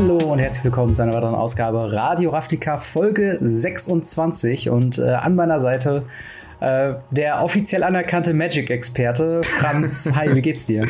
Hallo 0.00 0.16
und 0.32 0.38
herzlich 0.38 0.64
willkommen 0.64 0.94
zu 0.94 1.02
einer 1.02 1.12
weiteren 1.12 1.34
Ausgabe 1.34 1.92
Radio 1.92 2.30
Ravnica 2.30 2.78
Folge 2.78 3.36
26 3.38 4.70
und 4.70 4.96
äh, 4.96 5.10
an 5.10 5.34
meiner 5.34 5.60
Seite 5.60 6.06
äh, 6.60 6.94
der 7.10 7.44
offiziell 7.44 7.82
anerkannte 7.82 8.32
Magic-Experte 8.32 9.42
Franz. 9.42 10.10
Hi, 10.14 10.34
wie 10.34 10.40
geht's 10.40 10.64
dir? 10.64 10.88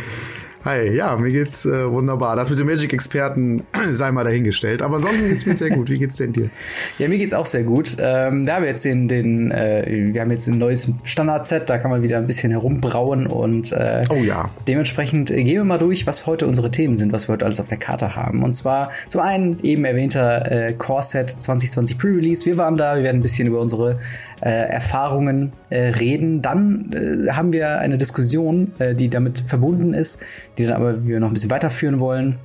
Hi, 0.62 0.90
ja, 0.95 1.16
mir 1.16 1.32
geht's 1.32 1.64
äh, 1.64 1.90
wunderbar. 1.90 2.36
Das 2.36 2.50
mit 2.50 2.58
den 2.58 2.66
Magic-Experten 2.66 3.64
sei 3.88 4.12
mal 4.12 4.24
dahingestellt. 4.24 4.82
Aber 4.82 4.96
ansonsten 4.96 5.29
geht's 5.29 5.46
mir 5.46 5.54
sehr 5.54 5.70
gut. 5.70 5.88
Wie 5.88 5.96
geht's 5.96 6.16
denn 6.16 6.34
dir? 6.34 6.50
Ja, 6.98 7.08
mir 7.08 7.16
geht's 7.16 7.32
auch 7.32 7.46
sehr 7.46 7.62
gut. 7.62 7.96
Ähm, 7.98 8.44
da 8.44 8.56
haben 8.56 8.64
wir 8.64 8.68
jetzt 8.68 8.84
den, 8.84 9.08
den 9.08 9.50
äh, 9.52 10.11
wir 10.12 10.21
haben 10.21 10.30
jetzt 10.30 10.49
ein 10.49 10.58
neues 10.58 10.93
Standard-Set, 11.04 11.71
da 11.71 11.79
kann 11.79 11.90
man 11.90 12.02
wieder 12.02 12.18
ein 12.18 12.26
bisschen 12.26 12.50
herumbrauen 12.50 13.26
und 13.26 13.72
äh, 13.72 14.04
oh 14.11 14.16
ja. 14.16 14.50
Dementsprechend 14.68 15.30
äh, 15.30 15.43
gehen 15.43 15.57
wir 15.57 15.64
mal 15.64 15.79
durch, 15.79 16.07
was 16.07 16.26
heute 16.26 16.46
unsere 16.46 16.71
Themen 16.71 16.94
sind, 16.94 17.11
was 17.11 17.27
wir 17.27 17.32
heute 17.32 17.46
alles 17.46 17.58
auf 17.58 17.68
der 17.68 17.79
Karte 17.79 18.14
haben. 18.14 18.43
Und 18.43 18.52
zwar 18.52 18.90
zum 19.08 19.22
einen 19.22 19.61
eben 19.63 19.86
erwähnter 19.86 20.52
äh, 20.52 20.74
Core 20.74 21.02
Set 21.02 21.30
2020 21.30 21.96
Pre-Release. 21.96 22.44
Wir 22.44 22.58
waren 22.58 22.77
da, 22.77 22.96
wir 22.96 23.02
werden 23.02 23.21
ein 23.21 23.22
bisschen 23.22 23.49
über 23.49 23.61
unsere 23.61 23.99
äh, 24.40 24.50
Erfahrungen 24.50 25.53
äh, 25.71 25.89
reden. 25.89 26.43
Dann 26.43 26.90
äh, 26.93 27.30
haben 27.32 27.53
wir 27.53 27.79
eine 27.79 27.99
Diskussion, 27.99 28.72
äh, 28.79 28.94
die 28.94 29.08
damit 29.08 29.40
verbunden 29.40 29.93
ist, 29.93 30.22
die 30.58 30.66
dann 30.66 30.75
aber 30.75 31.07
wir 31.07 31.21
noch 31.21 31.29
ein 31.29 31.35
bisschen 31.35 31.50
weiterführen 31.50 32.00
wollen, 32.00 32.39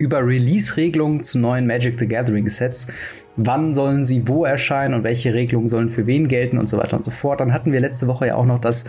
über 0.00 0.26
Release-Regelungen 0.26 1.22
zu 1.22 1.38
neuen 1.38 1.66
Magic 1.66 1.98
the 1.98 2.08
Gathering 2.08 2.48
Sets. 2.48 2.88
Wann 3.36 3.74
sollen 3.74 4.02
sie 4.02 4.26
wo 4.26 4.44
erscheinen 4.44 4.94
und 4.94 5.04
welche 5.04 5.34
Regelungen 5.34 5.68
sollen 5.68 5.90
für 5.90 6.06
wen 6.06 6.26
gelten 6.26 6.58
und 6.58 6.68
so 6.68 6.78
weiter 6.78 6.96
und 6.96 7.04
so 7.04 7.10
fort. 7.10 7.40
Dann 7.40 7.52
hatten 7.52 7.70
wir 7.70 7.80
letzte 7.80 8.06
Woche 8.06 8.28
ja 8.28 8.34
auch 8.34 8.46
noch 8.46 8.60
das 8.60 8.86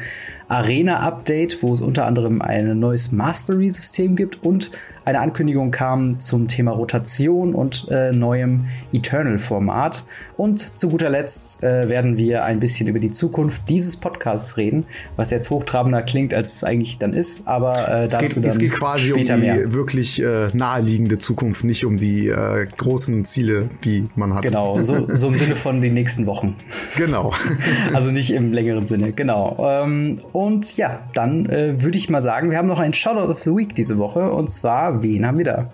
Arena-Update, 0.48 1.62
wo 1.62 1.74
es 1.74 1.82
unter 1.82 2.06
anderem 2.06 2.42
ein 2.42 2.80
neues 2.80 3.12
Mastery-System 3.12 4.16
gibt 4.16 4.44
und 4.44 4.72
eine 5.06 5.20
Ankündigung 5.20 5.72
kam 5.72 6.20
zum 6.20 6.48
Thema 6.48 6.72
Rotation 6.72 7.56
und 7.56 7.88
äh, 7.90 8.12
neuem 8.12 8.66
Eternal-Format. 8.94 10.06
Und 10.38 10.78
zu 10.78 10.90
guter 10.90 11.10
Letzt 11.10 11.64
äh, 11.64 11.88
werden 11.88 12.18
wir 12.18 12.44
ein 12.46 12.60
bisschen 12.60 12.88
über 12.88 13.00
die 13.00 13.12
Zukunft 13.12 13.70
dieses 13.70 13.98
Podcasts 13.98 14.58
reden, 14.58 14.86
was 15.16 15.30
jetzt 15.32 15.50
hochtrabender 15.50 16.02
klingt, 16.02 16.34
als 16.34 16.56
es 16.56 16.64
eigentlich 16.64 16.98
dann 16.98 17.14
ist, 17.14 17.48
aber 17.48 17.74
äh, 17.88 18.08
dazu 18.08 18.26
es 18.26 18.36
geht, 18.36 18.44
dann 18.44 18.52
es 18.52 18.60
geht 18.60 18.72
quasi 18.74 19.10
später 19.10 19.36
um 19.36 19.42
die 19.42 19.48
mehr. 19.48 19.74
wirklich 19.74 20.22
äh, 20.22 20.50
naheliegende 20.54 21.18
Zukunft, 21.18 21.64
nicht 21.64 21.86
um 21.86 21.98
die 21.98 22.28
äh, 22.28 22.66
großen 22.78 23.26
Ziele, 23.26 23.70
die 23.84 24.06
man 24.16 24.34
hat. 24.34 24.44
Genau, 24.44 24.80
so, 24.82 25.08
so 25.14 25.28
im 25.28 25.36
Sinne 25.36 25.56
von 25.56 25.82
den 25.82 25.94
nächsten 25.94 26.26
Wochen. 26.26 26.56
Genau. 26.98 27.34
also 27.94 28.12
nicht 28.12 28.32
im 28.32 28.52
längeren 28.52 28.86
Sinne, 28.86 29.12
genau. 29.12 29.58
Ähm, 29.60 30.18
und 30.32 30.78
ja, 30.78 31.02
dann 31.14 31.46
äh, 31.48 31.82
würde 31.82 31.98
ich 31.98 32.10
mal 32.10 32.22
sagen, 32.22 32.52
wir 32.52 32.58
haben 32.58 32.68
noch 32.68 32.80
einen 32.80 32.94
Shoutout 32.94 33.32
of 33.32 33.40
the 33.42 33.52
Week 33.52 33.76
diese 33.76 33.98
Woche 33.98 34.32
und 34.32 34.50
zwar 34.50 35.01
wen 35.04 35.26
haben 35.26 35.38
wir 35.38 35.46
da? 35.46 35.72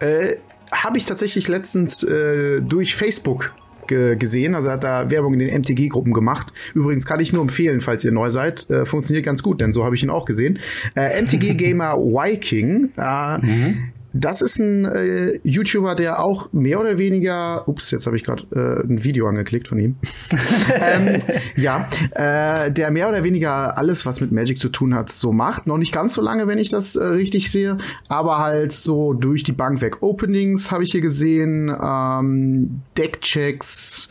Äh, 0.00 0.36
Habe 0.72 0.98
ich 0.98 1.06
tatsächlich 1.06 1.48
letztens 1.48 2.02
äh, 2.02 2.60
durch 2.60 2.94
Facebook 2.94 3.52
gesehen. 3.90 4.54
Also 4.54 4.68
er 4.68 4.74
hat 4.74 4.84
da 4.84 5.10
Werbung 5.10 5.34
in 5.34 5.40
den 5.40 5.60
MTG-Gruppen 5.60 6.12
gemacht. 6.12 6.52
Übrigens 6.74 7.06
kann 7.06 7.18
ich 7.18 7.32
nur 7.32 7.42
empfehlen, 7.42 7.80
falls 7.80 8.04
ihr 8.04 8.12
neu 8.12 8.30
seid. 8.30 8.70
Äh, 8.70 8.84
funktioniert 8.84 9.26
ganz 9.26 9.42
gut, 9.42 9.60
denn 9.60 9.72
so 9.72 9.84
habe 9.84 9.96
ich 9.96 10.02
ihn 10.04 10.10
auch 10.10 10.26
gesehen. 10.26 10.58
Äh, 10.94 11.20
MTG-Gamer 11.20 11.96
Viking. 11.96 12.90
Äh, 13.00 13.38
mhm. 13.38 13.92
Das 14.12 14.42
ist 14.42 14.58
ein 14.58 14.84
äh, 14.84 15.38
YouTuber, 15.44 15.94
der 15.94 16.22
auch 16.22 16.52
mehr 16.52 16.80
oder 16.80 16.98
weniger, 16.98 17.68
ups, 17.68 17.90
jetzt 17.90 18.06
habe 18.06 18.16
ich 18.16 18.24
gerade 18.24 18.42
äh, 18.54 18.86
ein 18.86 19.04
Video 19.04 19.28
angeklickt 19.28 19.68
von 19.68 19.78
ihm. 19.78 19.96
ähm, 20.74 21.18
ja, 21.56 21.88
äh, 22.12 22.72
der 22.72 22.90
mehr 22.90 23.08
oder 23.08 23.22
weniger 23.22 23.78
alles, 23.78 24.06
was 24.06 24.20
mit 24.20 24.32
Magic 24.32 24.58
zu 24.58 24.68
tun 24.68 24.94
hat, 24.94 25.10
so 25.10 25.32
macht. 25.32 25.66
Noch 25.66 25.78
nicht 25.78 25.92
ganz 25.92 26.14
so 26.14 26.22
lange, 26.22 26.48
wenn 26.48 26.58
ich 26.58 26.70
das 26.70 26.96
äh, 26.96 27.04
richtig 27.04 27.50
sehe, 27.50 27.78
aber 28.08 28.38
halt 28.38 28.72
so 28.72 29.14
durch 29.14 29.44
die 29.44 29.52
Bank 29.52 29.80
weg. 29.80 30.02
Openings 30.02 30.70
habe 30.70 30.82
ich 30.82 30.90
hier 30.92 31.02
gesehen, 31.02 31.74
ähm, 31.80 32.82
Deckchecks 32.96 34.08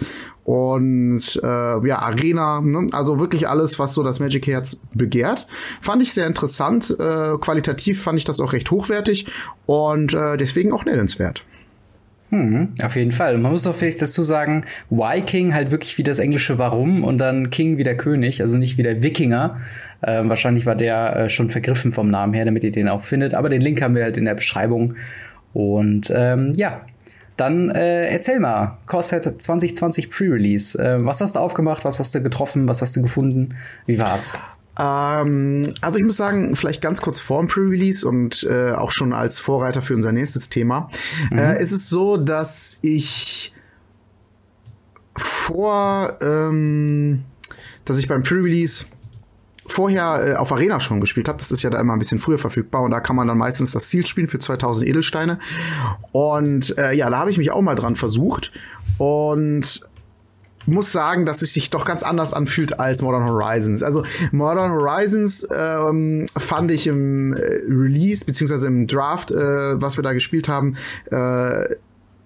und 0.49 1.39
äh, 1.43 1.87
ja, 1.87 1.99
Arena, 1.99 2.59
ne? 2.59 2.87
also 2.91 3.19
wirklich 3.19 3.47
alles, 3.47 3.77
was 3.77 3.93
so 3.93 4.01
das 4.01 4.19
Magic 4.19 4.47
Herz 4.47 4.81
begehrt. 4.95 5.45
Fand 5.79 6.01
ich 6.01 6.11
sehr 6.11 6.25
interessant. 6.25 6.89
Äh, 6.89 7.37
qualitativ 7.39 8.01
fand 8.01 8.17
ich 8.17 8.25
das 8.25 8.39
auch 8.39 8.51
recht 8.51 8.71
hochwertig 8.71 9.27
und 9.67 10.15
äh, 10.15 10.37
deswegen 10.37 10.71
auch 10.71 10.85
nennenswert. 10.85 11.43
Hm, 12.31 12.69
auf 12.83 12.95
jeden 12.95 13.11
Fall. 13.11 13.37
Man 13.37 13.51
muss 13.51 13.67
auch 13.67 13.75
vielleicht 13.75 14.01
dazu 14.01 14.23
sagen, 14.23 14.65
Viking 14.89 15.53
halt 15.53 15.69
wirklich 15.69 15.95
wie 15.99 16.03
das 16.03 16.17
englische 16.17 16.57
Warum 16.57 17.03
und 17.03 17.19
dann 17.19 17.51
King 17.51 17.77
wie 17.77 17.83
der 17.83 17.97
König, 17.97 18.41
also 18.41 18.57
nicht 18.57 18.79
wie 18.79 18.83
der 18.83 19.03
Wikinger. 19.03 19.59
Ähm, 20.01 20.29
wahrscheinlich 20.29 20.65
war 20.65 20.75
der 20.75 21.15
äh, 21.15 21.29
schon 21.29 21.51
vergriffen 21.51 21.91
vom 21.91 22.07
Namen 22.07 22.33
her, 22.33 22.45
damit 22.45 22.63
ihr 22.63 22.71
den 22.71 22.89
auch 22.89 23.03
findet. 23.03 23.35
Aber 23.35 23.49
den 23.49 23.61
Link 23.61 23.83
haben 23.83 23.93
wir 23.93 24.01
halt 24.01 24.17
in 24.17 24.25
der 24.25 24.33
Beschreibung. 24.33 24.95
Und 25.53 26.11
ähm, 26.15 26.53
ja, 26.55 26.81
dann 27.39 27.69
äh, 27.69 28.07
erzähl 28.07 28.39
mal, 28.39 28.77
Corset 28.85 29.23
2020 29.41 30.09
Pre-Release. 30.09 30.77
Äh, 30.77 31.03
was 31.05 31.21
hast 31.21 31.35
du 31.35 31.39
aufgemacht? 31.39 31.85
Was 31.85 31.99
hast 31.99 32.13
du 32.15 32.21
getroffen? 32.21 32.67
Was 32.67 32.81
hast 32.81 32.95
du 32.95 33.01
gefunden? 33.01 33.55
Wie 33.85 34.01
war's? 34.01 34.33
Ähm, 34.79 35.73
also 35.81 35.99
ich 35.99 36.05
muss 36.05 36.17
sagen, 36.17 36.55
vielleicht 36.55 36.81
ganz 36.81 37.01
kurz 37.01 37.19
vor 37.19 37.41
dem 37.41 37.47
Pre-Release 37.47 38.07
und 38.07 38.47
äh, 38.49 38.71
auch 38.71 38.91
schon 38.91 39.13
als 39.13 39.39
Vorreiter 39.39 39.81
für 39.81 39.93
unser 39.93 40.11
nächstes 40.11 40.49
Thema. 40.49 40.89
Mhm. 41.31 41.37
Äh, 41.37 41.61
ist 41.61 41.71
es 41.71 41.89
so, 41.89 42.17
dass 42.17 42.79
ich 42.81 43.53
vor, 45.17 46.17
ähm, 46.21 47.23
dass 47.85 47.97
ich 47.97 48.07
beim 48.07 48.23
Pre-Release 48.23 48.85
vorher 49.71 50.27
äh, 50.27 50.35
auf 50.35 50.51
Arena 50.51 50.79
schon 50.79 51.01
gespielt 51.01 51.27
habe. 51.27 51.37
Das 51.37 51.51
ist 51.51 51.63
ja 51.63 51.69
da 51.69 51.79
immer 51.79 51.93
ein 51.93 51.99
bisschen 51.99 52.19
früher 52.19 52.37
verfügbar 52.37 52.81
und 52.81 52.91
da 52.91 52.99
kann 52.99 53.15
man 53.15 53.27
dann 53.27 53.37
meistens 53.37 53.71
das 53.71 53.89
Ziel 53.89 54.05
spielen 54.05 54.27
für 54.27 54.39
2000 54.39 54.87
Edelsteine. 54.87 55.39
Und 56.11 56.77
äh, 56.77 56.93
ja, 56.93 57.09
da 57.09 57.19
habe 57.19 57.31
ich 57.31 57.37
mich 57.37 57.51
auch 57.51 57.61
mal 57.61 57.75
dran 57.75 57.95
versucht 57.95 58.51
und 58.97 59.81
muss 60.65 60.91
sagen, 60.91 61.25
dass 61.25 61.41
es 61.41 61.53
sich 61.53 61.69
doch 61.69 61.85
ganz 61.85 62.03
anders 62.03 62.33
anfühlt 62.33 62.79
als 62.79 63.01
Modern 63.01 63.25
Horizons. 63.25 63.83
Also 63.83 64.03
Modern 64.31 64.71
Horizons 64.71 65.47
ähm, 65.55 66.27
fand 66.37 66.71
ich 66.71 66.87
im 66.87 67.33
äh, 67.33 67.61
Release 67.67 68.25
beziehungsweise 68.25 68.67
im 68.67 68.87
Draft, 68.87 69.31
äh, 69.31 69.81
was 69.81 69.97
wir 69.97 70.03
da 70.03 70.13
gespielt 70.13 70.47
haben, 70.47 70.75
äh, 71.11 71.75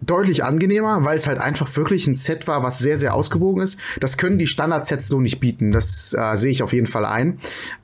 deutlich 0.05 0.43
angenehmer, 0.43 1.03
weil 1.03 1.17
es 1.17 1.27
halt 1.27 1.39
einfach 1.39 1.75
wirklich 1.75 2.07
ein 2.07 2.13
Set 2.13 2.47
war, 2.47 2.63
was 2.63 2.79
sehr, 2.79 2.97
sehr 2.97 3.13
ausgewogen 3.13 3.61
ist. 3.61 3.79
Das 3.99 4.17
können 4.17 4.37
die 4.37 4.47
Standard-Sets 4.47 5.07
so 5.07 5.19
nicht 5.19 5.39
bieten. 5.39 5.71
Das 5.71 6.13
äh, 6.13 6.35
sehe 6.35 6.51
ich 6.51 6.63
auf 6.63 6.73
jeden 6.73 6.87
Fall 6.87 7.05
ein. 7.05 7.37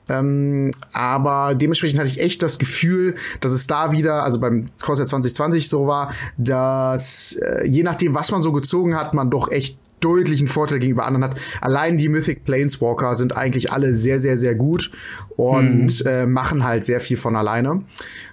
Ähm, 0.08 0.70
aber 0.92 1.54
dementsprechend 1.54 1.98
hatte 2.00 2.10
ich 2.10 2.20
echt 2.20 2.42
das 2.42 2.58
Gefühl, 2.58 3.14
dass 3.40 3.52
es 3.52 3.66
da 3.66 3.92
wieder, 3.92 4.24
also 4.24 4.40
beim 4.40 4.68
Corsair 4.82 5.06
2020 5.06 5.68
so 5.68 5.86
war, 5.86 6.12
dass 6.36 7.34
äh, 7.36 7.66
je 7.66 7.82
nachdem, 7.82 8.14
was 8.14 8.30
man 8.30 8.42
so 8.42 8.52
gezogen 8.52 8.96
hat, 8.96 9.14
man 9.14 9.30
doch 9.30 9.50
echt 9.50 9.78
deutlichen 10.00 10.48
Vorteil 10.48 10.78
gegenüber 10.78 11.06
anderen 11.06 11.24
hat. 11.24 11.40
Allein 11.60 11.96
die 11.96 12.08
Mythic 12.08 12.44
Planeswalker 12.44 13.14
sind 13.14 13.36
eigentlich 13.36 13.72
alle 13.72 13.94
sehr, 13.94 14.18
sehr, 14.18 14.36
sehr 14.36 14.54
gut 14.54 14.90
und 15.36 16.04
mhm. 16.04 16.06
äh, 16.06 16.26
machen 16.26 16.64
halt 16.64 16.84
sehr 16.84 17.00
viel 17.00 17.16
von 17.16 17.36
alleine 17.36 17.82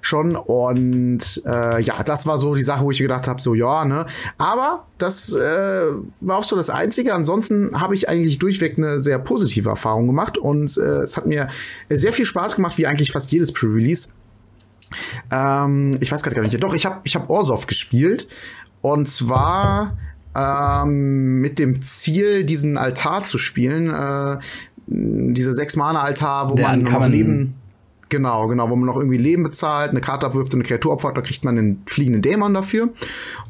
schon. 0.01 0.35
Und 0.35 1.41
äh, 1.45 1.81
ja, 1.81 2.03
das 2.03 2.27
war 2.27 2.37
so 2.37 2.55
die 2.55 2.63
Sache, 2.63 2.83
wo 2.83 2.91
ich 2.91 2.99
gedacht 2.99 3.27
habe, 3.27 3.41
so 3.41 3.53
ja, 3.53 3.85
ne. 3.85 4.05
Aber 4.37 4.85
das 4.97 5.33
äh, 5.35 5.85
war 6.21 6.37
auch 6.37 6.43
so 6.43 6.55
das 6.55 6.69
Einzige. 6.69 7.13
Ansonsten 7.13 7.79
habe 7.79 7.95
ich 7.95 8.09
eigentlich 8.09 8.39
durchweg 8.39 8.77
eine 8.77 8.99
sehr 8.99 9.19
positive 9.19 9.69
Erfahrung 9.69 10.07
gemacht 10.07 10.37
und 10.37 10.77
äh, 10.77 11.01
es 11.01 11.17
hat 11.17 11.27
mir 11.27 11.47
sehr 11.89 12.13
viel 12.13 12.25
Spaß 12.25 12.55
gemacht, 12.55 12.77
wie 12.77 12.87
eigentlich 12.87 13.11
fast 13.11 13.31
jedes 13.31 13.51
Pre-Release. 13.51 14.09
Ähm, 15.31 15.97
ich 15.99 16.11
weiß 16.11 16.23
gerade 16.23 16.35
gar 16.35 16.43
nicht. 16.43 16.61
Doch, 16.63 16.73
ich 16.73 16.85
habe 16.85 17.01
ich 17.03 17.15
hab 17.15 17.29
Orsov 17.29 17.67
gespielt. 17.67 18.27
Und 18.81 19.07
zwar 19.07 19.97
ähm, 20.37 21.39
mit 21.41 21.59
dem 21.59 21.81
Ziel, 21.81 22.43
diesen 22.43 22.77
Altar 22.77 23.23
zu 23.23 23.37
spielen. 23.37 23.89
Äh, 23.89 24.37
dieser 24.89 25.53
Sechs-Mana-Altar, 25.53 26.49
wo 26.49 26.55
Der 26.55 26.69
man 26.69 26.83
noch 26.83 27.07
Leben 27.07 27.55
Genau, 28.09 28.47
genau, 28.47 28.69
wo 28.69 28.75
man 28.75 28.85
noch 28.85 28.97
irgendwie 28.97 29.17
Leben 29.17 29.43
bezahlt, 29.43 29.91
eine 29.91 30.01
Karte 30.01 30.25
abwirft 30.25 30.53
und 30.53 30.61
eine 30.61 30.67
Kreatur 30.67 30.93
opfert, 30.93 31.17
da 31.17 31.21
kriegt 31.21 31.43
man 31.43 31.57
einen 31.57 31.83
fliegenden 31.85 32.21
Dämon 32.21 32.53
dafür. 32.53 32.89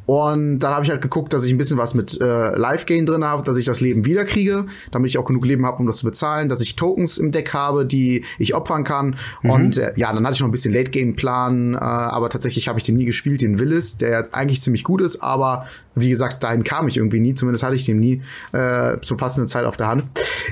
Und 0.08 0.60
dann 0.60 0.74
habe 0.74 0.86
ich 0.86 0.90
halt 0.90 1.02
geguckt, 1.02 1.34
dass 1.34 1.44
ich 1.44 1.52
ein 1.52 1.58
bisschen 1.58 1.78
was 1.78 1.94
mit 1.94 2.20
äh, 2.22 2.56
Life-Gain 2.56 3.06
drin 3.06 3.26
habe, 3.26 3.44
dass 3.44 3.58
ich 3.58 3.66
das 3.66 3.82
Leben 3.82 4.06
wiederkriege, 4.06 4.66
damit 4.92 5.12
ich 5.12 5.18
auch 5.18 5.26
genug 5.26 5.46
Leben 5.46 5.66
habe, 5.66 5.78
um 5.78 5.86
das 5.86 5.98
zu 5.98 6.06
bezahlen, 6.06 6.50
dass 6.50 6.62
ich 6.62 6.76
Tokens 6.76 7.18
im 7.18 7.32
Deck 7.32 7.54
habe, 7.54 7.86
die 7.86 8.24
ich 8.40 8.56
opfern 8.56 8.84
kann. 8.84 9.18
Mhm. 9.44 9.50
Und 9.50 9.78
äh, 9.78 9.94
ja, 9.96 10.12
dann 10.14 10.26
hatte 10.26 10.36
ich 10.36 10.40
noch 10.40 10.48
ein 10.48 10.52
bisschen 10.52 10.74
Late-Game-Plan, 10.74 11.76
äh, 11.76 11.78
aber 11.78 12.30
tatsächlich 12.30 12.68
habe 12.68 12.80
ich 12.80 12.86
den 12.86 12.96
nie 12.96 13.06
gespielt, 13.06 13.42
den 13.42 13.60
Willis, 13.60 13.98
der 13.98 14.30
eigentlich 14.32 14.62
ziemlich 14.62 14.84
gut 14.84 15.02
ist, 15.02 15.22
aber 15.22 15.68
wie 16.00 16.10
gesagt, 16.10 16.44
dahin 16.44 16.64
kam 16.64 16.88
ich 16.88 16.98
irgendwie 16.98 17.20
nie, 17.20 17.34
zumindest 17.34 17.64
hatte 17.64 17.76
ich 17.76 17.86
den 17.86 18.00
nie 18.00 18.22
äh, 18.52 19.00
zur 19.02 19.18
passenden 19.18 19.48
Zeit 19.48 19.66
auf 19.66 19.78
der 19.78 19.88
Hand. 19.88 20.06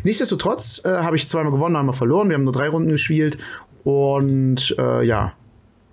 Nichtsdestotrotz 0.04 0.81
äh, 0.84 0.90
habe 0.90 1.16
ich 1.16 1.28
zweimal 1.28 1.52
gewonnen, 1.52 1.75
einmal 1.75 1.94
verloren. 1.94 2.30
Wir 2.30 2.36
haben 2.36 2.44
nur 2.44 2.54
drei 2.54 2.68
Runden 2.68 2.90
gespielt 2.90 3.38
und 3.86 4.76
äh, 4.80 5.06
ja, 5.06 5.34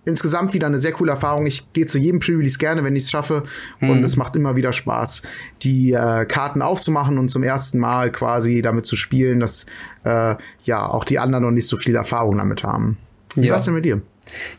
insgesamt 0.04 0.54
wieder 0.54 0.66
eine 0.66 0.78
sehr 0.78 0.92
coole 0.92 1.12
Erfahrung. 1.12 1.46
Ich 1.46 1.72
gehe 1.72 1.86
zu 1.86 1.98
jedem 1.98 2.20
Pre-Release 2.20 2.58
gerne, 2.58 2.82
wenn 2.82 2.96
ich 2.96 3.04
es 3.04 3.10
schaffe. 3.10 3.44
Mhm. 3.80 3.90
Und 3.90 4.02
es 4.02 4.16
macht 4.16 4.34
immer 4.34 4.56
wieder 4.56 4.72
Spaß, 4.72 5.22
die 5.62 5.92
äh, 5.92 6.24
Karten 6.24 6.62
aufzumachen 6.62 7.18
und 7.18 7.28
zum 7.28 7.42
ersten 7.42 7.78
Mal 7.78 8.10
quasi 8.10 8.62
damit 8.62 8.86
zu 8.86 8.96
spielen, 8.96 9.40
dass 9.40 9.66
äh, 10.04 10.34
ja 10.64 10.86
auch 10.86 11.04
die 11.04 11.18
anderen 11.18 11.44
noch 11.44 11.50
nicht 11.50 11.68
so 11.68 11.76
viel 11.76 11.94
Erfahrung 11.94 12.38
damit 12.38 12.64
haben. 12.64 12.98
Ja. 13.36 13.52
war's 13.52 13.64
denn 13.64 13.74
mit 13.74 13.84
dir? 13.84 14.02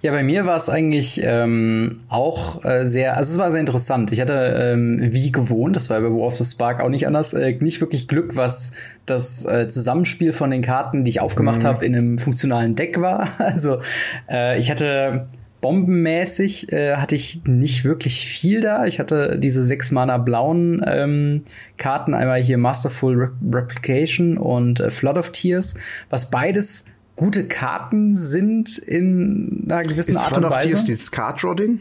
Ja, 0.01 0.11
bei 0.11 0.23
mir 0.23 0.45
war 0.45 0.57
es 0.57 0.69
eigentlich 0.69 1.21
ähm, 1.23 2.01
auch 2.09 2.63
äh, 2.65 2.85
sehr, 2.85 3.17
also 3.17 3.33
es 3.33 3.37
war 3.37 3.51
sehr 3.51 3.59
interessant. 3.59 4.11
Ich 4.11 4.21
hatte 4.21 4.33
ähm, 4.73 4.99
wie 5.11 5.31
gewohnt, 5.31 5.75
das 5.75 5.89
war 5.89 5.99
bei 6.01 6.09
War 6.09 6.27
of 6.27 6.35
the 6.35 6.45
Spark 6.45 6.79
auch 6.79 6.89
nicht 6.89 7.07
anders, 7.07 7.33
äh, 7.33 7.53
nicht 7.59 7.81
wirklich 7.81 8.07
Glück, 8.07 8.35
was 8.35 8.73
das 9.05 9.45
äh, 9.45 9.67
Zusammenspiel 9.67 10.33
von 10.33 10.51
den 10.51 10.61
Karten, 10.61 11.03
die 11.03 11.09
ich 11.09 11.21
aufgemacht 11.21 11.63
mhm. 11.63 11.67
habe, 11.67 11.85
in 11.85 11.95
einem 11.95 12.17
funktionalen 12.17 12.75
Deck 12.75 12.99
war. 12.99 13.27
Also 13.43 13.81
äh, 14.29 14.57
ich 14.57 14.71
hatte 14.71 15.27
bombenmäßig 15.63 16.73
äh, 16.73 16.97
hatte 16.97 17.15
ich 17.15 17.45
nicht 17.45 17.85
wirklich 17.85 18.27
viel 18.27 18.59
da. 18.59 18.85
Ich 18.85 18.99
hatte 18.99 19.39
diese 19.39 19.63
sechs 19.63 19.91
Mana 19.91 20.17
blauen 20.17 20.83
ähm, 20.85 21.43
Karten, 21.77 22.13
einmal 22.13 22.43
hier 22.43 22.57
Masterful 22.57 23.15
Re 23.15 23.31
Replication 23.49 24.37
und 24.37 24.81
äh, 24.81 24.91
Flood 24.91 25.17
of 25.17 25.29
Tears, 25.31 25.75
was 26.09 26.29
beides 26.29 26.87
gute 27.15 27.47
Karten 27.47 28.13
sind 28.15 28.77
in 28.77 29.65
einer 29.65 29.83
gewissen 29.83 30.11
ist 30.11 30.17
Art 30.17 30.29
Flood 30.29 30.45
und 30.45 30.51
Weise. 30.51 30.57
Of 30.57 30.71
Tears 30.71 30.85
dieses 30.85 31.11
Card 31.11 31.43
Draw 31.43 31.55
Ding? 31.55 31.79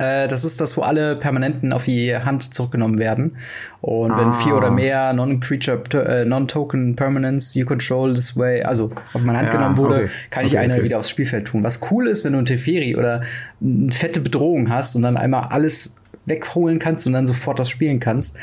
Äh, 0.00 0.28
das 0.28 0.46
ist 0.46 0.60
das, 0.60 0.78
wo 0.78 0.80
alle 0.80 1.14
Permanenten 1.16 1.74
auf 1.74 1.84
die 1.84 2.16
Hand 2.16 2.54
zurückgenommen 2.54 2.98
werden. 2.98 3.36
Und 3.82 4.16
wenn 4.16 4.32
vier 4.34 4.56
oder 4.56 4.70
mehr 4.70 5.12
Non-Creature, 5.12 5.82
äh, 5.92 6.24
Non-Token 6.24 6.96
Permanents 6.96 7.54
you 7.54 7.66
control 7.66 8.14
this 8.14 8.34
way, 8.36 8.62
also 8.62 8.90
auf 9.12 9.20
meine 9.20 9.38
Hand 9.38 9.48
ja, 9.48 9.54
genommen 9.54 9.76
wurde, 9.76 10.04
okay. 10.04 10.10
kann 10.30 10.46
ich 10.46 10.52
okay, 10.52 10.64
eine 10.64 10.74
okay. 10.74 10.84
wieder 10.84 10.98
aufs 10.98 11.10
Spielfeld 11.10 11.48
tun. 11.48 11.62
Was 11.64 11.80
cool 11.90 12.08
ist, 12.08 12.24
wenn 12.24 12.32
du 12.32 12.38
ein 12.38 12.46
Teferi 12.46 12.96
oder 12.96 13.22
eine 13.60 13.92
fette 13.92 14.20
Bedrohung 14.20 14.70
hast 14.70 14.96
und 14.96 15.02
dann 15.02 15.18
einmal 15.18 15.48
alles 15.50 15.96
wegholen 16.24 16.78
kannst 16.78 17.06
und 17.06 17.12
dann 17.12 17.26
sofort 17.26 17.58
das 17.58 17.68
spielen 17.68 18.00
kannst. 18.00 18.38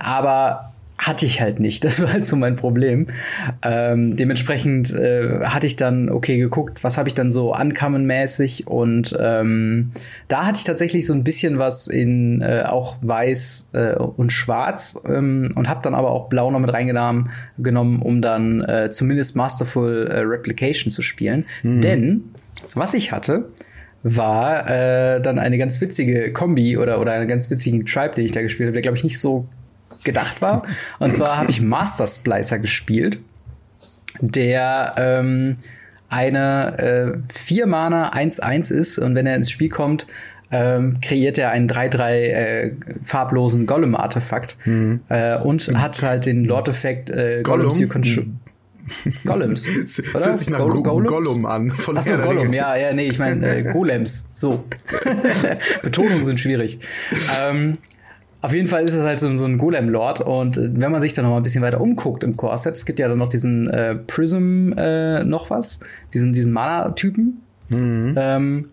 Aber 0.00 0.72
hatte 0.98 1.26
ich 1.26 1.40
halt 1.40 1.60
nicht. 1.60 1.84
Das 1.84 2.00
war 2.02 2.12
halt 2.12 2.24
so 2.24 2.36
mein 2.36 2.56
Problem. 2.56 3.06
Ähm, 3.62 4.16
dementsprechend 4.16 4.92
äh, 4.94 5.40
hatte 5.44 5.66
ich 5.66 5.76
dann, 5.76 6.08
okay, 6.08 6.38
geguckt, 6.38 6.82
was 6.82 6.98
habe 6.98 7.08
ich 7.08 7.14
dann 7.14 7.30
so 7.30 7.52
ankommenmäßig 7.52 8.66
und 8.66 9.16
ähm, 9.18 9.92
da 10.28 10.46
hatte 10.46 10.58
ich 10.58 10.64
tatsächlich 10.64 11.06
so 11.06 11.12
ein 11.12 11.22
bisschen 11.22 11.58
was 11.58 11.86
in 11.86 12.40
äh, 12.40 12.64
auch 12.66 12.96
weiß 13.02 13.70
äh, 13.72 13.94
und 13.94 14.32
schwarz 14.32 15.00
ähm, 15.06 15.52
und 15.54 15.68
habe 15.68 15.80
dann 15.82 15.94
aber 15.94 16.10
auch 16.10 16.28
blau 16.28 16.50
noch 16.50 16.60
mit 16.60 16.72
reingenommen, 16.72 17.30
genommen, 17.58 18.02
um 18.02 18.22
dann 18.22 18.62
äh, 18.62 18.90
zumindest 18.90 19.36
Masterful 19.36 20.08
äh, 20.08 20.20
Replication 20.20 20.90
zu 20.90 21.02
spielen. 21.02 21.44
Mhm. 21.62 21.80
Denn 21.82 22.24
was 22.74 22.94
ich 22.94 23.12
hatte, 23.12 23.48
war 24.02 24.70
äh, 24.70 25.20
dann 25.20 25.38
eine 25.38 25.58
ganz 25.58 25.80
witzige 25.80 26.32
Kombi 26.32 26.76
oder, 26.76 27.00
oder 27.00 27.12
einen 27.12 27.28
ganz 27.28 27.50
witzigen 27.50 27.84
Tribe, 27.84 28.14
den 28.14 28.24
ich 28.24 28.32
da 28.32 28.40
gespielt 28.40 28.68
habe, 28.68 28.74
der 28.74 28.82
glaube 28.82 28.96
ich 28.96 29.04
nicht 29.04 29.18
so 29.18 29.48
gedacht 30.06 30.40
war. 30.40 30.62
Und 30.98 31.12
zwar 31.12 31.36
habe 31.36 31.50
ich 31.50 31.60
Master 31.60 32.06
Splicer 32.06 32.58
gespielt, 32.58 33.18
der 34.20 34.94
ähm, 34.96 35.58
eine 36.08 37.18
äh, 37.28 37.32
4 37.34 37.66
Mana 37.66 38.12
1-1 38.14 38.72
ist 38.72 38.98
und 38.98 39.14
wenn 39.14 39.26
er 39.26 39.36
ins 39.36 39.50
Spiel 39.50 39.68
kommt, 39.68 40.06
ähm, 40.50 41.00
kreiert 41.02 41.38
er 41.38 41.50
einen 41.50 41.68
3-3 41.68 42.10
äh, 42.10 42.72
farblosen 43.02 43.66
Golem-Artefakt 43.66 44.56
mhm. 44.64 45.00
äh, 45.08 45.36
und 45.38 45.68
hat 45.78 46.02
halt 46.02 46.26
den 46.26 46.44
Lord-Effekt 46.44 47.10
äh, 47.10 47.42
Golems 47.42 47.78
You 47.78 47.88
Control. 47.88 48.26
Golems. 49.24 49.66
Das 50.12 50.24
hört 50.26 50.38
sich 50.38 50.48
nach 50.48 50.60
Go 50.60 50.80
Gollum? 50.80 51.06
Gollum 51.06 51.46
an. 51.46 51.70
Von 51.70 51.98
Achso, 51.98 52.16
Gollum, 52.18 52.52
ja, 52.52 52.76
ja, 52.76 52.92
nee, 52.92 53.08
ich 53.08 53.18
meine 53.18 53.44
äh, 53.44 53.62
Golems. 53.64 54.30
So. 54.34 54.64
Betonungen 55.82 56.24
sind 56.24 56.38
schwierig. 56.38 56.78
Ähm, 57.40 57.78
auf 58.46 58.54
jeden 58.54 58.68
Fall 58.68 58.84
ist 58.84 58.94
es 58.94 59.02
halt 59.02 59.18
so, 59.18 59.34
so 59.34 59.44
ein 59.44 59.58
Golem-Lord 59.58 60.20
und 60.20 60.56
äh, 60.56 60.70
wenn 60.72 60.92
man 60.92 61.02
sich 61.02 61.12
dann 61.12 61.24
noch 61.24 61.32
mal 61.32 61.38
ein 61.38 61.42
bisschen 61.42 61.62
weiter 61.62 61.80
umguckt 61.80 62.22
im 62.22 62.36
Core-Set, 62.36 62.76
es 62.76 62.86
gibt 62.86 63.00
ja 63.00 63.08
dann 63.08 63.18
noch 63.18 63.28
diesen 63.28 63.68
äh, 63.68 63.96
Prism 63.96 64.72
äh, 64.76 65.24
noch 65.24 65.50
was, 65.50 65.80
diesen, 66.14 66.32
diesen 66.32 66.52
Mana-Typen. 66.52 67.42
Mhm. 67.68 68.14
Ähm, 68.16 68.68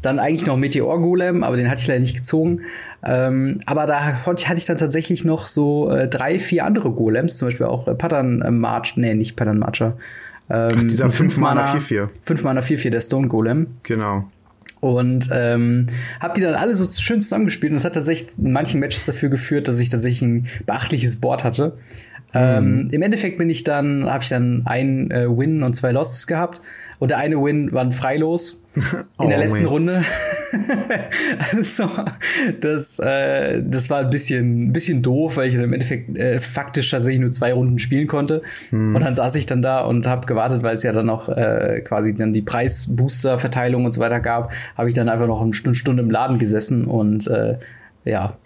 dann 0.00 0.18
eigentlich 0.18 0.46
noch 0.46 0.56
Meteor 0.56 1.00
Golem, 1.00 1.42
aber 1.42 1.56
den 1.56 1.68
hatte 1.68 1.80
ich 1.80 1.86
leider 1.88 2.00
nicht 2.00 2.16
gezogen. 2.16 2.62
Ähm, 3.04 3.58
aber 3.66 3.86
da 3.86 4.22
hatte 4.24 4.54
ich 4.56 4.64
dann 4.64 4.78
tatsächlich 4.78 5.24
noch 5.24 5.46
so 5.46 5.90
äh, 5.90 6.08
drei, 6.08 6.38
vier 6.38 6.64
andere 6.64 6.90
Golems, 6.90 7.36
zum 7.36 7.48
Beispiel 7.48 7.66
auch 7.66 7.86
äh, 7.88 7.94
Pattern 7.94 8.58
March, 8.58 8.96
nee, 8.96 9.14
nicht 9.14 9.36
Pattern 9.36 9.58
Marcher. 9.58 9.98
Ähm, 10.48 10.68
Ach, 10.74 10.82
dieser 10.82 11.10
5 11.10 11.36
Mana 11.38 11.74
4-4. 11.74 12.08
5 12.22 12.44
Mana 12.44 12.60
4-4, 12.60 12.90
der 12.90 13.00
Stone 13.00 13.28
Golem. 13.28 13.66
Genau. 13.82 14.30
Und 14.80 15.30
ähm, 15.32 15.86
habe 16.20 16.34
die 16.34 16.42
dann 16.42 16.54
alle 16.54 16.74
so 16.74 16.88
schön 16.90 17.20
zusammengespielt 17.20 17.72
und 17.72 17.76
es 17.76 17.84
hat 17.84 17.94
tatsächlich 17.94 18.38
in 18.38 18.52
manchen 18.52 18.78
Matches 18.80 19.06
dafür 19.06 19.30
geführt, 19.30 19.68
dass 19.68 19.78
ich 19.78 19.88
tatsächlich 19.88 20.22
ein 20.22 20.46
beachtliches 20.66 21.16
Board 21.16 21.44
hatte. 21.44 21.78
Ähm, 22.34 22.82
mhm. 22.82 22.90
Im 22.90 23.02
Endeffekt 23.02 23.38
bin 23.38 23.48
ich 23.48 23.64
dann, 23.64 24.04
habe 24.04 24.22
ich 24.22 24.28
dann 24.28 24.62
ein 24.66 25.10
äh, 25.10 25.26
Win 25.28 25.62
und 25.62 25.74
zwei 25.74 25.92
Losses 25.92 26.26
gehabt. 26.26 26.60
Und 26.98 27.10
der 27.10 27.18
eine 27.18 27.42
Win 27.42 27.72
war 27.72 27.82
ein 27.82 27.92
Freilos 27.92 28.64
in 28.74 28.82
oh, 29.18 29.28
der 29.28 29.38
letzten 29.38 29.64
man. 29.64 29.72
Runde. 29.72 30.04
also, 31.52 31.88
das, 32.60 32.98
äh, 32.98 33.62
das 33.62 33.90
war 33.90 34.00
ein 34.00 34.10
bisschen, 34.10 34.68
ein 34.68 34.72
bisschen 34.72 35.02
doof, 35.02 35.36
weil 35.36 35.48
ich 35.48 35.54
im 35.54 35.72
Endeffekt 35.72 36.16
äh, 36.16 36.40
faktisch 36.40 36.90
tatsächlich 36.90 37.20
nur 37.20 37.30
zwei 37.30 37.52
Runden 37.52 37.78
spielen 37.78 38.06
konnte. 38.06 38.42
Hm. 38.70 38.94
Und 38.94 39.02
dann 39.02 39.14
saß 39.14 39.34
ich 39.36 39.46
dann 39.46 39.62
da 39.62 39.80
und 39.80 40.06
habe 40.06 40.26
gewartet, 40.26 40.62
weil 40.62 40.74
es 40.74 40.82
ja 40.82 40.92
dann 40.92 41.06
noch 41.06 41.28
äh, 41.28 41.82
quasi 41.84 42.14
dann 42.14 42.32
die 42.32 42.42
Preisbooster-Verteilung 42.42 43.84
und 43.84 43.92
so 43.92 44.00
weiter 44.00 44.20
gab, 44.20 44.52
habe 44.76 44.88
ich 44.88 44.94
dann 44.94 45.08
einfach 45.08 45.26
noch 45.26 45.40
eine 45.40 45.74
Stunde 45.74 46.02
im 46.02 46.10
Laden 46.10 46.38
gesessen 46.38 46.86
und 46.86 47.26
äh, 47.26 47.58
ja, 48.04 48.36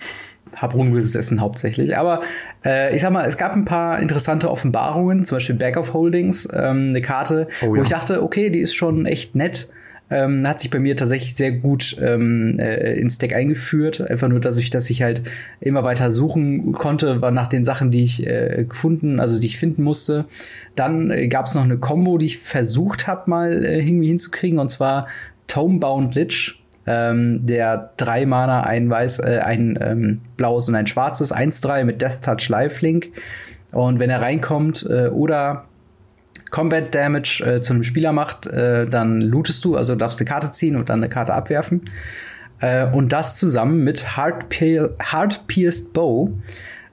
habe 0.56 0.74
rumgesessen 0.74 1.40
hauptsächlich. 1.40 1.96
Aber 1.96 2.22
äh, 2.64 2.94
ich 2.94 3.02
sag 3.02 3.12
mal, 3.12 3.26
es 3.26 3.36
gab 3.36 3.52
ein 3.52 3.64
paar 3.64 4.00
interessante 4.00 4.50
Offenbarungen, 4.50 5.24
zum 5.24 5.36
Beispiel 5.36 5.56
Back 5.56 5.76
of 5.76 5.94
Holdings, 5.94 6.48
ähm, 6.52 6.90
eine 6.90 7.02
Karte, 7.02 7.48
oh, 7.62 7.68
wo 7.68 7.76
ja. 7.76 7.82
ich 7.82 7.88
dachte, 7.88 8.22
okay, 8.22 8.50
die 8.50 8.60
ist 8.60 8.74
schon 8.74 9.06
echt 9.06 9.34
nett. 9.34 9.70
Ähm, 10.12 10.44
hat 10.46 10.58
sich 10.58 10.70
bei 10.70 10.80
mir 10.80 10.96
tatsächlich 10.96 11.36
sehr 11.36 11.52
gut 11.52 11.96
ähm, 12.00 12.58
äh, 12.58 12.94
ins 12.94 13.18
Deck 13.18 13.32
eingeführt. 13.32 14.00
Einfach 14.00 14.26
nur, 14.26 14.40
dass 14.40 14.58
ich, 14.58 14.68
dass 14.68 14.90
ich 14.90 15.02
halt 15.02 15.22
immer 15.60 15.84
weiter 15.84 16.10
suchen 16.10 16.72
konnte, 16.72 17.22
war 17.22 17.30
nach 17.30 17.46
den 17.46 17.62
Sachen, 17.62 17.92
die 17.92 18.02
ich 18.02 18.26
äh, 18.26 18.64
gefunden, 18.68 19.20
also 19.20 19.38
die 19.38 19.46
ich 19.46 19.56
finden 19.56 19.84
musste. 19.84 20.24
Dann 20.74 21.12
äh, 21.12 21.28
gab 21.28 21.46
es 21.46 21.54
noch 21.54 21.62
eine 21.62 21.78
Combo, 21.78 22.18
die 22.18 22.26
ich 22.26 22.38
versucht 22.38 23.06
habe, 23.06 23.30
mal 23.30 23.64
äh, 23.64 23.78
irgendwie 23.78 24.08
hinzukriegen, 24.08 24.58
und 24.58 24.68
zwar 24.68 25.06
Tomebound 25.46 26.16
Lich 26.16 26.59
ähm, 26.90 27.46
der 27.46 27.92
drei 27.96 28.26
Mana, 28.26 28.62
ein 28.62 28.90
weiß, 28.90 29.20
äh, 29.20 29.40
ein 29.44 29.78
ähm, 29.80 30.16
blaues 30.36 30.68
und 30.68 30.74
ein 30.74 30.88
schwarzes, 30.88 31.32
1-3 31.32 31.84
mit 31.84 32.02
Death 32.02 32.22
Touch 32.22 32.48
Lifelink. 32.48 33.10
Und 33.70 34.00
wenn 34.00 34.10
er 34.10 34.20
reinkommt 34.20 34.84
äh, 34.90 35.06
oder 35.06 35.66
Combat 36.50 36.92
Damage 36.92 37.44
äh, 37.44 37.60
zu 37.60 37.74
einem 37.74 37.84
Spieler 37.84 38.12
macht, 38.12 38.46
äh, 38.46 38.88
dann 38.88 39.20
lootest 39.20 39.64
du, 39.64 39.76
also 39.76 39.94
darfst 39.94 40.18
eine 40.20 40.28
Karte 40.28 40.50
ziehen 40.50 40.74
und 40.74 40.88
dann 40.88 40.98
eine 40.98 41.08
Karte 41.08 41.32
abwerfen. 41.32 41.82
Äh, 42.58 42.86
und 42.86 43.12
das 43.12 43.38
zusammen 43.38 43.84
mit 43.84 44.16
Hard, 44.16 44.48
Pierced 44.48 45.92
Bow. 45.92 46.32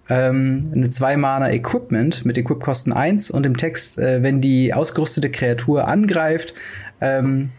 Ähm, 0.10 0.71
eine 0.75 0.89
2 0.89 1.17
Mana 1.17 1.51
Equipment 1.51 2.24
mit 2.24 2.38
Equip-Kosten 2.38 2.93
1 2.93 3.31
und 3.31 3.48
im 3.48 3.57
Text, 3.57 3.98
äh, 3.98 4.21
wenn 4.21 4.41
die 4.41 4.74
ausgerüstete 4.75 5.31
Kreatur 5.31 5.88
angreift, 5.88 6.53
ähm, 7.01 7.50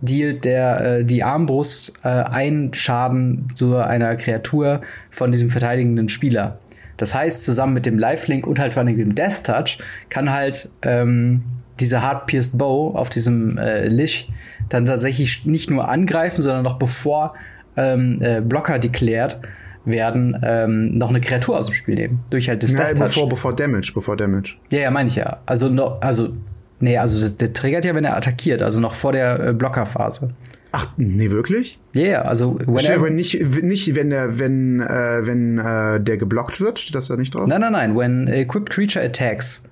dealt 0.00 0.44
der 0.44 0.80
äh, 0.80 1.04
die 1.04 1.22
Armbrust 1.22 1.92
äh, 2.02 2.08
ein 2.08 2.72
Schaden 2.74 3.48
zu 3.54 3.76
einer 3.76 4.16
Kreatur 4.16 4.82
von 5.10 5.32
diesem 5.32 5.50
verteidigenden 5.50 6.08
Spieler. 6.08 6.58
Das 6.96 7.14
heißt, 7.14 7.44
zusammen 7.44 7.74
mit 7.74 7.86
dem 7.86 7.98
Lifelink 7.98 8.46
und 8.46 8.58
halt 8.58 8.72
vor 8.72 8.82
allem 8.82 8.96
dem 8.96 9.14
Death 9.14 9.44
Touch 9.44 9.78
kann 10.08 10.32
halt 10.32 10.70
ähm, 10.82 11.42
diese 11.80 12.02
Hard 12.02 12.26
Pierced 12.26 12.56
Bow 12.56 12.94
auf 12.96 13.10
diesem 13.10 13.58
äh, 13.58 13.86
Lich 13.88 14.30
dann 14.68 14.86
tatsächlich 14.86 15.44
nicht 15.46 15.70
nur 15.70 15.88
angreifen, 15.88 16.42
sondern 16.42 16.64
noch 16.64 16.78
bevor 16.78 17.34
ähm, 17.76 18.18
äh, 18.20 18.40
Blocker 18.40 18.78
deklärt 18.78 19.38
werden, 19.84 20.36
ähm, 20.42 20.98
noch 20.98 21.10
eine 21.10 21.20
Kreatur 21.20 21.58
aus 21.58 21.66
dem 21.66 21.74
Spiel 21.74 21.94
nehmen. 21.94 22.20
Durch 22.30 22.48
halt 22.48 22.62
das 22.62 22.72
ja, 22.72 22.78
Death 22.78 22.96
Touch. 22.96 23.06
Bevor, 23.08 23.28
bevor 23.28 23.54
Damage, 23.54 23.92
bevor 23.94 24.16
Damage. 24.16 24.56
Ja, 24.70 24.80
ja, 24.80 24.90
meine 24.90 25.08
ich 25.08 25.16
ja. 25.16 25.38
Also, 25.46 25.68
no, 25.68 25.98
also 26.00 26.34
Nee, 26.78 26.98
also 26.98 27.26
der, 27.28 27.52
triggert 27.52 27.84
ja, 27.84 27.94
wenn 27.94 28.04
er 28.04 28.16
attackiert, 28.16 28.62
also 28.62 28.80
noch 28.80 28.94
vor 28.94 29.12
der 29.12 29.40
äh, 29.40 29.52
Blockerphase. 29.52 30.34
Ach, 30.72 30.88
nee, 30.98 31.30
wirklich? 31.30 31.78
Ja, 31.94 32.02
yeah, 32.02 32.22
also 32.22 32.58
wenn 32.66 33.14
nicht, 33.14 33.40
nicht, 33.62 33.94
wenn 33.94 34.10
der, 34.10 34.38
wenn, 34.38 34.80
äh, 34.80 35.26
wenn 35.26 35.58
äh, 35.58 36.00
der 36.00 36.18
geblockt 36.18 36.60
wird, 36.60 36.78
steht 36.78 36.94
das 36.94 37.08
da 37.08 37.16
nicht 37.16 37.34
drauf? 37.34 37.48
Nein, 37.48 37.62
nein, 37.62 37.72
nein. 37.72 37.96
When 37.96 38.28
equipped 38.28 38.68
creature 38.68 39.02
attacks. 39.02 39.62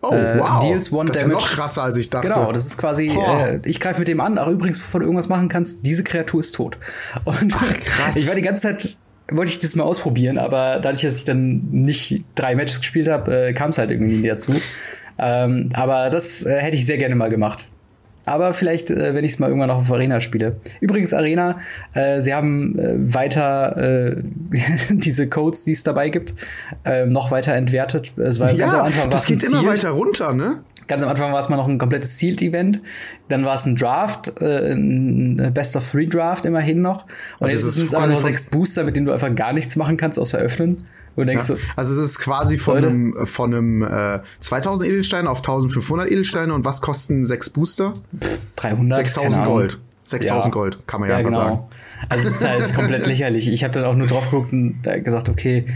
Oh, 0.00 0.14
äh, 0.14 0.38
wow. 0.38 0.60
Deals 0.60 0.92
one 0.92 1.06
das 1.06 1.18
ist 1.18 1.22
ja 1.24 1.28
noch 1.28 1.46
krasser, 1.46 1.82
als 1.82 1.96
ich 1.96 2.08
dachte. 2.08 2.28
Genau, 2.28 2.52
das 2.52 2.66
ist 2.66 2.78
quasi, 2.78 3.08
äh, 3.08 3.60
ich 3.64 3.80
greife 3.80 3.98
mit 3.98 4.08
dem 4.08 4.20
an, 4.20 4.38
ach 4.38 4.46
übrigens, 4.46 4.78
bevor 4.78 5.00
du 5.00 5.06
irgendwas 5.06 5.28
machen 5.28 5.48
kannst, 5.48 5.84
diese 5.84 6.04
Kreatur 6.04 6.40
ist 6.40 6.54
tot. 6.54 6.78
Und 7.24 7.54
ach, 7.54 7.74
krass. 7.84 8.16
ich 8.16 8.28
war 8.28 8.36
die 8.36 8.42
ganze 8.42 8.62
Zeit, 8.62 8.96
wollte 9.30 9.50
ich 9.50 9.58
das 9.58 9.74
mal 9.74 9.84
ausprobieren, 9.84 10.38
aber 10.38 10.78
dadurch, 10.80 11.02
dass 11.02 11.18
ich 11.18 11.24
dann 11.24 11.68
nicht 11.72 12.24
drei 12.36 12.54
Matches 12.54 12.78
gespielt 12.78 13.08
habe, 13.08 13.48
äh, 13.48 13.52
kam 13.52 13.70
es 13.70 13.78
halt 13.78 13.90
irgendwie 13.90 14.18
nie 14.18 14.28
dazu. 14.28 14.52
Ähm, 15.18 15.70
aber 15.74 16.10
das 16.10 16.46
äh, 16.46 16.60
hätte 16.60 16.76
ich 16.76 16.86
sehr 16.86 16.98
gerne 16.98 17.14
mal 17.14 17.28
gemacht. 17.28 17.68
Aber 18.28 18.52
vielleicht, 18.52 18.90
äh, 18.90 19.14
wenn 19.14 19.24
ich 19.24 19.32
es 19.32 19.38
mal 19.38 19.48
irgendwann 19.48 19.68
noch 19.68 19.78
auf 19.78 19.90
Arena 19.90 20.20
spiele. 20.20 20.56
Übrigens, 20.80 21.14
Arena, 21.14 21.60
äh, 21.94 22.20
sie 22.20 22.34
haben 22.34 22.78
äh, 22.78 23.14
weiter 23.14 23.76
äh, 23.76 24.22
diese 24.90 25.28
Codes, 25.28 25.64
die 25.64 25.72
es 25.72 25.82
dabei 25.82 26.10
gibt, 26.10 26.34
äh, 26.84 27.06
noch 27.06 27.30
weiter 27.30 27.54
entwertet. 27.54 28.12
Es 28.18 28.38
war 28.38 28.50
ja, 28.52 28.58
ganz 28.58 28.74
am 28.74 28.86
Anfang 28.86 29.10
das 29.10 29.26
geht 29.26 29.42
immer 29.42 29.66
weiter 29.66 29.90
runter, 29.90 30.34
ne? 30.34 30.60
Ganz 30.88 31.02
am 31.02 31.10
Anfang 31.10 31.32
war 31.32 31.38
es 31.38 31.48
mal 31.48 31.56
noch 31.56 31.68
ein 31.68 31.78
komplettes 31.78 32.18
Sealed-Event. 32.18 32.80
Dann 33.28 33.44
war 33.44 33.54
es 33.54 33.66
ein 33.66 33.76
Draft, 33.76 34.40
äh, 34.40 34.72
ein 34.72 35.50
Best 35.52 35.76
of 35.76 35.90
Three 35.90 36.06
Draft 36.06 36.44
immerhin 36.44 36.80
noch. 36.80 37.04
Und 37.38 37.48
also 37.48 37.56
jetzt 37.56 37.74
sind 37.76 37.86
es 37.86 37.94
aber 37.94 38.08
so 38.08 38.20
sechs 38.20 38.46
Booster, 38.46 38.84
mit 38.84 38.96
denen 38.96 39.06
du 39.06 39.12
einfach 39.12 39.34
gar 39.34 39.52
nichts 39.52 39.76
machen 39.76 39.96
kannst, 39.96 40.18
außer 40.18 40.38
öffnen. 40.38 40.84
Und 41.16 41.26
denkst 41.26 41.48
ja. 41.48 41.56
so, 41.56 41.60
also 41.76 41.94
es 41.94 42.00
ist 42.00 42.18
quasi 42.18 42.58
von 42.58 42.74
Leute? 42.74 42.88
einem, 42.88 43.26
von 43.26 43.54
einem 43.54 43.82
äh, 43.82 44.20
2000 44.38 44.90
Edelsteine 44.90 45.30
auf 45.30 45.38
1500 45.38 46.10
Edelsteine. 46.10 46.54
Und 46.54 46.64
was 46.64 46.80
kosten 46.80 47.24
sechs 47.24 47.50
Booster? 47.50 47.94
300. 48.56 48.96
6000 48.96 49.44
Gold. 49.44 49.78
6000 50.04 50.44
ja. 50.44 50.50
Gold, 50.50 50.78
kann 50.86 51.00
man 51.00 51.10
ja, 51.10 51.16
ja 51.16 51.22
genau. 51.22 51.36
sagen. 51.36 51.58
Also 52.08 52.28
es 52.28 52.36
ist 52.36 52.48
halt 52.48 52.74
komplett 52.76 53.06
lächerlich. 53.06 53.48
Ich 53.48 53.64
habe 53.64 53.72
dann 53.72 53.84
auch 53.84 53.94
nur 53.94 54.06
drauf 54.06 54.30
geguckt 54.30 54.52
und 54.52 54.82
gesagt, 55.04 55.28
okay, 55.28 55.66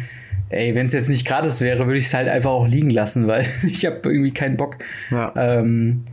ey, 0.49 0.75
wenn 0.75 0.87
es 0.87 0.93
jetzt 0.93 1.09
nicht 1.09 1.27
gratis 1.27 1.61
wäre, 1.61 1.87
würde 1.87 1.99
ich 1.99 2.07
es 2.07 2.15
halt 2.15 2.29
einfach 2.29 2.51
auch 2.51 2.67
liegen 2.67 2.91
lassen, 2.91 3.27
weil 3.27 3.47
ich 3.67 3.85
habe 3.85 4.01
irgendwie 4.05 4.33
keinen 4.33 4.57
Bock. 4.57 4.77
Ja. 5.11 5.33
Ähm, 5.37 6.05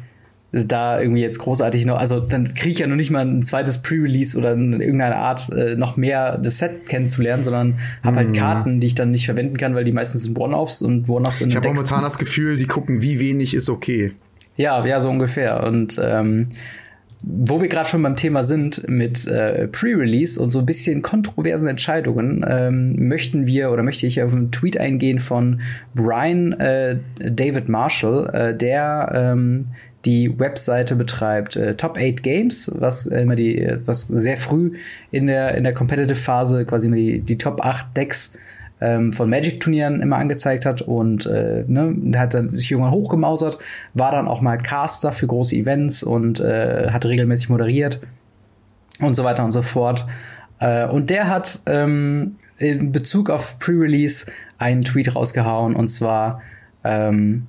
da 0.52 1.00
irgendwie 1.00 1.22
jetzt 1.22 1.40
großartig 1.40 1.86
noch, 1.86 1.98
also 1.98 2.20
dann 2.20 2.54
kriege 2.56 2.70
ich 2.70 2.80
ja 2.80 2.88
noch 2.88 2.96
nicht 2.96 3.12
mal 3.12 3.26
ein 3.26 3.44
zweites 3.44 3.82
Pre-Release 3.82 4.38
oder 4.38 4.54
in 4.54 4.82
irgendeine 4.82 5.18
Art 5.18 5.50
äh, 5.54 5.76
noch 5.76 5.96
mehr 5.96 6.38
das 6.38 6.58
Set 6.58 6.88
kennenzulernen, 6.88 7.44
sondern 7.44 7.80
habe 8.04 8.18
halt 8.18 8.30
mhm. 8.30 8.34
Karten, 8.34 8.80
die 8.80 8.88
ich 8.88 8.96
dann 8.96 9.12
nicht 9.12 9.26
verwenden 9.26 9.58
kann, 9.58 9.76
weil 9.76 9.84
die 9.84 9.92
meistens 9.92 10.24
sind 10.24 10.38
One-Offs 10.38 10.82
und 10.82 11.08
One-Offs 11.08 11.42
in 11.42 11.50
Ich 11.50 11.56
habe 11.56 11.68
momentan 11.68 12.02
das 12.02 12.18
Gefühl, 12.18 12.56
die 12.56 12.66
gucken, 12.66 13.02
wie 13.02 13.20
wenig 13.20 13.54
ist 13.54 13.70
okay. 13.70 14.14
Ja, 14.56 14.86
ja, 14.86 15.00
so 15.00 15.10
ungefähr. 15.10 15.64
Und 15.64 16.02
ähm, 16.04 16.48
wo 17.22 17.62
wir 17.62 17.68
gerade 17.68 17.90
schon 17.90 18.02
beim 18.02 18.16
Thema 18.16 18.44
sind 18.44 18.88
mit 18.88 19.28
äh, 19.28 19.68
Pre-Release 19.68 20.42
und 20.42 20.52
so 20.52 20.60
ein 20.60 20.66
bisschen 20.66 21.02
kontroversen 21.02 21.68
Entscheidungen, 21.68 22.46
ähm, 22.48 23.08
möchten 23.08 23.46
wir 23.46 23.72
oder 23.72 23.84
möchte 23.84 24.08
ich 24.08 24.24
auf 24.24 24.34
einen 24.34 24.52
Tweet 24.52 24.80
eingehen 24.80 25.20
von 25.20 25.62
Brian 25.94 26.54
äh, 26.54 26.98
David 27.20 27.68
Marshall, 27.68 28.30
äh, 28.34 28.56
der 28.56 29.12
ähm, 29.14 29.66
die 30.06 30.40
Webseite 30.40 30.96
betreibt 30.96 31.56
äh, 31.56 31.76
Top 31.76 31.98
8 31.98 32.24
Games, 32.24 32.72
was 32.76 33.06
immer 33.06 33.36
die, 33.36 33.78
was 33.86 34.02
sehr 34.02 34.38
früh 34.38 34.78
in 35.12 35.28
der, 35.28 35.56
in 35.56 35.64
der 35.64 35.74
Competitive 35.74 36.16
Phase 36.16 36.66
quasi 36.66 36.88
immer 36.88 36.96
die, 36.96 37.20
die 37.20 37.38
Top 37.38 37.66
8 37.66 37.96
Decks 37.98 38.34
ähm, 38.82 39.14
von 39.14 39.30
Magic-Turnieren 39.30 40.02
immer 40.02 40.18
angezeigt 40.18 40.66
hat 40.66 40.82
und 40.82 41.26
äh, 41.26 41.64
ne, 41.68 41.96
hat 42.18 42.34
dann 42.34 42.56
sich 42.56 42.72
irgendwann 42.72 42.94
hochgemausert, 42.94 43.60
war 43.94 44.12
dann 44.12 44.28
auch 44.28 44.42
mal 44.42 44.58
Caster 44.58 45.12
für 45.12 45.28
große 45.28 45.56
Events 45.56 46.04
und 46.04 46.40
äh, 46.40 46.90
hat 46.92 47.06
regelmäßig 47.06 47.50
moderiert 47.50 48.00
und 49.02 49.16
so 49.16 49.24
weiter 49.24 49.44
und 49.44 49.52
so 49.52 49.62
fort. 49.62 50.06
Äh, 50.60 50.88
und 50.88 51.10
der 51.10 51.28
hat 51.28 51.60
ähm, 51.66 52.38
in 52.58 52.92
Bezug 52.92 53.30
auf 53.30 53.60
Pre-Release 53.60 54.32
einen 54.58 54.84
Tweet 54.84 55.16
rausgehauen 55.16 55.76
und 55.76 55.90
zwar, 55.90 56.42
ähm, 56.84 57.48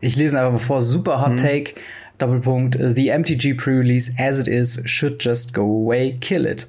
ich 0.00 0.16
lese 0.16 0.40
einfach 0.40 0.60
vor, 0.60 0.82
super 0.82 1.20
Hot 1.20 1.32
mhm. 1.32 1.36
Take. 1.36 1.74
Doppelpunkt, 2.18 2.76
the 2.80 3.10
MTG 3.10 3.54
Pre-Release 3.54 4.12
as 4.18 4.40
it 4.40 4.48
is 4.48 4.82
should 4.86 5.24
just 5.24 5.54
go 5.54 5.62
away, 5.62 6.16
kill 6.20 6.46
it. 6.46 6.66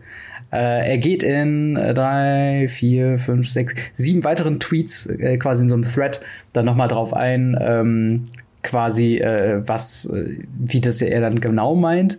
Äh, 0.51 0.91
er 0.91 0.97
geht 0.97 1.21
in 1.23 1.75
äh, 1.75 1.93
drei, 1.93 2.67
vier, 2.69 3.19
fünf, 3.19 3.49
sechs, 3.49 3.75
sieben 3.93 4.23
weiteren 4.23 4.59
Tweets 4.59 5.05
äh, 5.05 5.37
quasi 5.37 5.63
in 5.63 5.69
so 5.69 5.75
einem 5.75 5.85
Thread 5.85 6.21
dann 6.53 6.65
nochmal 6.65 6.87
drauf 6.87 7.13
ein, 7.13 7.57
ähm, 7.61 8.25
quasi 8.63 9.17
äh, 9.17 9.61
was, 9.67 10.05
äh, 10.05 10.39
wie 10.57 10.81
das 10.81 11.01
er 11.01 11.21
dann 11.21 11.39
genau 11.39 11.75
meint. 11.75 12.17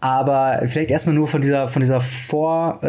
Aber 0.00 0.62
vielleicht 0.66 0.90
erstmal 0.90 1.14
nur 1.14 1.28
von 1.28 1.40
dieser, 1.40 1.68
von 1.68 1.80
dieser 1.80 2.00
Voraussage, 2.00 2.82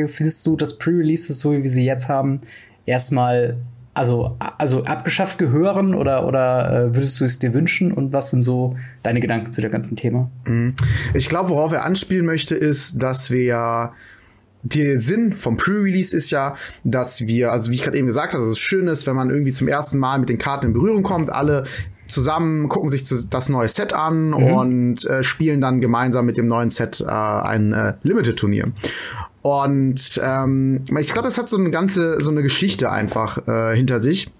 ähm, 0.00 0.06
äh, 0.06 0.08
findest 0.08 0.46
du, 0.46 0.56
dass 0.56 0.78
Pre-Releases, 0.78 1.40
so 1.40 1.52
wie 1.52 1.62
wir 1.62 1.68
sie 1.68 1.84
jetzt 1.84 2.08
haben, 2.08 2.40
erstmal 2.86 3.56
also, 3.92 4.36
also 4.38 4.84
abgeschafft 4.84 5.38
gehören 5.38 5.94
oder, 5.94 6.26
oder 6.26 6.70
äh, 6.70 6.94
würdest 6.94 7.20
du 7.20 7.24
es 7.24 7.38
dir 7.38 7.52
wünschen? 7.54 7.92
Und 7.92 8.12
was 8.12 8.30
sind 8.30 8.42
so 8.42 8.76
deine 9.02 9.20
Gedanken 9.20 9.52
zu 9.52 9.60
dem 9.60 9.70
ganzen 9.70 9.96
Thema? 9.96 10.30
Mhm. 10.46 10.74
Ich 11.14 11.28
glaube, 11.28 11.50
worauf 11.50 11.72
er 11.72 11.84
anspielen 11.84 12.24
möchte, 12.24 12.54
ist, 12.54 13.02
dass 13.02 13.30
wir 13.30 13.44
ja 13.44 13.92
der 14.62 14.98
Sinn 14.98 15.32
vom 15.32 15.56
Pre-Release 15.56 16.14
ist 16.14 16.30
ja, 16.30 16.56
dass 16.84 17.26
wir, 17.26 17.50
also 17.50 17.70
wie 17.70 17.76
ich 17.76 17.82
gerade 17.82 17.96
eben 17.96 18.06
gesagt 18.06 18.34
habe, 18.34 18.42
dass 18.42 18.52
es 18.52 18.58
schön 18.58 18.88
ist, 18.88 19.06
wenn 19.06 19.16
man 19.16 19.30
irgendwie 19.30 19.52
zum 19.52 19.68
ersten 19.68 19.98
Mal 19.98 20.18
mit 20.18 20.28
den 20.28 20.38
Karten 20.38 20.66
in 20.66 20.72
Berührung 20.72 21.02
kommt, 21.02 21.30
alle 21.30 21.64
zusammen 22.06 22.68
gucken 22.68 22.88
sich 22.88 23.04
das 23.30 23.48
neue 23.48 23.68
Set 23.68 23.92
an 23.92 24.28
mhm. 24.28 24.34
und 24.34 25.04
äh, 25.06 25.22
spielen 25.22 25.60
dann 25.60 25.80
gemeinsam 25.80 26.26
mit 26.26 26.36
dem 26.36 26.48
neuen 26.48 26.68
Set 26.68 27.00
äh, 27.00 27.10
ein 27.10 27.72
äh, 27.72 27.94
Limited-Turnier. 28.02 28.72
Und 29.42 30.20
ähm, 30.22 30.84
ich 30.98 31.12
glaube, 31.12 31.28
das 31.28 31.38
hat 31.38 31.48
so 31.48 31.56
eine 31.56 31.70
ganze, 31.70 32.20
so 32.20 32.30
eine 32.30 32.42
Geschichte 32.42 32.90
einfach 32.90 33.38
äh, 33.48 33.74
hinter 33.74 34.00
sich. 34.00 34.30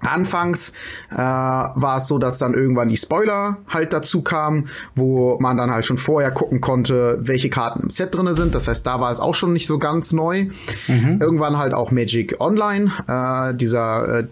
Anfangs 0.00 0.72
äh, 1.10 1.16
war 1.16 1.96
es 1.96 2.06
so, 2.06 2.18
dass 2.18 2.38
dann 2.38 2.54
irgendwann 2.54 2.88
die 2.88 2.96
Spoiler 2.96 3.58
halt 3.68 3.92
dazu 3.92 4.22
kamen, 4.22 4.68
wo 4.94 5.38
man 5.40 5.56
dann 5.56 5.70
halt 5.70 5.86
schon 5.86 5.98
vorher 5.98 6.30
gucken 6.30 6.60
konnte, 6.60 7.18
welche 7.22 7.48
Karten 7.48 7.84
im 7.84 7.90
Set 7.90 8.14
drinne 8.14 8.34
sind. 8.34 8.54
Das 8.54 8.68
heißt, 8.68 8.86
da 8.86 9.00
war 9.00 9.10
es 9.10 9.20
auch 9.20 9.34
schon 9.34 9.52
nicht 9.52 9.66
so 9.66 9.78
ganz 9.78 10.12
neu. 10.12 10.46
Mhm. 10.88 11.18
Irgendwann 11.20 11.58
halt 11.58 11.72
auch 11.72 11.90
Magic 11.90 12.36
Online, 12.40 12.92
äh, 13.08 13.56
dieser 13.56 14.20
äh, 14.20 14.26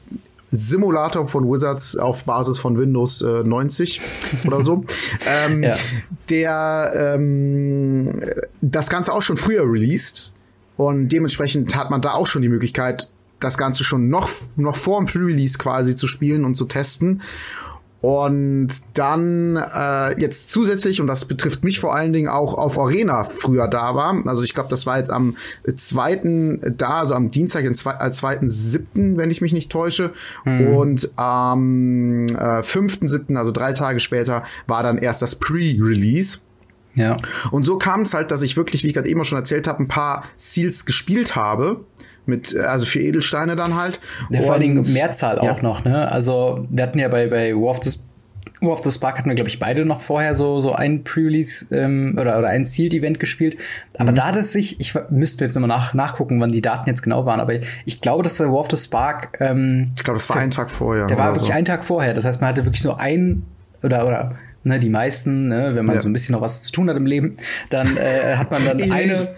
Simulator 0.53 1.27
von 1.27 1.51
Wizards 1.51 1.97
auf 1.97 2.25
Basis 2.25 2.59
von 2.59 2.79
Windows 2.79 3.23
äh, 3.23 3.43
90 3.43 4.01
oder 4.47 4.63
so. 4.63 4.85
ähm, 5.47 5.63
ja. 5.63 5.75
Der 6.29 6.93
ähm, 6.95 8.23
das 8.61 8.91
Ganze 8.91 9.13
auch 9.13 9.23
schon 9.23 9.39
früher 9.39 9.65
released 9.65 10.33
und 10.77 11.09
dementsprechend 11.09 11.75
hat 11.75 11.91
man 11.91 12.03
da 12.03 12.13
auch 12.13 12.27
schon 12.27 12.43
die 12.43 12.51
Möglichkeit, 12.51 13.09
das 13.41 13.59
Ganze 13.59 13.83
schon 13.83 14.09
noch, 14.09 14.29
noch 14.57 14.77
vor 14.77 14.99
dem 14.99 15.07
Pre-Release 15.07 15.59
quasi 15.59 15.97
zu 15.97 16.07
spielen 16.07 16.45
und 16.45 16.55
zu 16.55 16.67
testen. 16.67 17.23
Und 18.03 18.69
dann 18.95 19.57
äh, 19.57 20.21
jetzt 20.21 20.51
zusätzlich, 20.51 21.01
und 21.01 21.07
das 21.07 21.25
betrifft 21.25 21.63
mich 21.63 21.79
vor 21.79 21.95
allen 21.95 22.13
Dingen 22.13 22.29
auch 22.29 22.55
auf 22.55 22.77
Arena 22.77 23.23
früher 23.23 23.69
da 23.69 23.95
war. 23.95 24.27
Also 24.27 24.43
ich 24.43 24.55
glaube, 24.55 24.69
das 24.71 24.87
war 24.87 24.99
jetzt 24.99 25.13
am 25.13 25.37
zweiten 25.77 26.61
da, 26.77 26.99
also 26.99 27.15
am 27.15 27.31
Dienstag, 27.31 27.63
den 27.63 27.77
als 28.01 28.17
zweiten 28.17 28.49
siebten, 28.49 29.19
wenn 29.19 29.31
ich 29.31 29.41
mich 29.41 29.53
nicht 29.53 29.71
täusche. 29.71 30.13
Mhm. 30.45 30.67
Und 30.75 31.11
am 31.15 32.27
äh, 32.27 32.65
fünften 32.65 33.07
siebten, 33.07 33.37
also 33.37 33.53
drei 33.53 33.73
Tage 33.73 34.01
später, 34.01 34.43
war 34.67 34.83
dann 34.83 34.99
erst 34.99 35.23
das 35.23 35.37
Pre-Release. 35.37 36.39
Ja. 36.95 37.19
Und 37.51 37.63
so 37.63 37.79
kam 37.79 38.03
es 38.03 38.15
halt, 38.15 38.31
dass 38.31 38.43
ich 38.43 38.57
wirklich, 38.57 38.83
wie 38.83 38.89
ich 38.89 38.95
gerade 38.95 39.09
eben 39.09 39.25
schon 39.25 39.39
erzählt 39.39 39.67
habe, 39.67 39.83
ein 39.83 39.89
paar 39.89 40.25
Seals 40.37 40.85
gespielt 40.87 41.37
habe 41.37 41.85
mit 42.27 42.57
also 42.57 42.87
für 42.87 43.01
Edelsteine 43.01 43.57
dann 43.57 43.77
halt. 43.77 44.01
Ja, 44.31 44.43
vor 44.43 44.53
allen 44.53 44.63
Dingen 44.63 44.93
Mehrzahl 44.93 45.39
auch 45.39 45.57
ja. 45.57 45.63
noch, 45.63 45.85
ne? 45.85 46.11
Also 46.11 46.67
wir 46.71 46.83
hatten 46.85 46.99
ja 46.99 47.09
bei, 47.09 47.29
bei 47.29 47.55
War 47.55 47.71
of 47.71 47.83
the 47.83 47.99
War 48.63 48.75
of 48.75 48.81
the 48.81 48.93
Spark 48.93 49.19
hatten 49.19 49.29
wir, 49.29 49.35
glaube 49.35 49.51
ich, 49.51 49.59
beide 49.59 49.85
noch 49.85 50.01
vorher 50.01 50.35
so, 50.35 50.61
so 50.61 50.73
ein 50.73 51.03
Pre-Release 51.03 51.75
ähm, 51.75 52.17
oder, 52.21 52.39
oder 52.39 52.49
ein 52.49 52.65
Sealed-Event 52.65 53.19
gespielt. 53.19 53.59
Aber 53.99 54.13
mhm. 54.13 54.17
da 54.17 54.27
hat 54.27 54.37
es 54.37 54.53
sich, 54.53 54.81
ich 54.81 54.95
müsste 55.11 55.45
jetzt 55.45 55.57
immer 55.57 55.67
nach, 55.67 55.95
nachgucken, 55.95 56.41
wann 56.41 56.53
die 56.53 56.61
Daten 56.61 56.89
jetzt 56.89 57.03
genau 57.03 57.27
waren, 57.27 57.41
aber 57.41 57.55
ich, 57.55 57.67
ich 57.85 58.01
glaube, 58.01 58.23
dass 58.23 58.37
der 58.37 58.49
War 58.49 58.61
of 58.61 58.69
the 58.71 58.77
Spark 58.77 59.37
ähm, 59.41 59.91
Ich 59.97 60.05
glaube, 60.05 60.19
das 60.19 60.29
war 60.31 60.37
ein 60.37 60.53
Tag 60.53 60.71
vorher. 60.71 61.07
Der 61.07 61.19
war 61.19 61.33
wirklich 61.33 61.49
so. 61.49 61.53
ein 61.53 61.65
Tag 61.65 61.85
vorher. 61.85 62.15
Das 62.15 62.25
heißt, 62.25 62.41
man 62.41 62.51
hatte 62.51 62.65
wirklich 62.65 62.85
nur 62.85 63.01
ein 63.01 63.43
oder, 63.83 64.07
oder 64.07 64.37
ne, 64.65 64.79
die 64.79 64.89
meisten, 64.89 65.49
ne, 65.49 65.75
wenn 65.75 65.85
man 65.85 65.97
ja. 65.97 66.01
so 66.01 66.09
ein 66.09 66.13
bisschen 66.13 66.35
noch 66.35 66.41
was 66.41 66.65
zu 66.65 66.73
tun 66.73 66.89
hat 66.89 66.97
im 66.97 67.07
Leben, 67.07 67.37
dann 67.71 67.97
äh, 67.97 68.37
hat 68.37 68.51
man 68.51 68.65
dann 68.65 68.81
eine, 68.93 69.29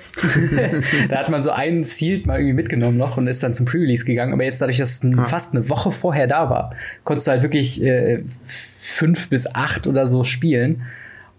da 1.09 1.17
hat 1.17 1.31
man 1.31 1.43
so 1.43 1.51
einen 1.51 1.85
Sealed 1.85 2.27
mal 2.27 2.39
irgendwie 2.39 2.55
mitgenommen 2.55 2.97
noch 2.97 3.17
und 3.17 3.27
ist 3.27 3.43
dann 3.43 3.55
zum 3.55 3.67
Pre-Release 3.67 4.05
gegangen. 4.05 4.33
Aber 4.33 4.45
jetzt 4.45 4.61
dadurch, 4.61 4.79
dass 4.79 5.03
es 5.03 5.03
ja. 5.03 5.23
fast 5.23 5.55
eine 5.55 5.69
Woche 5.69 5.91
vorher 5.91 6.27
da 6.27 6.51
war, 6.51 6.75
konntest 7.05 7.27
du 7.27 7.33
halt 7.33 7.43
wirklich 7.43 7.83
äh, 7.83 8.23
fünf 8.45 9.29
bis 9.29 9.55
acht 9.55 9.87
oder 9.87 10.07
so 10.07 10.25
spielen. 10.25 10.83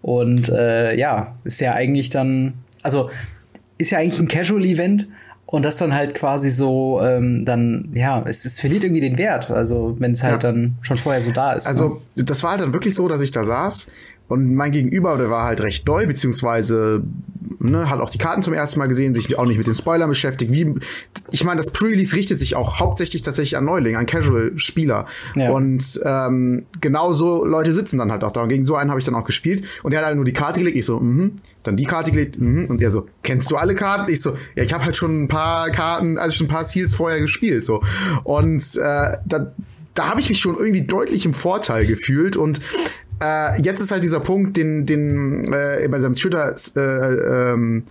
Und 0.02 0.48
äh, 0.48 0.94
ja, 0.96 1.36
ist 1.44 1.60
ja 1.60 1.72
eigentlich 1.72 2.10
dann, 2.10 2.54
also 2.82 3.10
ist 3.78 3.90
ja 3.90 3.98
eigentlich 3.98 4.20
ein 4.20 4.28
Casual-Event, 4.28 5.08
und 5.46 5.64
das 5.64 5.76
dann 5.76 5.94
halt 5.94 6.14
quasi 6.14 6.50
so, 6.50 7.00
ähm, 7.00 7.44
dann, 7.44 7.90
ja, 7.94 8.22
es, 8.26 8.44
es 8.44 8.58
verliert 8.58 8.82
irgendwie 8.82 9.00
den 9.00 9.16
Wert. 9.16 9.50
Also, 9.50 9.96
wenn 10.00 10.12
es 10.12 10.22
halt 10.22 10.42
ja. 10.42 10.52
dann 10.52 10.76
schon 10.80 10.96
vorher 10.96 11.22
so 11.22 11.30
da 11.30 11.52
ist. 11.52 11.66
Also, 11.68 12.02
ne? 12.16 12.24
das 12.24 12.42
war 12.42 12.52
halt 12.52 12.60
dann 12.60 12.72
wirklich 12.72 12.94
so, 12.94 13.06
dass 13.06 13.20
ich 13.20 13.30
da 13.30 13.44
saß 13.44 13.86
und 14.28 14.54
mein 14.54 14.72
Gegenüber, 14.72 15.16
der 15.16 15.30
war 15.30 15.44
halt 15.44 15.60
recht 15.60 15.86
neu, 15.86 16.06
beziehungsweise 16.06 17.04
ne, 17.58 17.88
hat 17.90 18.00
auch 18.00 18.10
die 18.10 18.18
Karten 18.18 18.42
zum 18.42 18.54
ersten 18.54 18.78
Mal 18.78 18.86
gesehen, 18.86 19.14
sich 19.14 19.38
auch 19.38 19.46
nicht 19.46 19.58
mit 19.58 19.66
den 19.66 19.74
Spoilern 19.74 20.08
beschäftigt. 20.08 20.52
Wie, 20.52 20.74
ich 21.30 21.44
meine, 21.44 21.58
das 21.58 21.70
Pre-Release 21.72 22.14
richtet 22.14 22.38
sich 22.38 22.56
auch 22.56 22.80
hauptsächlich 22.80 23.22
tatsächlich 23.22 23.56
an 23.56 23.64
Neulinge, 23.64 23.98
an 23.98 24.06
Casual-Spieler. 24.06 25.06
Ja. 25.34 25.50
Und 25.50 26.00
ähm, 26.04 26.66
genau 26.80 27.12
so 27.12 27.44
Leute 27.44 27.72
sitzen 27.72 27.98
dann 27.98 28.10
halt 28.10 28.24
auch 28.24 28.32
da. 28.32 28.42
Und 28.42 28.48
gegen 28.48 28.64
so 28.64 28.76
einen 28.76 28.90
habe 28.90 29.00
ich 29.00 29.06
dann 29.06 29.14
auch 29.14 29.24
gespielt. 29.24 29.64
Und 29.82 29.92
der 29.92 30.00
hat 30.00 30.06
halt 30.06 30.16
nur 30.16 30.24
die 30.24 30.32
Karte 30.32 30.60
gelegt. 30.60 30.76
Ich 30.76 30.86
so, 30.86 31.00
mhm. 31.00 31.36
Dann 31.62 31.76
die 31.76 31.84
Karte 31.84 32.12
gelegt. 32.12 32.40
Mhm. 32.40 32.66
Und 32.66 32.80
er 32.80 32.90
so, 32.90 33.06
kennst 33.22 33.50
du 33.50 33.56
alle 33.56 33.74
Karten? 33.74 34.10
Ich 34.10 34.20
so, 34.20 34.36
ja, 34.54 34.62
ich 34.62 34.72
habe 34.72 34.84
halt 34.84 34.96
schon 34.96 35.24
ein 35.24 35.28
paar 35.28 35.70
Karten, 35.70 36.18
also 36.18 36.34
schon 36.34 36.46
ein 36.46 36.50
paar 36.50 36.64
Seals 36.64 36.94
vorher 36.94 37.20
gespielt. 37.20 37.64
so 37.64 37.82
Und 38.24 38.62
äh, 38.76 39.18
da, 39.24 39.52
da 39.94 40.08
habe 40.08 40.20
ich 40.20 40.28
mich 40.28 40.40
schon 40.40 40.56
irgendwie 40.56 40.82
deutlich 40.82 41.24
im 41.24 41.34
Vorteil 41.34 41.86
gefühlt 41.86 42.36
und 42.36 42.60
äh, 43.22 43.60
jetzt 43.60 43.80
ist 43.80 43.92
halt 43.92 44.02
dieser 44.02 44.20
Punkt, 44.20 44.56
den, 44.56 44.86
den 44.86 45.52
äh, 45.52 45.86
bei 45.90 46.00
seinem 46.00 46.14
Twitter 46.14 46.54
äh, 46.76 47.52
ähm, 47.52 47.84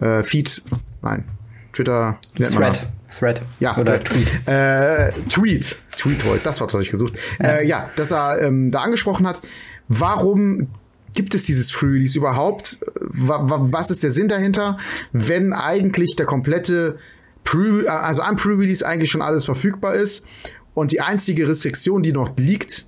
äh, 0.00 0.22
Feed, 0.22 0.62
nein, 1.02 1.24
Twitter, 1.72 2.18
Thread. 2.36 2.88
Thread. 3.10 3.42
Ja, 3.58 3.76
oder 3.76 3.98
Tweet. 4.00 4.46
Äh, 4.46 5.12
Tweet. 5.28 5.76
Tweetvoid, 5.96 6.44
das 6.44 6.60
war, 6.60 6.72
was 6.72 6.82
ich 6.82 6.90
gesucht. 6.90 7.14
Ja, 7.40 7.46
äh, 7.46 7.66
ja 7.66 7.90
dass 7.96 8.12
er 8.12 8.40
ähm, 8.40 8.70
da 8.70 8.82
angesprochen 8.82 9.26
hat, 9.26 9.42
warum 9.88 10.68
gibt 11.14 11.34
es 11.34 11.44
dieses 11.44 11.72
Pre-Release 11.72 12.16
überhaupt? 12.16 12.78
Was 13.00 13.90
ist 13.90 14.02
der 14.02 14.10
Sinn 14.10 14.28
dahinter, 14.28 14.78
wenn 15.12 15.52
eigentlich 15.52 16.14
der 16.16 16.26
komplette 16.26 16.98
Pre, 17.44 17.90
also 17.90 18.22
am 18.22 18.36
Pre-Release 18.36 18.86
eigentlich 18.86 19.10
schon 19.10 19.22
alles 19.22 19.44
verfügbar 19.44 19.94
ist 19.94 20.24
und 20.74 20.92
die 20.92 21.00
einzige 21.00 21.48
Restriktion, 21.48 22.02
die 22.02 22.12
noch 22.12 22.36
liegt, 22.36 22.86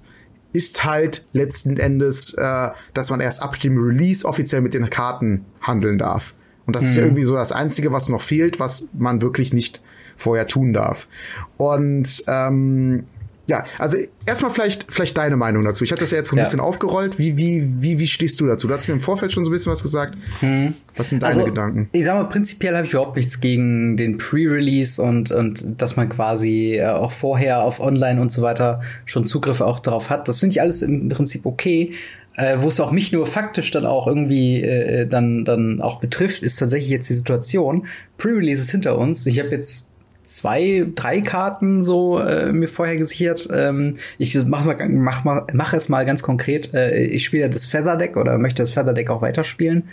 ist 0.53 0.85
halt 0.85 1.27
letzten 1.33 1.77
Endes, 1.77 2.35
äh, 2.35 2.71
dass 2.95 3.11
man 3.11 3.21
erst 3.21 3.43
ab 3.43 3.59
dem 3.59 3.79
Release 3.79 4.27
offiziell 4.27 4.61
mit 4.61 4.75
den 4.75 4.91
Karten 4.91 5.45
handeln 5.61 5.99
darf. 5.99 6.35
Und 6.67 6.77
das 6.77 6.85
mhm. 6.85 6.89
ist 6.89 6.97
irgendwie 6.99 7.25
so 7.25 7.35
das 7.35 7.53
Einzige, 7.53 7.93
was 7.93 8.09
noch 8.09 8.23
fehlt, 8.23 8.61
was 8.61 8.89
man 8.97 9.23
wirklich 9.23 9.53
nicht 9.53 9.83
vorher 10.17 10.47
tun 10.49 10.73
darf. 10.73 11.09
Und 11.57 12.25
ähm, 12.27 13.05
ja, 13.47 13.65
also 13.79 13.99
erstmal 14.25 14.53
vielleicht, 14.53 14.87
vielleicht 14.89 15.19
deine 15.19 15.37
Meinung 15.37 15.65
dazu. 15.65 15.83
Ich 15.83 15.91
hatte 15.91 16.03
das 16.03 16.13
ja 16.13 16.19
jetzt 16.19 16.31
so 16.31 16.37
ein 16.37 16.39
ja. 16.39 16.45
bisschen 16.45 16.61
aufgerollt. 16.61 17.19
Wie, 17.19 17.37
wie, 17.37 17.83
wie, 17.83 17.99
wie 17.99 18.07
stehst 18.07 18.41
du 18.41 18.47
dazu? 18.47 18.69
Du 18.69 18.75
hast 18.75 18.87
mir 18.87 18.95
im 18.95 19.01
Vorfeld 19.01 19.33
schon 19.33 19.45
so 19.45 19.51
ein 19.51 19.53
bisschen 19.53 19.73
was 19.73 19.83
gesagt. 19.83 20.17
Hm. 20.41 20.75
Was 20.97 21.11
sind 21.11 21.23
deine 21.23 21.35
also, 21.35 21.45
Gedanken? 21.47 21.89
Ich 21.93 22.05
sag 22.05 22.15
mal, 22.15 22.29
prinzipiell 22.29 22.77
habe 22.77 22.87
ich 22.87 22.93
überhaupt 22.93 23.17
nichts 23.17 23.41
gegen 23.41 23.97
den 23.97 24.17
Pre-Release 24.17 25.03
und, 25.03 25.33
und 25.33 25.65
dass 25.83 25.97
man 25.97 26.09
quasi 26.09 26.77
äh, 26.77 26.87
auch 26.87 27.11
vorher 27.11 27.65
auf 27.65 27.81
Online 27.81 28.21
und 28.21 28.31
so 28.31 28.43
weiter 28.43 28.81
schon 29.07 29.25
Zugriff 29.25 29.61
auch 29.61 29.81
darauf 29.81 30.09
hat. 30.09 30.29
Das 30.29 30.39
finde 30.39 30.53
ich 30.53 30.61
alles 30.61 30.83
im 30.83 31.09
Prinzip 31.09 31.45
okay. 31.45 31.95
Äh, 32.35 32.63
wo 32.63 32.69
es 32.69 32.81
auch 32.81 32.93
mich 32.93 33.13
nur 33.13 33.27
faktisch 33.27 33.71
dann 33.73 33.85
auch 33.85 34.07
irgendwie 34.07 34.63
äh, 34.63 35.07
dann, 35.07 35.45
dann 35.45 35.83
auch 35.83 36.01
betrifft, 36.01 36.43
ist 36.43 36.57
tatsächlich 36.57 36.91
jetzt 36.91 37.11
die 37.11 37.15
Situation. 37.15 37.87
Pre-Release 38.17 38.63
ist 38.63 38.71
hinter 38.71 38.97
uns. 38.97 39.27
Ich 39.27 39.39
habe 39.39 39.51
jetzt 39.51 39.92
zwei, 40.23 40.87
drei 40.95 41.21
Karten 41.21 41.83
so 41.83 42.19
äh, 42.19 42.53
mir 42.53 42.69
vorher 42.69 42.97
gesichert. 42.97 43.49
Ähm, 43.53 43.97
ich 44.19 44.37
mach, 44.47 44.65
mal, 44.65 44.77
mach, 44.89 45.25
mal, 45.25 45.47
mach 45.53 45.75
es 45.75 45.89
mal 45.89 46.07
ganz 46.07 46.23
konkret. 46.23 46.73
Äh, 46.75 47.05
ich 47.05 47.25
spiele 47.25 47.49
das 47.51 47.67
Feather 47.67 47.97
Deck 47.97 48.17
oder 48.17 48.39
möchte 48.39 48.63
das 48.63 48.73
Feather 48.73 48.95
Deck 48.95 49.11
auch 49.11 49.23
weiterspielen. 49.23 49.85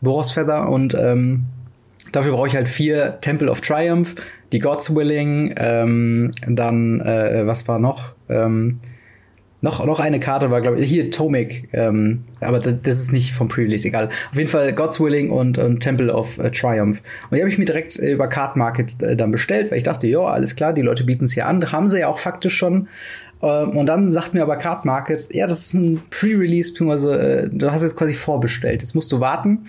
Boros 0.00 0.30
Feather 0.30 0.68
und 0.68 0.94
ähm, 0.94 1.44
dafür 2.12 2.32
brauche 2.32 2.48
ich 2.48 2.56
halt 2.56 2.68
vier 2.68 3.18
Temple 3.20 3.50
of 3.50 3.60
Triumph, 3.60 4.14
die 4.52 4.58
God's 4.58 4.94
Willing, 4.94 5.54
ähm, 5.56 6.30
dann 6.46 7.00
äh, 7.00 7.46
was 7.46 7.68
war 7.68 7.78
noch? 7.78 8.12
Ähm, 8.28 8.80
noch, 9.60 9.84
noch 9.84 9.98
eine 9.98 10.20
Karte 10.20 10.50
war, 10.50 10.60
glaube 10.60 10.80
ich, 10.80 10.88
hier 10.88 11.10
Tomic, 11.10 11.68
ähm, 11.72 12.22
aber 12.40 12.60
das, 12.60 12.76
das, 12.82 12.96
ist 13.00 13.12
nicht 13.12 13.32
vom 13.32 13.48
Pre-Release, 13.48 13.86
egal. 13.88 14.08
Auf 14.30 14.36
jeden 14.36 14.48
Fall 14.48 14.72
God's 14.72 15.00
Willing 15.00 15.30
und, 15.30 15.58
und 15.58 15.80
Temple 15.80 16.14
of 16.14 16.38
uh, 16.38 16.48
Triumph. 16.50 17.02
Und 17.30 17.36
die 17.36 17.40
habe 17.40 17.50
ich 17.50 17.58
mir 17.58 17.64
direkt 17.64 17.98
äh, 17.98 18.12
über 18.12 18.28
Card 18.28 18.56
Market 18.56 19.02
äh, 19.02 19.16
dann 19.16 19.30
bestellt, 19.30 19.70
weil 19.70 19.78
ich 19.78 19.84
dachte, 19.84 20.06
ja, 20.06 20.20
alles 20.20 20.54
klar, 20.54 20.72
die 20.72 20.82
Leute 20.82 21.04
bieten 21.04 21.24
es 21.24 21.32
hier 21.32 21.46
an. 21.46 21.72
Haben 21.72 21.88
sie 21.88 22.00
ja 22.00 22.08
auch 22.08 22.18
faktisch 22.18 22.56
schon. 22.56 22.88
Ähm, 23.42 23.70
und 23.70 23.86
dann 23.86 24.10
sagt 24.12 24.34
mir 24.34 24.42
aber 24.42 24.56
Card 24.56 24.84
Market, 24.84 25.28
ja, 25.34 25.46
das 25.46 25.62
ist 25.62 25.74
ein 25.74 26.02
Pre-Release, 26.10 26.72
beziehungsweise 26.72 27.20
äh, 27.20 27.50
du 27.52 27.70
hast 27.72 27.82
jetzt 27.82 27.96
quasi 27.96 28.14
vorbestellt. 28.14 28.82
Jetzt 28.82 28.94
musst 28.94 29.10
du 29.10 29.18
warten, 29.18 29.64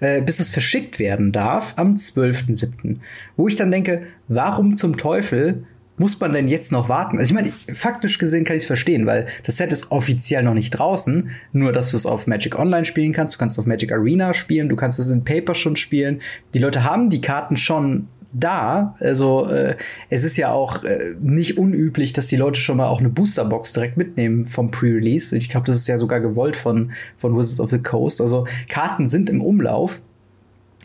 äh, 0.00 0.20
bis 0.22 0.40
es 0.40 0.48
verschickt 0.48 0.98
werden 0.98 1.30
darf 1.30 1.74
am 1.76 1.94
12.07. 1.94 2.96
Wo 3.36 3.46
ich 3.46 3.54
dann 3.54 3.70
denke, 3.70 4.02
warum 4.28 4.76
zum 4.76 4.96
Teufel 4.96 5.64
muss 6.00 6.18
man 6.18 6.32
denn 6.32 6.48
jetzt 6.48 6.72
noch 6.72 6.88
warten? 6.88 7.18
Also 7.18 7.28
ich 7.28 7.34
meine, 7.34 7.52
faktisch 7.76 8.16
gesehen 8.16 8.44
kann 8.44 8.56
ich 8.56 8.62
es 8.62 8.66
verstehen, 8.66 9.04
weil 9.04 9.26
das 9.44 9.58
Set 9.58 9.70
ist 9.70 9.90
offiziell 9.90 10.42
noch 10.42 10.54
nicht 10.54 10.70
draußen, 10.70 11.28
nur 11.52 11.72
dass 11.72 11.90
du 11.90 11.98
es 11.98 12.06
auf 12.06 12.26
Magic 12.26 12.58
Online 12.58 12.86
spielen 12.86 13.12
kannst, 13.12 13.34
du 13.34 13.38
kannst 13.38 13.58
es 13.58 13.58
auf 13.58 13.66
Magic 13.66 13.92
Arena 13.92 14.32
spielen, 14.32 14.70
du 14.70 14.76
kannst 14.76 14.98
es 14.98 15.08
in 15.08 15.24
Paper 15.24 15.54
schon 15.54 15.76
spielen. 15.76 16.20
Die 16.54 16.58
Leute 16.58 16.84
haben 16.84 17.10
die 17.10 17.20
Karten 17.20 17.58
schon 17.58 18.08
da. 18.32 18.96
Also 18.98 19.44
äh, 19.48 19.76
es 20.08 20.24
ist 20.24 20.38
ja 20.38 20.50
auch 20.50 20.84
äh, 20.84 21.16
nicht 21.20 21.58
unüblich, 21.58 22.14
dass 22.14 22.28
die 22.28 22.36
Leute 22.36 22.62
schon 22.62 22.78
mal 22.78 22.88
auch 22.88 23.00
eine 23.00 23.10
Boosterbox 23.10 23.74
direkt 23.74 23.98
mitnehmen 23.98 24.46
vom 24.46 24.70
Pre-Release. 24.70 25.36
Ich 25.36 25.50
glaube, 25.50 25.66
das 25.66 25.76
ist 25.76 25.86
ja 25.86 25.98
sogar 25.98 26.20
gewollt 26.20 26.56
von, 26.56 26.92
von 27.18 27.36
Wizards 27.36 27.60
of 27.60 27.68
the 27.68 27.78
Coast. 27.78 28.22
Also 28.22 28.46
Karten 28.70 29.06
sind 29.06 29.28
im 29.28 29.42
Umlauf. 29.42 30.00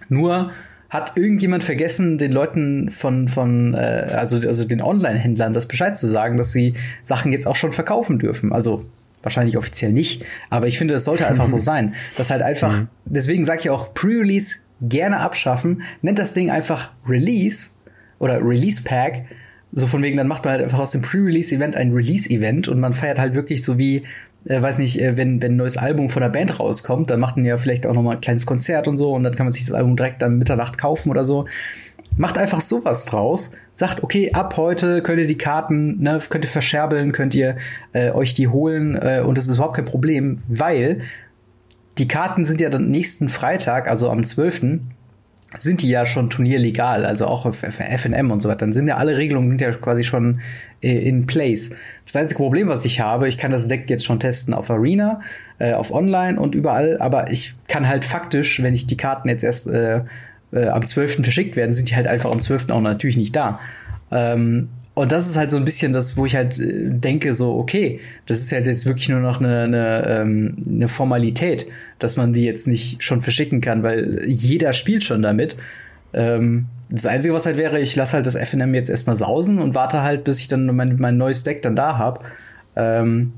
Nur 0.09 0.51
hat 0.95 1.13
irgendjemand 1.15 1.63
vergessen, 1.63 2.17
den 2.17 2.31
Leuten 2.31 2.89
von, 2.89 3.27
von 3.27 3.73
äh, 3.73 3.77
also, 3.77 4.37
also 4.37 4.65
den 4.65 4.81
Online-Händlern 4.81 5.53
das 5.53 5.67
Bescheid 5.67 5.97
zu 5.97 6.07
sagen, 6.07 6.37
dass 6.37 6.51
sie 6.51 6.73
Sachen 7.01 7.31
jetzt 7.31 7.47
auch 7.47 7.55
schon 7.55 7.71
verkaufen 7.71 8.19
dürfen. 8.19 8.53
Also 8.53 8.85
wahrscheinlich 9.21 9.57
offiziell 9.57 9.91
nicht, 9.91 10.23
aber 10.49 10.67
ich 10.67 10.77
finde, 10.77 10.93
es 10.93 11.03
sollte 11.03 11.27
einfach 11.27 11.47
so 11.47 11.59
sein. 11.59 11.95
dass 12.15 12.29
halt 12.29 12.41
einfach, 12.41 12.81
mhm. 12.81 12.87
deswegen 13.05 13.43
sage 13.43 13.61
ich 13.61 13.69
auch, 13.69 13.93
Pre-Release 13.93 14.59
gerne 14.81 15.19
abschaffen, 15.19 15.81
nennt 16.01 16.19
das 16.19 16.33
Ding 16.33 16.49
einfach 16.49 16.91
Release 17.07 17.69
oder 18.19 18.39
Release 18.41 18.81
Pack. 18.83 19.25
So 19.71 19.87
von 19.87 20.01
wegen, 20.03 20.15
dann 20.15 20.27
macht 20.27 20.45
man 20.45 20.53
halt 20.53 20.63
einfach 20.63 20.79
aus 20.79 20.91
dem 20.91 21.01
Pre-Release-Event 21.01 21.75
ein 21.75 21.91
Release-Event 21.91 22.69
und 22.69 22.79
man 22.79 22.93
feiert 22.93 23.19
halt 23.19 23.33
wirklich 23.33 23.63
so 23.63 23.77
wie 23.77 24.03
äh, 24.45 24.61
weiß 24.61 24.79
nicht, 24.79 25.01
äh, 25.01 25.17
wenn, 25.17 25.41
wenn 25.41 25.53
ein 25.53 25.57
neues 25.57 25.77
Album 25.77 26.09
von 26.09 26.21
der 26.21 26.29
Band 26.29 26.59
rauskommt, 26.59 27.09
dann 27.09 27.19
macht 27.19 27.35
man 27.35 27.45
ja 27.45 27.57
vielleicht 27.57 27.85
auch 27.85 27.93
noch 27.93 28.01
mal 28.01 28.15
ein 28.15 28.21
kleines 28.21 28.45
Konzert 28.45 28.87
und 28.87 28.97
so 28.97 29.13
und 29.13 29.23
dann 29.23 29.35
kann 29.35 29.45
man 29.45 29.53
sich 29.53 29.65
das 29.65 29.75
Album 29.75 29.95
direkt 29.95 30.21
dann 30.21 30.37
Mitternacht 30.37 30.77
kaufen 30.77 31.09
oder 31.09 31.25
so. 31.25 31.45
Macht 32.17 32.37
einfach 32.37 32.61
sowas 32.61 33.05
draus. 33.05 33.51
Sagt, 33.73 34.01
okay, 34.01 34.31
ab 34.31 34.55
heute 34.55 35.01
könnt 35.01 35.19
ihr 35.19 35.27
die 35.27 35.37
Karten, 35.37 36.01
ne, 36.01 36.19
könnt 36.29 36.45
ihr 36.45 36.49
verscherbeln, 36.49 37.11
könnt 37.11 37.35
ihr 37.35 37.57
äh, 37.91 38.11
euch 38.11 38.33
die 38.33 38.47
holen 38.47 38.95
äh, 38.95 39.21
und 39.25 39.37
das 39.37 39.49
ist 39.49 39.57
überhaupt 39.57 39.75
kein 39.75 39.85
Problem, 39.85 40.37
weil 40.47 41.01
die 41.97 42.07
Karten 42.07 42.45
sind 42.45 42.61
ja 42.61 42.69
dann 42.69 42.89
nächsten 42.89 43.29
Freitag, 43.29 43.89
also 43.89 44.09
am 44.09 44.23
12 44.23 44.79
sind 45.57 45.81
die 45.81 45.89
ja 45.89 46.05
schon 46.05 46.29
turnierlegal, 46.29 47.05
also 47.05 47.27
auch 47.27 47.45
auf 47.45 47.63
FNM 47.63 48.31
und 48.31 48.41
so 48.41 48.49
weiter. 48.49 48.59
Dann 48.59 48.73
sind 48.73 48.87
ja 48.87 48.97
alle 48.97 49.17
Regelungen 49.17 49.49
sind 49.49 49.61
ja 49.61 49.71
quasi 49.73 50.03
schon 50.03 50.41
äh, 50.81 51.07
in 51.07 51.25
place. 51.25 51.75
Das 52.03 52.15
einzige 52.15 52.37
Problem, 52.37 52.67
was 52.67 52.85
ich 52.85 52.99
habe, 52.99 53.27
ich 53.27 53.37
kann 53.37 53.51
das 53.51 53.67
Deck 53.67 53.89
jetzt 53.89 54.05
schon 54.05 54.19
testen 54.19 54.53
auf 54.53 54.69
Arena, 54.69 55.21
äh, 55.59 55.73
auf 55.73 55.91
Online 55.91 56.39
und 56.39 56.55
überall, 56.55 56.99
aber 56.99 57.31
ich 57.31 57.55
kann 57.67 57.87
halt 57.87 58.05
faktisch, 58.05 58.61
wenn 58.61 58.73
ich 58.73 58.87
die 58.87 58.97
Karten 58.97 59.29
jetzt 59.29 59.43
erst 59.43 59.67
äh, 59.67 60.01
äh, 60.51 60.67
am 60.67 60.85
12. 60.85 61.23
verschickt 61.23 61.55
werden, 61.55 61.73
sind 61.73 61.89
die 61.89 61.95
halt 61.95 62.07
einfach 62.07 62.31
am 62.31 62.41
12. 62.41 62.69
auch 62.69 62.81
natürlich 62.81 63.17
nicht 63.17 63.35
da. 63.35 63.59
Ähm, 64.11 64.69
und 64.95 65.11
das 65.11 65.27
ist 65.27 65.35
halt 65.35 65.51
so 65.51 65.57
ein 65.57 65.65
bisschen 65.65 65.91
das, 65.91 66.15
wo 66.15 66.25
ich 66.25 66.35
halt 66.35 66.57
äh, 66.57 66.89
denke, 66.89 67.33
so, 67.33 67.55
okay, 67.55 67.99
das 68.25 68.39
ist 68.39 68.51
halt 68.51 68.65
jetzt 68.65 68.85
wirklich 68.85 69.09
nur 69.09 69.19
noch 69.19 69.39
eine, 69.39 69.63
eine, 69.63 70.05
ähm, 70.07 70.57
eine 70.65 70.87
Formalität, 70.87 71.67
dass 71.99 72.15
man 72.15 72.31
die 72.31 72.43
jetzt 72.43 72.67
nicht 72.67 73.03
schon 73.03 73.21
verschicken 73.21 73.59
kann, 73.61 73.83
weil 73.83 74.23
jeder 74.25 74.71
spielt 74.73 75.03
schon 75.03 75.21
damit. 75.21 75.57
Ähm, 76.13 76.67
das 76.89 77.05
Einzige, 77.05 77.33
was 77.33 77.45
halt 77.45 77.57
wäre, 77.57 77.81
ich 77.81 77.95
lasse 77.97 78.13
halt 78.13 78.25
das 78.25 78.35
FNM 78.35 78.73
jetzt 78.73 78.89
erstmal 78.89 79.17
sausen 79.17 79.59
und 79.59 79.75
warte 79.75 80.01
halt, 80.01 80.23
bis 80.23 80.39
ich 80.39 80.47
dann 80.47 80.65
mein, 80.73 80.95
mein 80.97 81.17
neues 81.17 81.43
Deck 81.43 81.61
dann 81.61 81.75
da 81.75 81.97
habe. 81.97 82.21
Ähm, 82.77 83.33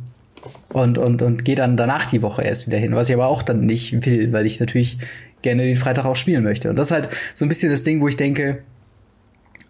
und, 0.69 0.99
und, 0.99 1.23
und 1.23 1.43
gehe 1.43 1.55
dann 1.55 1.75
danach 1.75 2.07
die 2.07 2.21
Woche 2.21 2.43
erst 2.43 2.67
wieder 2.67 2.77
hin, 2.77 2.93
was 2.93 3.09
ich 3.09 3.15
aber 3.15 3.27
auch 3.27 3.41
dann 3.41 3.65
nicht 3.65 4.05
will, 4.05 4.31
weil 4.31 4.45
ich 4.45 4.59
natürlich 4.59 4.99
gerne 5.41 5.63
den 5.63 5.75
Freitag 5.75 6.05
auch 6.05 6.15
spielen 6.15 6.43
möchte. 6.43 6.69
Und 6.69 6.75
das 6.75 6.89
ist 6.89 6.91
halt 6.91 7.09
so 7.33 7.45
ein 7.45 7.49
bisschen 7.49 7.71
das 7.71 7.81
Ding, 7.81 7.99
wo 7.99 8.07
ich 8.07 8.17
denke, 8.17 8.59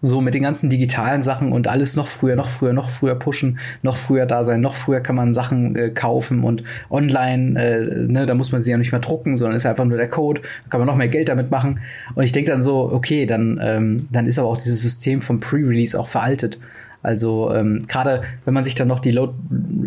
so 0.01 0.21
mit 0.21 0.33
den 0.33 0.43
ganzen 0.43 0.69
digitalen 0.69 1.21
Sachen 1.21 1.51
und 1.51 1.67
alles 1.67 1.95
noch 1.95 2.07
früher, 2.07 2.35
noch 2.35 2.49
früher, 2.49 2.73
noch 2.73 2.89
früher 2.89 3.15
pushen, 3.15 3.59
noch 3.81 3.97
früher 3.97 4.25
da 4.25 4.43
sein, 4.43 4.61
noch 4.61 4.75
früher 4.75 4.99
kann 5.01 5.15
man 5.15 5.33
Sachen 5.33 5.75
äh, 5.75 5.89
kaufen 5.89 6.43
und 6.43 6.63
online, 6.89 7.59
äh, 7.59 8.07
ne, 8.07 8.25
da 8.25 8.35
muss 8.35 8.51
man 8.51 8.61
sie 8.61 8.71
ja 8.71 8.77
nicht 8.77 8.91
mehr 8.91 9.01
drucken, 9.01 9.35
sondern 9.35 9.55
ist 9.55 9.65
einfach 9.65 9.85
nur 9.85 9.97
der 9.97 10.09
Code, 10.09 10.41
da 10.41 10.69
kann 10.69 10.79
man 10.79 10.87
noch 10.87 10.95
mehr 10.95 11.07
Geld 11.07 11.29
damit 11.29 11.51
machen. 11.51 11.79
Und 12.15 12.23
ich 12.23 12.31
denke 12.31 12.51
dann 12.51 12.61
so, 12.61 12.91
okay, 12.91 13.25
dann, 13.25 13.59
ähm, 13.61 14.01
dann 14.11 14.27
ist 14.27 14.37
aber 14.37 14.49
auch 14.49 14.57
dieses 14.57 14.81
System 14.81 15.21
vom 15.21 15.39
Pre-Release 15.39 15.99
auch 15.99 16.07
veraltet. 16.07 16.59
Also 17.03 17.53
ähm, 17.53 17.79
gerade 17.87 18.21
wenn 18.45 18.53
man 18.53 18.63
sich 18.63 18.75
dann 18.75 18.87
noch 18.87 18.99
die 18.99 19.11
Load 19.11 19.33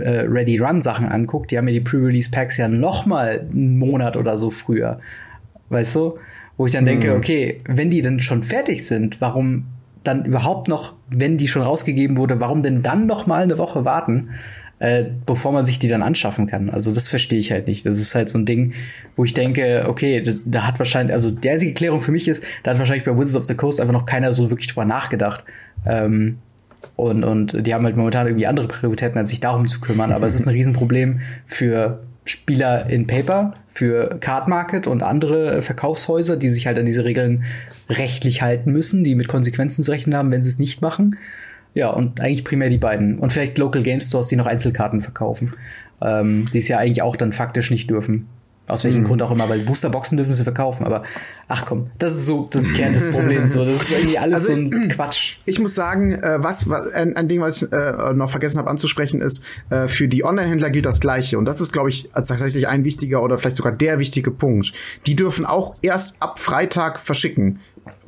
äh, 0.01 0.21
Ready 0.21 0.59
Run 0.59 0.81
Sachen 0.81 1.09
anguckt, 1.09 1.51
die 1.51 1.59
haben 1.59 1.69
ja 1.69 1.75
die 1.75 1.81
Pre-Release 1.81 2.31
Packs 2.31 2.57
ja 2.57 2.69
noch 2.69 3.05
mal 3.07 3.47
einen 3.53 3.79
Monat 3.79 4.17
oder 4.17 4.37
so 4.39 4.51
früher, 4.51 5.01
weißt 5.69 5.95
du? 5.97 6.19
Wo 6.57 6.67
ich 6.67 6.73
dann 6.73 6.85
denke, 6.85 7.11
mhm. 7.11 7.17
okay, 7.17 7.59
wenn 7.67 7.91
die 7.91 8.03
dann 8.03 8.21
schon 8.21 8.43
fertig 8.43 8.87
sind, 8.87 9.21
warum 9.21 9.67
dann 10.05 10.25
überhaupt 10.25 10.69
noch, 10.69 10.95
wenn 11.09 11.37
die 11.37 11.49
schon 11.49 11.63
rausgegeben 11.63 12.17
wurde, 12.17 12.41
warum 12.41 12.63
denn 12.63 12.83
dann 12.83 13.07
noch 13.07 13.27
mal 13.27 13.43
eine 13.43 13.59
Woche 13.59 13.85
warten, 13.85 14.31
äh, 14.79 15.05
bevor 15.27 15.53
man 15.53 15.65
sich 15.65 15.79
die 15.79 15.89
dann 15.89 16.03
anschaffen 16.03 16.47
kann? 16.47 16.71
Also 16.71 16.93
das 16.93 17.09
verstehe 17.09 17.39
ich 17.39 17.53
halt 17.53 17.69
nicht. 17.69 17.85
Das 17.85 17.99
ist 17.99 18.15
halt 18.15 18.29
so 18.29 18.39
ein 18.39 18.47
Ding, 18.47 18.73
wo 19.17 19.25
ich 19.25 19.35
denke, 19.35 19.85
okay, 19.89 20.23
da 20.47 20.67
hat 20.67 20.79
wahrscheinlich, 20.79 21.13
also 21.13 21.31
die 21.31 21.51
einzige 21.51 21.75
Klärung 21.75 22.01
für 22.01 22.13
mich 22.13 22.29
ist, 22.29 22.45
da 22.63 22.71
hat 22.71 22.79
wahrscheinlich 22.79 23.05
bei 23.05 23.17
Wizards 23.17 23.37
of 23.37 23.45
the 23.45 23.55
Coast 23.55 23.81
einfach 23.81 23.93
noch 23.93 24.07
keiner 24.07 24.33
so 24.33 24.51
wirklich 24.51 24.69
drüber 24.69 24.87
nachgedacht. 24.87 25.45
Ähm, 25.87 26.39
und, 26.97 27.25
und 27.25 27.67
die 27.67 27.75
haben 27.75 27.85
halt 27.85 27.97
momentan 27.97 28.27
irgendwie 28.27 28.47
andere 28.47 28.69
Prioritäten, 28.69 29.19
als 29.19 29.31
sich 29.31 29.41
darum 29.41 29.67
zu 29.67 29.81
kümmern. 29.81 30.13
Aber 30.13 30.27
es 30.27 30.35
ist 30.35 30.47
ein 30.47 30.51
Riesenproblem 30.55 31.21
für 31.45 32.01
Spieler 32.25 32.89
in 32.89 33.07
Paper, 33.07 33.55
für 33.69 34.19
Card 34.21 34.49
Market 34.49 34.87
und 34.87 35.03
andere 35.03 35.63
Verkaufshäuser, 35.63 36.37
die 36.37 36.49
sich 36.49 36.67
halt 36.67 36.79
an 36.79 36.87
diese 36.87 37.05
Regeln 37.05 37.45
rechtlich 37.91 38.43
halten 38.43 38.73
müssen, 38.73 39.05
die 39.05 39.15
mit 39.15 39.29
Konsequenzen 39.29 39.83
zu 39.83 39.91
rechnen 39.91 40.17
haben, 40.17 40.31
wenn 40.31 40.43
sie 40.43 40.49
es 40.49 40.59
nicht 40.59 40.83
machen. 40.83 41.17
Ja, 41.75 41.91
und 41.91 42.21
eigentlich 42.21 42.45
primär 42.45 42.69
die 42.69 42.79
beiden. 42.79 43.19
Und 43.19 43.31
vielleicht 43.33 43.59
Local 43.59 43.83
Game 43.83 44.01
Stores, 44.01 44.29
die 44.29 44.37
noch 44.37 44.47
Einzelkarten 44.47 45.01
verkaufen, 45.01 45.55
ähm, 46.01 46.49
die 46.53 46.59
es 46.59 46.69
ja 46.69 46.79
eigentlich 46.79 47.03
auch 47.03 47.17
dann 47.17 47.33
faktisch 47.33 47.71
nicht 47.71 47.91
dürfen. 47.91 48.27
Aus 48.71 48.85
welchem 48.85 49.03
mhm. 49.03 49.07
Grund 49.07 49.23
auch 49.23 49.31
immer, 49.31 49.49
weil 49.49 49.61
Boosterboxen 49.61 50.17
dürfen 50.17 50.33
sie 50.33 50.45
verkaufen. 50.45 50.87
Aber 50.87 51.03
ach 51.49 51.67
komm, 51.67 51.91
das 51.99 52.15
ist 52.15 52.27
so 52.27 52.49
das 52.51 52.73
Kern 52.73 52.95
des 52.95 53.11
Problems. 53.11 53.53
So. 53.53 53.65
Das 53.65 53.83
ist 53.83 53.91
irgendwie 53.91 54.19
alles 54.19 54.49
also, 54.49 54.55
so 54.55 54.77
ein 54.77 54.89
Quatsch. 54.89 55.37
Ich 55.45 55.59
muss 55.59 55.75
sagen, 55.75 56.13
äh, 56.13 56.39
was, 56.39 56.69
was 56.69 56.93
ein, 56.93 57.17
ein, 57.17 57.29
Ding, 57.29 57.41
was 57.41 57.63
ich 57.63 57.73
äh, 57.73 58.13
noch 58.15 58.31
vergessen 58.31 58.59
habe 58.59 58.71
anzusprechen, 58.71 59.21
ist, 59.21 59.45
äh, 59.71 59.89
für 59.89 60.09
die 60.09 60.25
Online-Händler 60.25 60.71
gilt 60.71 60.87
das 60.87 61.01
Gleiche. 61.01 61.37
Und 61.39 61.45
das 61.45 61.61
ist, 61.61 61.73
glaube 61.73 61.91
ich, 61.91 62.11
tatsächlich 62.15 62.69
ein 62.69 62.85
wichtiger 62.85 63.23
oder 63.23 63.39
vielleicht 63.39 63.57
sogar 63.57 63.73
der 63.73 63.99
wichtige 63.99 64.31
Punkt. 64.31 64.73
Die 65.07 65.17
dürfen 65.17 65.45
auch 65.45 65.75
erst 65.83 66.23
ab 66.23 66.39
Freitag 66.39 67.01
verschicken, 67.01 67.59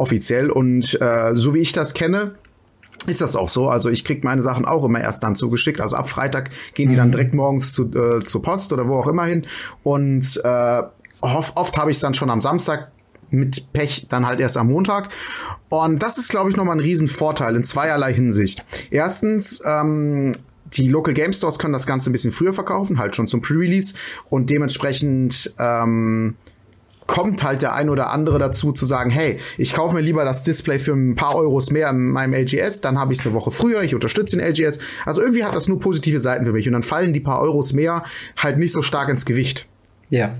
offiziell. 0.02 0.50
Und 0.50 1.00
äh, 1.00 1.32
so 1.34 1.54
wie 1.54 1.60
ich 1.60 1.72
das 1.72 1.94
kenne, 1.94 2.34
ist 3.06 3.20
das 3.20 3.36
auch 3.36 3.48
so. 3.48 3.68
Also 3.68 3.90
ich 3.90 4.04
krieg 4.04 4.22
meine 4.24 4.42
Sachen 4.42 4.64
auch 4.64 4.84
immer 4.84 5.00
erst 5.00 5.22
dann 5.22 5.34
zugeschickt. 5.34 5.80
Also 5.80 5.96
ab 5.96 6.08
Freitag 6.08 6.50
gehen 6.74 6.90
die 6.90 6.96
dann 6.96 7.08
mhm. 7.08 7.12
direkt 7.12 7.34
morgens 7.34 7.72
zu, 7.72 7.90
äh, 7.94 8.22
zur 8.22 8.42
Post 8.42 8.72
oder 8.72 8.86
wo 8.88 8.96
auch 8.96 9.06
immer 9.06 9.24
hin. 9.24 9.42
Und 9.82 10.40
äh, 10.44 10.82
oft, 11.20 11.56
oft 11.56 11.76
habe 11.76 11.90
ich 11.90 11.96
es 11.96 12.00
dann 12.00 12.14
schon 12.14 12.30
am 12.30 12.40
Samstag 12.40 12.92
mit 13.30 13.72
Pech 13.72 14.06
dann 14.08 14.26
halt 14.26 14.40
erst 14.40 14.58
am 14.58 14.68
Montag. 14.68 15.08
Und 15.70 16.02
das 16.02 16.18
ist, 16.18 16.28
glaube 16.28 16.50
ich, 16.50 16.56
nochmal 16.56 16.76
ein 16.76 16.80
Riesenvorteil 16.80 17.56
in 17.56 17.64
zweierlei 17.64 18.12
Hinsicht. 18.12 18.64
Erstens, 18.90 19.62
ähm, 19.64 20.32
die 20.74 20.88
Local 20.88 21.14
Game 21.14 21.32
Stores 21.32 21.58
können 21.58 21.72
das 21.72 21.86
Ganze 21.86 22.10
ein 22.10 22.12
bisschen 22.12 22.32
früher 22.32 22.52
verkaufen, 22.52 22.98
halt 22.98 23.16
schon 23.16 23.28
zum 23.28 23.42
Pre-Release 23.42 23.94
und 24.30 24.50
dementsprechend 24.50 25.54
ähm, 25.58 26.36
kommt 27.12 27.42
halt 27.42 27.60
der 27.60 27.74
ein 27.74 27.90
oder 27.90 28.08
andere 28.08 28.38
dazu 28.38 28.72
zu 28.72 28.86
sagen, 28.86 29.10
hey, 29.10 29.38
ich 29.58 29.74
kaufe 29.74 29.94
mir 29.94 30.00
lieber 30.00 30.24
das 30.24 30.44
Display 30.44 30.78
für 30.78 30.94
ein 30.94 31.14
paar 31.14 31.34
Euros 31.34 31.70
mehr 31.70 31.90
in 31.90 32.08
meinem 32.08 32.32
LGS, 32.32 32.80
dann 32.80 32.98
habe 32.98 33.12
ich 33.12 33.18
es 33.18 33.26
eine 33.26 33.34
Woche 33.34 33.50
früher, 33.50 33.82
ich 33.82 33.94
unterstütze 33.94 34.38
den 34.38 34.48
LGS. 34.48 34.78
Also 35.04 35.20
irgendwie 35.20 35.44
hat 35.44 35.54
das 35.54 35.68
nur 35.68 35.78
positive 35.78 36.18
Seiten 36.18 36.46
für 36.46 36.52
mich 36.52 36.66
und 36.66 36.72
dann 36.72 36.82
fallen 36.82 37.12
die 37.12 37.20
paar 37.20 37.42
Euros 37.42 37.74
mehr 37.74 38.02
halt 38.38 38.56
nicht 38.56 38.72
so 38.72 38.80
stark 38.80 39.10
ins 39.10 39.26
Gewicht. 39.26 39.68
Ja. 40.12 40.36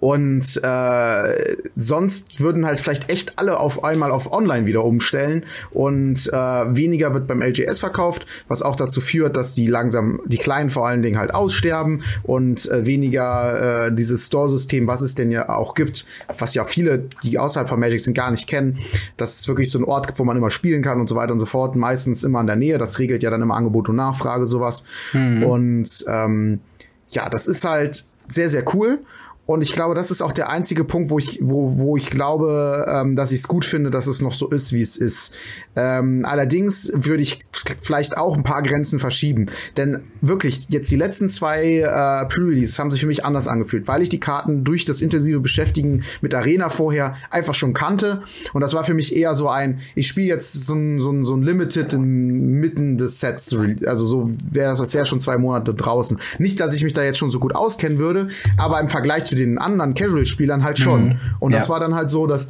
Und 0.00 0.60
äh, 0.62 1.56
sonst 1.76 2.40
würden 2.40 2.66
halt 2.66 2.78
vielleicht 2.78 3.08
echt 3.08 3.38
alle 3.38 3.58
auf 3.58 3.82
einmal 3.82 4.10
auf 4.10 4.30
Online 4.30 4.66
wieder 4.66 4.84
umstellen 4.84 5.46
und 5.70 6.26
äh, 6.26 6.36
weniger 6.76 7.14
wird 7.14 7.26
beim 7.26 7.40
LGS 7.40 7.80
verkauft, 7.80 8.26
was 8.48 8.60
auch 8.60 8.76
dazu 8.76 9.00
führt, 9.00 9.34
dass 9.34 9.54
die 9.54 9.66
langsam, 9.66 10.20
die 10.26 10.36
Kleinen 10.36 10.68
vor 10.68 10.86
allen 10.86 11.00
Dingen 11.00 11.18
halt 11.18 11.34
aussterben 11.34 12.02
und 12.22 12.70
äh, 12.70 12.84
weniger 12.84 13.86
äh, 13.86 13.94
dieses 13.94 14.26
Store-System, 14.26 14.86
was 14.86 15.00
es 15.00 15.14
denn 15.14 15.30
ja 15.30 15.48
auch 15.48 15.74
gibt, 15.74 16.04
was 16.38 16.54
ja 16.54 16.64
viele, 16.64 17.06
die 17.22 17.38
außerhalb 17.38 17.66
von 17.66 17.80
Magic 17.80 18.00
sind, 18.00 18.12
gar 18.12 18.30
nicht 18.30 18.46
kennen, 18.46 18.78
dass 19.16 19.40
es 19.40 19.48
wirklich 19.48 19.70
so 19.70 19.78
ein 19.78 19.84
Ort 19.84 20.06
gibt, 20.06 20.18
wo 20.18 20.24
man 20.24 20.36
immer 20.36 20.50
spielen 20.50 20.82
kann 20.82 21.00
und 21.00 21.08
so 21.08 21.16
weiter 21.16 21.32
und 21.32 21.38
so 21.38 21.46
fort, 21.46 21.76
meistens 21.76 22.24
immer 22.24 22.42
in 22.42 22.46
der 22.46 22.56
Nähe, 22.56 22.76
das 22.76 22.98
regelt 22.98 23.22
ja 23.22 23.30
dann 23.30 23.40
immer 23.40 23.56
Angebot 23.56 23.88
und 23.88 23.96
Nachfrage, 23.96 24.44
sowas. 24.44 24.84
Mhm. 25.14 25.44
Und 25.44 26.04
ähm, 26.08 26.60
ja, 27.08 27.30
das 27.30 27.48
ist 27.48 27.64
halt 27.64 28.04
sehr, 28.28 28.48
sehr 28.48 28.64
cool. 28.74 29.00
Und 29.48 29.62
ich 29.62 29.72
glaube, 29.72 29.94
das 29.94 30.10
ist 30.10 30.20
auch 30.20 30.32
der 30.32 30.50
einzige 30.50 30.84
Punkt, 30.84 31.08
wo 31.08 31.18
ich, 31.18 31.38
wo, 31.40 31.78
wo 31.78 31.96
ich 31.96 32.10
glaube, 32.10 32.84
ähm, 32.86 33.16
dass 33.16 33.32
ich 33.32 33.40
es 33.40 33.48
gut 33.48 33.64
finde, 33.64 33.88
dass 33.88 34.06
es 34.06 34.20
noch 34.20 34.34
so 34.34 34.48
ist, 34.48 34.74
wie 34.74 34.82
es 34.82 34.98
ist. 34.98 35.32
Ähm, 35.74 36.26
allerdings 36.26 36.92
würde 36.94 37.22
ich 37.22 37.38
vielleicht 37.80 38.18
auch 38.18 38.36
ein 38.36 38.42
paar 38.42 38.62
Grenzen 38.62 38.98
verschieben. 38.98 39.46
Denn 39.78 40.02
wirklich, 40.20 40.66
jetzt 40.68 40.90
die 40.90 40.96
letzten 40.96 41.30
zwei 41.30 41.78
äh, 41.78 42.26
Pre-Releases 42.26 42.78
haben 42.78 42.90
sich 42.90 43.00
für 43.00 43.06
mich 43.06 43.24
anders 43.24 43.48
angefühlt, 43.48 43.88
weil 43.88 44.02
ich 44.02 44.10
die 44.10 44.20
Karten 44.20 44.64
durch 44.64 44.84
das 44.84 45.00
intensive 45.00 45.40
Beschäftigen 45.40 46.04
mit 46.20 46.34
Arena 46.34 46.68
vorher 46.68 47.16
einfach 47.30 47.54
schon 47.54 47.72
kannte. 47.72 48.20
Und 48.52 48.60
das 48.60 48.74
war 48.74 48.84
für 48.84 48.92
mich 48.92 49.16
eher 49.16 49.34
so 49.34 49.48
ein, 49.48 49.80
ich 49.94 50.08
spiele 50.08 50.26
jetzt 50.26 50.52
so 50.66 50.74
ein, 50.74 51.00
so 51.00 51.10
ein, 51.10 51.24
so 51.24 51.34
ein 51.34 51.42
Limited 51.42 51.94
inmitten 51.94 52.98
des 52.98 53.20
Sets. 53.20 53.56
Also 53.86 54.04
so 54.04 54.30
wäre 54.52 54.74
es, 54.74 54.80
als 54.82 54.92
wäre 54.92 55.06
schon 55.06 55.20
zwei 55.20 55.38
Monate 55.38 55.72
draußen. 55.72 56.18
Nicht, 56.38 56.60
dass 56.60 56.74
ich 56.74 56.84
mich 56.84 56.92
da 56.92 57.02
jetzt 57.02 57.16
schon 57.16 57.30
so 57.30 57.40
gut 57.40 57.54
auskennen 57.54 57.98
würde, 57.98 58.28
aber 58.58 58.78
im 58.78 58.90
Vergleich 58.90 59.24
zu 59.24 59.37
den 59.38 59.58
anderen 59.58 59.94
Casual-Spielern 59.94 60.64
halt 60.64 60.78
schon. 60.78 61.04
Mhm. 61.04 61.18
Und 61.40 61.52
das 61.52 61.64
ja. 61.64 61.70
war 61.70 61.80
dann 61.80 61.94
halt 61.94 62.10
so, 62.10 62.26
dass, 62.26 62.48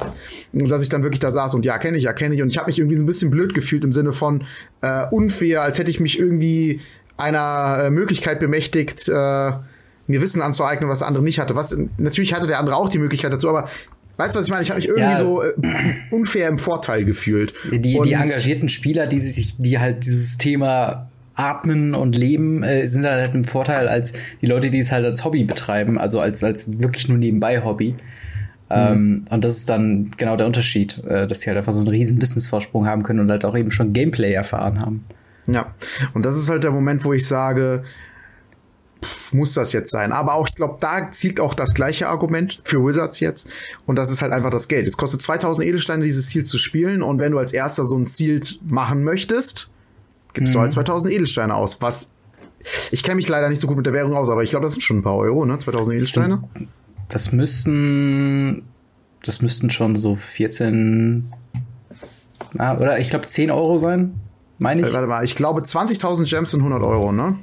dass 0.51 0.83
ich 0.83 0.89
dann 0.89 1.03
wirklich 1.03 1.19
da 1.19 1.31
saß 1.31 1.55
und 1.55 1.65
ja, 1.65 1.77
kenne 1.77 1.97
ich, 1.97 2.03
ja, 2.03 2.13
kenne 2.13 2.35
ich. 2.35 2.41
Und 2.41 2.49
ich 2.49 2.57
habe 2.57 2.67
mich 2.67 2.79
irgendwie 2.79 2.95
so 2.95 3.03
ein 3.03 3.05
bisschen 3.05 3.31
blöd 3.31 3.53
gefühlt 3.53 3.83
im 3.83 3.91
Sinne 3.91 4.11
von 4.11 4.43
äh, 4.81 5.05
unfair, 5.11 5.61
als 5.61 5.79
hätte 5.79 5.91
ich 5.91 5.99
mich 5.99 6.19
irgendwie 6.19 6.81
einer 7.17 7.83
äh, 7.83 7.89
Möglichkeit 7.89 8.39
bemächtigt, 8.39 9.07
äh, 9.09 9.11
mir 9.11 10.21
Wissen 10.21 10.41
anzueignen, 10.41 10.89
was 10.89 10.99
der 10.99 11.07
andere 11.07 11.23
nicht 11.23 11.39
hatte. 11.39 11.55
Was 11.55 11.77
natürlich 11.97 12.33
hatte 12.33 12.47
der 12.47 12.59
andere 12.59 12.75
auch 12.75 12.89
die 12.89 12.99
Möglichkeit 12.99 13.33
dazu, 13.33 13.49
aber 13.49 13.69
Weißt 14.19 14.35
du, 14.35 14.39
was 14.39 14.47
ich 14.47 14.51
meine? 14.51 14.63
Ich 14.63 14.69
habe 14.69 14.81
mich 14.81 14.89
irgendwie 14.89 15.11
ja. 15.11 15.15
so 15.15 15.41
äh, 15.41 15.53
unfair 16.11 16.49
im 16.49 16.59
Vorteil 16.59 17.05
gefühlt. 17.05 17.53
Die, 17.71 17.79
die 17.79 17.95
engagierten 17.95 18.67
Spieler, 18.67 19.07
die 19.07 19.17
sich, 19.17 19.55
die 19.57 19.79
halt 19.79 20.05
dieses 20.05 20.37
Thema 20.37 21.08
atmen 21.39 21.95
und 21.95 22.17
leben, 22.17 22.63
äh, 22.63 22.85
sind 22.85 23.03
dann 23.03 23.17
halt 23.17 23.33
ein 23.33 23.45
Vorteil 23.45 23.87
als 23.87 24.13
die 24.41 24.45
Leute, 24.45 24.69
die 24.69 24.79
es 24.79 24.91
halt 24.91 25.05
als 25.05 25.23
Hobby 25.23 25.45
betreiben, 25.45 25.97
also 25.97 26.19
als, 26.19 26.43
als 26.43 26.79
wirklich 26.79 27.07
nur 27.07 27.17
nebenbei 27.17 27.63
Hobby. 27.63 27.91
Mhm. 27.91 27.97
Ähm, 28.69 29.25
und 29.29 29.43
das 29.43 29.55
ist 29.55 29.69
dann 29.69 30.11
genau 30.17 30.35
der 30.35 30.45
Unterschied, 30.45 31.01
äh, 31.05 31.27
dass 31.27 31.39
die 31.39 31.47
halt 31.47 31.57
einfach 31.57 31.71
so 31.71 31.79
einen 31.79 31.87
riesen 31.87 32.21
Wissensvorsprung 32.21 32.85
haben 32.85 33.03
können 33.03 33.21
und 33.21 33.31
halt 33.31 33.45
auch 33.45 33.57
eben 33.57 33.71
schon 33.71 33.93
Gameplay 33.93 34.33
erfahren 34.33 34.81
haben. 34.81 35.05
Ja, 35.47 35.73
und 36.13 36.25
das 36.25 36.37
ist 36.37 36.49
halt 36.49 36.63
der 36.63 36.71
Moment, 36.71 37.05
wo 37.05 37.13
ich 37.13 37.25
sage, 37.25 37.83
muss 39.31 39.53
das 39.53 39.71
jetzt 39.71 39.91
sein. 39.91 40.11
Aber 40.11 40.35
auch, 40.35 40.47
ich 40.47 40.55
glaube, 40.55 40.77
da 40.81 41.09
zielt 41.09 41.39
auch 41.39 41.53
das 41.53 41.73
gleiche 41.73 42.09
Argument 42.09 42.61
für 42.65 42.85
Wizards 42.85 43.21
jetzt. 43.21 43.47
Und 43.85 43.95
das 43.95 44.11
ist 44.11 44.21
halt 44.21 44.33
einfach 44.33 44.51
das 44.51 44.67
Geld. 44.67 44.85
Es 44.85 44.97
kostet 44.97 45.21
2000 45.21 45.65
Edelsteine, 45.65 46.03
dieses 46.03 46.27
Ziel 46.27 46.43
zu 46.43 46.57
spielen. 46.57 47.01
Und 47.01 47.19
wenn 47.19 47.31
du 47.31 47.37
als 47.37 47.53
erster 47.53 47.85
so 47.85 47.97
ein 47.97 48.05
Ziel 48.05 48.41
machen 48.67 49.03
möchtest, 49.03 49.69
gibst 50.33 50.53
mhm. 50.53 50.57
du 50.57 50.59
halt 50.61 50.71
2000 50.73 51.13
Edelsteine 51.13 51.55
aus. 51.55 51.81
Was 51.81 52.13
ich 52.91 53.03
kenne 53.03 53.15
mich 53.15 53.27
leider 53.27 53.49
nicht 53.49 53.61
so 53.61 53.67
gut 53.67 53.77
mit 53.77 53.85
der 53.85 53.93
Währung 53.93 54.15
aus, 54.15 54.29
aber 54.29 54.43
ich 54.43 54.49
glaube, 54.49 54.65
das 54.65 54.73
sind 54.73 54.81
schon 54.81 54.99
ein 54.99 55.03
paar 55.03 55.15
Euro, 55.15 55.45
ne? 55.45 55.57
2000 55.57 55.95
Edelsteine. 55.95 56.43
Das 57.07 57.31
müssten, 57.31 58.63
das 59.23 59.41
müssten 59.41 59.71
schon 59.71 59.95
so 59.95 60.15
14, 60.15 61.31
ah, 62.57 62.75
oder 62.75 62.99
ich 62.99 63.09
glaube 63.09 63.25
10 63.25 63.49
Euro 63.51 63.77
sein, 63.79 64.19
meine 64.59 64.81
ich. 64.81 64.87
Äh, 64.87 64.93
warte 64.93 65.07
mal, 65.07 65.23
ich 65.23 65.35
glaube 65.35 65.61
20.000 65.61 66.29
Gems 66.29 66.51
sind 66.51 66.59
100 66.59 66.83
Euro, 66.83 67.11
ne? 67.11 67.35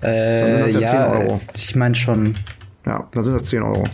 Äh, 0.00 0.38
dann 0.38 0.52
sind 0.52 0.62
das 0.62 0.74
ja, 0.74 0.80
ja 0.80 1.18
10 1.18 1.26
Euro. 1.26 1.40
Ich 1.54 1.76
meine 1.76 1.94
schon. 1.94 2.38
Ja, 2.86 3.08
dann 3.12 3.22
sind 3.22 3.34
das 3.34 3.44
10 3.46 3.62
Euro. 3.62 3.84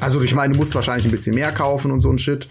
Also 0.00 0.20
ich 0.22 0.34
meine, 0.34 0.52
du 0.52 0.58
musst 0.58 0.74
wahrscheinlich 0.74 1.06
ein 1.06 1.10
bisschen 1.10 1.34
mehr 1.34 1.52
kaufen 1.52 1.90
und 1.90 2.00
so 2.00 2.10
ein 2.10 2.18
Shit, 2.18 2.48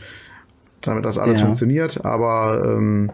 damit 0.82 1.06
das 1.06 1.18
alles 1.18 1.40
ja. 1.40 1.46
funktioniert, 1.46 2.04
aber 2.04 2.76
ähm, 2.78 3.12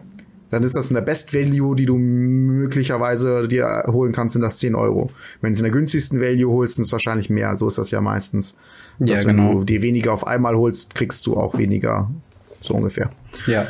dann 0.52 0.64
ist 0.64 0.76
das 0.76 0.90
in 0.90 0.94
der 0.94 1.00
Best 1.00 1.32
Value, 1.32 1.74
die 1.74 1.86
du 1.86 1.96
möglicherweise 1.96 3.48
dir 3.48 3.84
holen 3.86 4.12
kannst, 4.12 4.34
sind 4.34 4.42
das 4.42 4.58
10 4.58 4.74
Euro. 4.74 5.10
Wenn 5.40 5.52
du 5.52 5.56
es 5.56 5.60
in 5.60 5.64
der 5.64 5.72
günstigsten 5.72 6.20
Value 6.20 6.52
holst, 6.52 6.76
sind 6.76 6.84
es 6.84 6.92
wahrscheinlich 6.92 7.30
mehr. 7.30 7.56
So 7.56 7.68
ist 7.68 7.78
das 7.78 7.90
ja 7.90 8.02
meistens. 8.02 8.58
Ja, 8.98 9.06
Dass, 9.06 9.24
genau. 9.24 9.48
wenn 9.48 9.58
du 9.60 9.64
die 9.64 9.80
weniger 9.80 10.12
auf 10.12 10.26
einmal 10.26 10.54
holst, 10.54 10.94
kriegst 10.94 11.26
du 11.26 11.38
auch 11.38 11.56
weniger. 11.56 12.10
So 12.60 12.74
ungefähr. 12.74 13.10
Ja. 13.46 13.66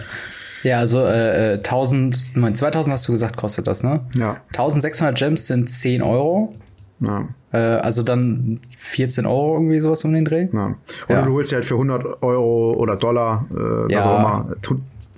Ja, 0.65 0.81
also 0.81 1.05
äh, 1.05 1.55
1000, 1.59 2.35
2000 2.55 2.93
hast 2.93 3.07
du 3.07 3.13
gesagt, 3.13 3.37
kostet 3.37 3.69
das, 3.69 3.85
ne? 3.85 4.01
Ja. 4.17 4.35
1600 4.49 5.17
Gems 5.17 5.47
sind 5.47 5.71
10 5.71 6.03
Euro. 6.03 6.53
Ja. 6.99 7.29
Äh, 7.53 7.59
also 7.59 8.03
dann 8.03 8.61
14 8.77 9.27
Euro 9.27 9.55
irgendwie 9.55 9.81
sowas 9.81 10.05
um 10.05 10.13
den 10.13 10.25
Dreh. 10.25 10.49
Ja. 10.53 10.75
Oder 11.09 11.19
ja. 11.19 11.23
du 11.23 11.33
holst 11.35 11.53
ja 11.53 11.57
halt 11.57 11.65
für 11.65 11.75
100 11.75 12.23
Euro 12.23 12.75
oder 12.75 12.97
Dollar, 12.97 13.47
äh, 13.51 13.95
was 13.95 14.07
auch 14.07 14.19
immer, 14.19 14.57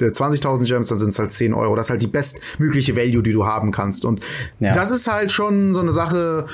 20.000 0.01 0.62
äh, 0.62 0.66
Gems, 0.66 0.88
dann 0.88 0.99
sind 0.99 1.11
es 1.11 1.18
halt 1.18 1.33
10 1.33 1.55
Euro. 1.55 1.77
Das 1.77 1.87
ist 1.87 1.90
halt 1.90 2.03
die 2.03 2.09
bestmögliche 2.09 2.97
Value, 2.97 3.23
die 3.23 3.33
du 3.33 3.47
haben 3.47 3.70
kannst. 3.70 4.05
Und 4.05 4.20
ja. 4.59 4.73
das 4.73 4.90
ist 4.90 5.11
halt 5.11 5.31
schon 5.31 5.75
so 5.75 5.81
eine 5.81 5.92
Sache, 5.92 6.47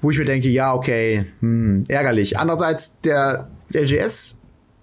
wo 0.00 0.10
ich 0.10 0.18
mir 0.18 0.24
denke, 0.24 0.48
ja, 0.48 0.74
okay, 0.74 1.26
hm, 1.40 1.84
ärgerlich. 1.88 2.38
Andererseits, 2.38 3.00
der 3.00 3.48
LGS 3.72 4.37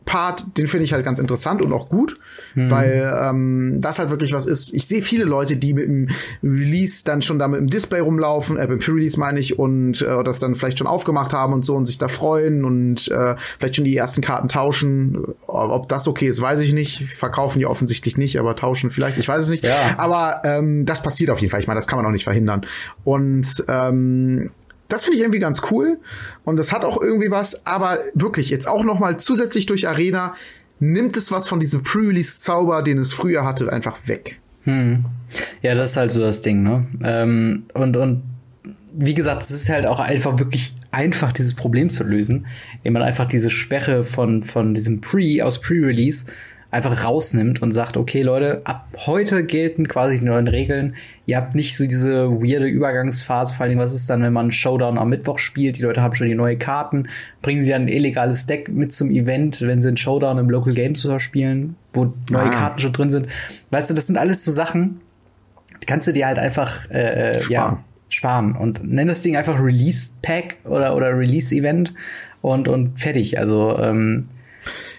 Part, 0.06 0.58
den 0.58 0.68
finde 0.68 0.84
ich 0.84 0.94
halt 0.94 1.04
ganz 1.04 1.20
interessant 1.20 1.62
und 1.62 1.74
auch 1.74 1.90
gut, 1.90 2.18
mhm. 2.54 2.70
weil 2.70 3.14
ähm, 3.22 3.78
das 3.82 3.98
halt 3.98 4.12
wirklich 4.12 4.34
was 4.34 4.46
ist. 4.46 4.74
Ich 4.74 4.88
sehe 4.88 5.02
viele 5.02 5.26
Leute, 5.26 5.58
die 5.58 5.74
mit 5.74 5.88
dem 5.88 6.10
Release 6.44 7.04
dann 7.04 7.24
schon 7.24 7.40
da 7.40 7.48
mit 7.48 7.60
dem 7.60 7.70
Display 7.70 8.00
rumlaufen, 8.00 8.58
äh, 8.58 8.68
beim 8.68 8.80
Pre-Release 8.80 9.20
meine 9.20 9.40
ich, 9.40 9.58
und 9.58 10.02
äh, 10.02 10.24
das 10.24 10.40
dann 10.40 10.54
vielleicht 10.54 10.78
schon 10.78 10.88
aufgemacht 10.88 11.34
haben 11.34 11.54
und 11.54 11.66
so 11.66 11.76
und 11.76 11.86
sich 11.86 11.98
da 11.98 12.08
freuen 12.08 12.66
und 12.66 13.10
äh, 13.10 13.36
vielleicht 13.58 13.78
schon 13.78 13.86
die 13.86 13.98
ersten 13.98 14.22
Karten 14.22 14.48
tauschen. 14.48 15.26
Ob 15.48 15.90
das 15.90 16.08
okay 16.08 16.28
ist, 16.28 16.42
weiß 16.42 16.60
ich 16.60 16.74
nicht. 16.74 17.04
Verkaufen 17.06 17.60
die 17.60 17.66
offensichtlich 17.66 18.18
nicht, 18.18 18.40
aber 18.40 18.56
tauschen 18.56 18.92
vielleicht, 18.92 19.18
ich 19.18 19.28
weiß 19.28 19.42
es 19.42 19.50
nicht. 19.50 19.64
Ja. 19.64 19.96
Aber 19.98 20.42
ähm, 20.46 20.86
das 20.86 21.02
passiert 21.02 21.32
auf 21.32 21.40
jeden 21.40 21.52
Fall. 21.52 21.62
Ich 21.62 21.68
meine, 21.68 21.80
das 21.80 21.88
kann 21.88 21.98
man 21.98 22.06
auch 22.06 22.12
nicht 22.12 22.26
verhindern. 22.26 22.66
Und 23.04 23.64
ähm, 23.68 24.52
das 24.88 25.04
finde 25.04 25.18
ich 25.18 25.24
irgendwie 25.24 25.40
ganz 25.40 25.62
cool 25.72 26.00
und 26.44 26.58
das 26.58 26.72
hat 26.72 26.84
auch 26.84 27.02
irgendwie 27.02 27.32
was, 27.32 27.66
aber 27.66 28.00
wirklich 28.14 28.50
jetzt 28.50 28.68
auch 28.68 28.84
noch 28.84 29.00
mal 29.00 29.18
zusätzlich 29.18 29.66
durch 29.66 29.88
Arena 29.88 30.36
nimmt 30.80 31.16
es 31.18 31.32
was 31.32 31.48
von 31.48 31.60
diesem 31.60 31.84
Pre-Release-Zauber, 31.84 32.82
den 32.84 33.00
es 33.00 33.14
früher 33.14 33.46
hatte, 33.46 33.72
einfach 33.72 34.08
weg. 34.08 34.40
Hm. 34.64 35.06
Ja, 35.62 35.76
das 35.76 35.92
ist 35.92 35.98
halt 35.98 36.12
so 36.12 36.20
das 36.20 36.42
Ding, 36.42 36.64
ne? 36.64 36.88
Ähm, 37.04 37.66
und, 37.74 37.98
und 37.98 38.24
wie 38.94 39.14
gesagt, 39.14 39.44
es 39.44 39.52
ist 39.52 39.70
halt 39.70 39.86
auch 39.86 40.00
einfach 40.00 40.40
wirklich 40.40 40.76
einfach, 40.92 41.34
dieses 41.34 41.54
Problem 41.54 41.90
zu 41.90 42.04
lösen, 42.04 42.48
indem 42.78 42.94
man 42.94 43.02
einfach 43.04 43.26
diese 43.26 43.50
Sperre 43.50 44.04
von, 44.04 44.44
von 44.44 44.74
diesem 44.74 45.02
Pre 45.02 45.40
aus 45.44 45.60
Pre-Release 45.62 46.26
einfach 46.76 47.06
rausnimmt 47.06 47.62
und 47.62 47.72
sagt, 47.72 47.96
okay, 47.96 48.22
Leute, 48.22 48.62
ab 48.66 48.86
heute 49.06 49.46
gelten 49.46 49.88
quasi 49.88 50.20
die 50.20 50.26
neuen 50.26 50.50
Regeln. 50.50 50.96
Ihr 51.26 51.38
habt 51.38 51.56
nicht 51.56 51.78
so 51.78 51.86
diese 51.86 52.30
weirde 52.30 52.68
Übergangsphase, 52.68 53.54
vor 53.54 53.66
allem, 53.66 53.80
was 53.80 53.96
ist 53.96 54.10
dann, 54.10 54.22
wenn 54.22 54.34
man 54.34 54.52
Showdown 54.52 54.98
am 54.98 55.08
Mittwoch 55.08 55.40
spielt, 55.40 55.78
die 55.78 55.84
Leute 55.84 56.02
haben 56.02 56.14
schon 56.16 56.28
die 56.28 56.36
neue 56.36 56.58
Karten, 56.58 57.08
bringen 57.42 57.64
sie 57.64 57.70
dann 57.70 57.84
ein 57.84 57.88
illegales 57.88 58.46
Deck 58.46 58.68
mit 58.68 58.92
zum 58.92 59.10
Event, 59.10 59.62
wenn 59.62 59.80
sie 59.80 59.88
einen 59.88 59.96
Showdown 59.96 60.38
im 60.38 60.50
Local 60.50 60.74
Game 60.74 60.96
Store 60.96 61.22
spielen, 61.22 61.78
wo 61.94 62.14
neue 62.30 62.44
ah. 62.44 62.50
Karten 62.50 62.80
schon 62.80 62.92
drin 62.92 63.10
sind. 63.10 63.28
Weißt 63.72 63.90
du, 63.90 63.94
das 63.94 64.08
sind 64.08 64.18
alles 64.18 64.44
so 64.44 64.52
Sachen, 64.52 65.00
die 65.82 65.86
kannst 65.86 66.08
du 66.08 66.12
dir 66.12 66.28
halt 66.28 66.40
einfach 66.40 66.90
äh, 66.92 67.40
sparen. 67.40 67.52
ja 67.52 67.84
sparen 68.10 68.56
und 68.56 68.84
nenn 68.84 69.08
das 69.08 69.24
Ding 69.24 69.36
einfach 69.36 69.60
Release 69.60 70.12
Pack 70.22 70.58
oder 70.64 70.96
oder 70.96 71.18
Release 71.18 71.54
Event 71.54 71.94
und 72.42 72.68
und 72.68 73.00
fertig. 73.00 73.40
Also 73.40 73.78
ähm, 73.80 74.28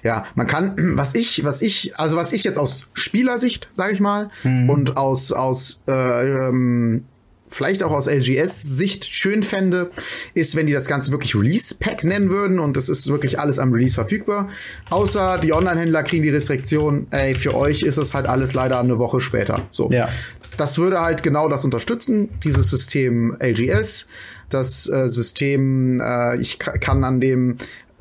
ja, 0.07 0.25
man 0.35 0.47
kann, 0.47 0.75
was 0.97 1.15
ich, 1.15 1.45
was 1.45 1.61
ich, 1.61 1.99
also 1.99 2.17
was 2.17 2.33
ich 2.33 2.45
jetzt 2.45 2.59
aus 2.59 2.87
Spielersicht, 2.95 3.69
sage 3.71 3.93
ich 3.93 4.01
mal, 4.01 4.31
mhm. 4.45 4.71
und 4.71 4.97
aus 4.97 5.33
aus 5.33 5.83
äh, 5.89 6.49
ähm, 6.49 7.05
vielleicht 7.49 7.83
auch 7.83 7.93
aus 7.93 8.07
LGS-Sicht 8.07 9.07
schön 9.07 9.43
fände, 9.43 9.91
ist, 10.35 10.57
wenn 10.57 10.67
die 10.67 10.73
das 10.73 10.87
Ganze 10.87 11.13
wirklich 11.13 11.35
Release-Pack 11.35 12.05
nennen 12.05 12.29
würden 12.29 12.59
und 12.59 12.77
das 12.77 12.89
ist 12.89 13.09
wirklich 13.09 13.39
alles 13.39 13.59
am 13.59 13.73
Release 13.73 13.95
verfügbar. 13.95 14.49
Außer 14.91 15.39
die 15.39 15.53
Online-Händler 15.53 16.03
kriegen 16.03 16.23
die 16.23 16.31
Restriktion, 16.31 17.07
ey, 17.11 17.35
für 17.35 17.55
euch 17.55 17.83
ist 17.83 17.99
es 17.99 18.15
halt 18.15 18.27
alles 18.27 18.55
leider 18.55 18.81
eine 18.81 18.99
Woche 18.99 19.21
später. 19.21 19.63
So. 19.71 19.91
Ja. 19.91 20.09
Das 20.57 20.79
würde 20.79 21.01
halt 21.01 21.23
genau 21.23 21.49
das 21.49 21.65
unterstützen, 21.65 22.31
dieses 22.43 22.71
System 22.71 23.37
LGS. 23.41 24.09
Das 24.49 24.89
äh, 24.89 25.09
System, 25.09 26.01
äh, 26.01 26.37
ich 26.37 26.59
kann 26.59 27.05
an 27.05 27.21
dem 27.21 27.59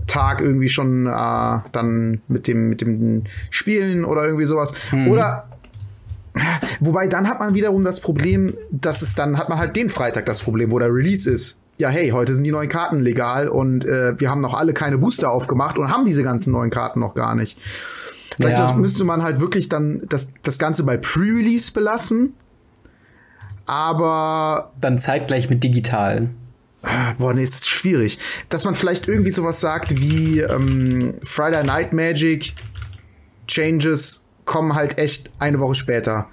Tag 0.08 0.42
irgendwie 0.42 0.70
schon 0.70 1.08
äh, 1.08 1.60
dann 1.72 2.22
mit 2.28 2.48
dem 2.48 2.70
mit 2.70 2.82
dem 2.82 3.24
Spielen 3.50 4.06
oder 4.06 4.26
irgendwie 4.26 4.46
sowas. 4.46 4.74
Mhm. 4.92 5.08
Oder 5.08 5.50
wobei 6.80 7.08
dann 7.08 7.28
hat 7.28 7.40
man 7.40 7.54
wiederum 7.54 7.84
das 7.84 8.00
Problem, 8.00 8.56
dass 8.72 9.02
es 9.02 9.16
dann 9.16 9.38
hat 9.38 9.50
man 9.50 9.58
halt 9.58 9.76
den 9.76 9.90
Freitag 9.90 10.26
das 10.26 10.42
Problem, 10.42 10.72
wo 10.72 10.80
der 10.80 10.94
Release 10.94 11.30
ist. 11.30 11.60
Ja, 11.78 11.90
hey, 11.90 12.12
heute 12.12 12.34
sind 12.34 12.46
die 12.46 12.52
neuen 12.52 12.70
Karten 12.70 13.02
legal 13.02 13.50
und 13.50 13.84
äh, 13.84 14.18
wir 14.20 14.30
haben 14.30 14.40
noch 14.40 14.54
alle 14.54 14.74
keine 14.74 14.98
Booster 14.98 15.30
aufgemacht 15.30 15.78
und 15.78 15.90
haben 15.90 16.06
diese 16.06 16.24
ganzen 16.24 16.52
neuen 16.54 16.70
Karten 16.70 17.02
noch 17.02 17.16
gar 17.16 17.36
nicht. 17.36 17.58
Vielleicht 18.38 18.58
ja. 18.58 18.66
das 18.66 18.76
müsste 18.76 19.04
man 19.04 19.24
halt 19.24 19.40
wirklich 19.40 19.70
dann 19.70 20.02
das, 20.10 20.34
das 20.42 20.60
Ganze 20.60 20.84
bei 20.84 20.98
Pre-Release 20.98 21.72
belassen. 21.72 22.34
Aber. 23.66 24.72
Dann 24.80 24.98
zeitgleich 24.98 25.50
mit 25.50 25.64
digital. 25.64 26.30
Boah, 27.18 27.34
nee, 27.34 27.44
ist 27.44 27.68
schwierig. 27.68 28.20
Dass 28.50 28.66
man 28.66 28.76
vielleicht 28.76 29.08
irgendwie 29.08 29.32
sowas 29.32 29.62
sagt 29.62 30.00
wie 30.00 30.40
ähm, 30.40 31.16
Friday 31.24 31.66
Night 31.66 31.94
Magic 31.94 32.54
Changes 33.48 34.26
kommen 34.46 34.76
halt 34.76 34.98
echt 34.98 35.32
eine 35.40 35.60
Woche 35.60 35.76
später. 35.76 36.28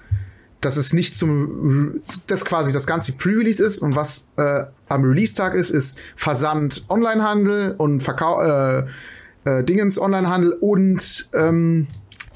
Dass 0.61 0.77
es 0.77 0.93
nicht 0.93 1.15
zum, 1.15 2.01
dass 2.27 2.45
quasi 2.45 2.71
das 2.71 2.87
ganze 2.87 3.13
Pre-Release 3.13 3.63
ist 3.63 3.79
und 3.79 3.95
was 3.95 4.29
äh, 4.37 4.65
am 4.87 5.03
Release-Tag 5.03 5.55
ist, 5.55 5.71
ist 5.71 5.99
Versand 6.15 6.85
Onlinehandel 6.87 7.75
und 7.77 8.01
Verkauf, 8.01 8.41
äh, 8.43 8.83
äh, 9.45 9.63
Dingens 9.63 9.99
Onlinehandel 9.99 10.53
und 10.53 11.29
ähm, 11.33 11.87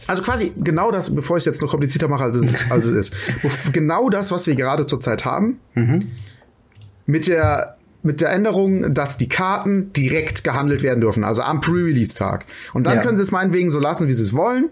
also 0.07 0.21
quasi 0.21 0.53
genau 0.57 0.91
das, 0.91 1.13
bevor 1.13 1.37
ich 1.37 1.41
es 1.41 1.45
jetzt 1.45 1.61
noch 1.61 1.69
komplizierter 1.69 2.07
mache, 2.07 2.23
als 2.23 2.37
es, 2.37 2.71
als 2.71 2.85
es 2.85 3.11
ist. 3.11 3.15
genau 3.73 4.09
das, 4.09 4.31
was 4.31 4.47
wir 4.47 4.55
gerade 4.55 4.85
zurzeit 4.85 5.25
haben. 5.25 5.59
Mhm. 5.75 5.99
Mit 7.05 7.27
der 7.27 7.76
mit 8.07 8.21
der 8.21 8.31
Änderung, 8.31 8.93
dass 8.93 9.17
die 9.17 9.29
Karten 9.29 9.93
direkt 9.93 10.43
gehandelt 10.43 10.81
werden 10.81 11.01
dürfen, 11.01 11.23
also 11.23 11.43
am 11.43 11.61
Pre-Release-Tag. 11.61 12.45
Und 12.73 12.87
dann 12.87 12.97
ja. 12.97 13.03
können 13.03 13.17
sie 13.17 13.23
es 13.23 13.31
meinetwegen 13.31 13.69
so 13.69 13.79
lassen, 13.79 14.07
wie 14.07 14.13
sie 14.13 14.23
es 14.23 14.33
wollen. 14.33 14.69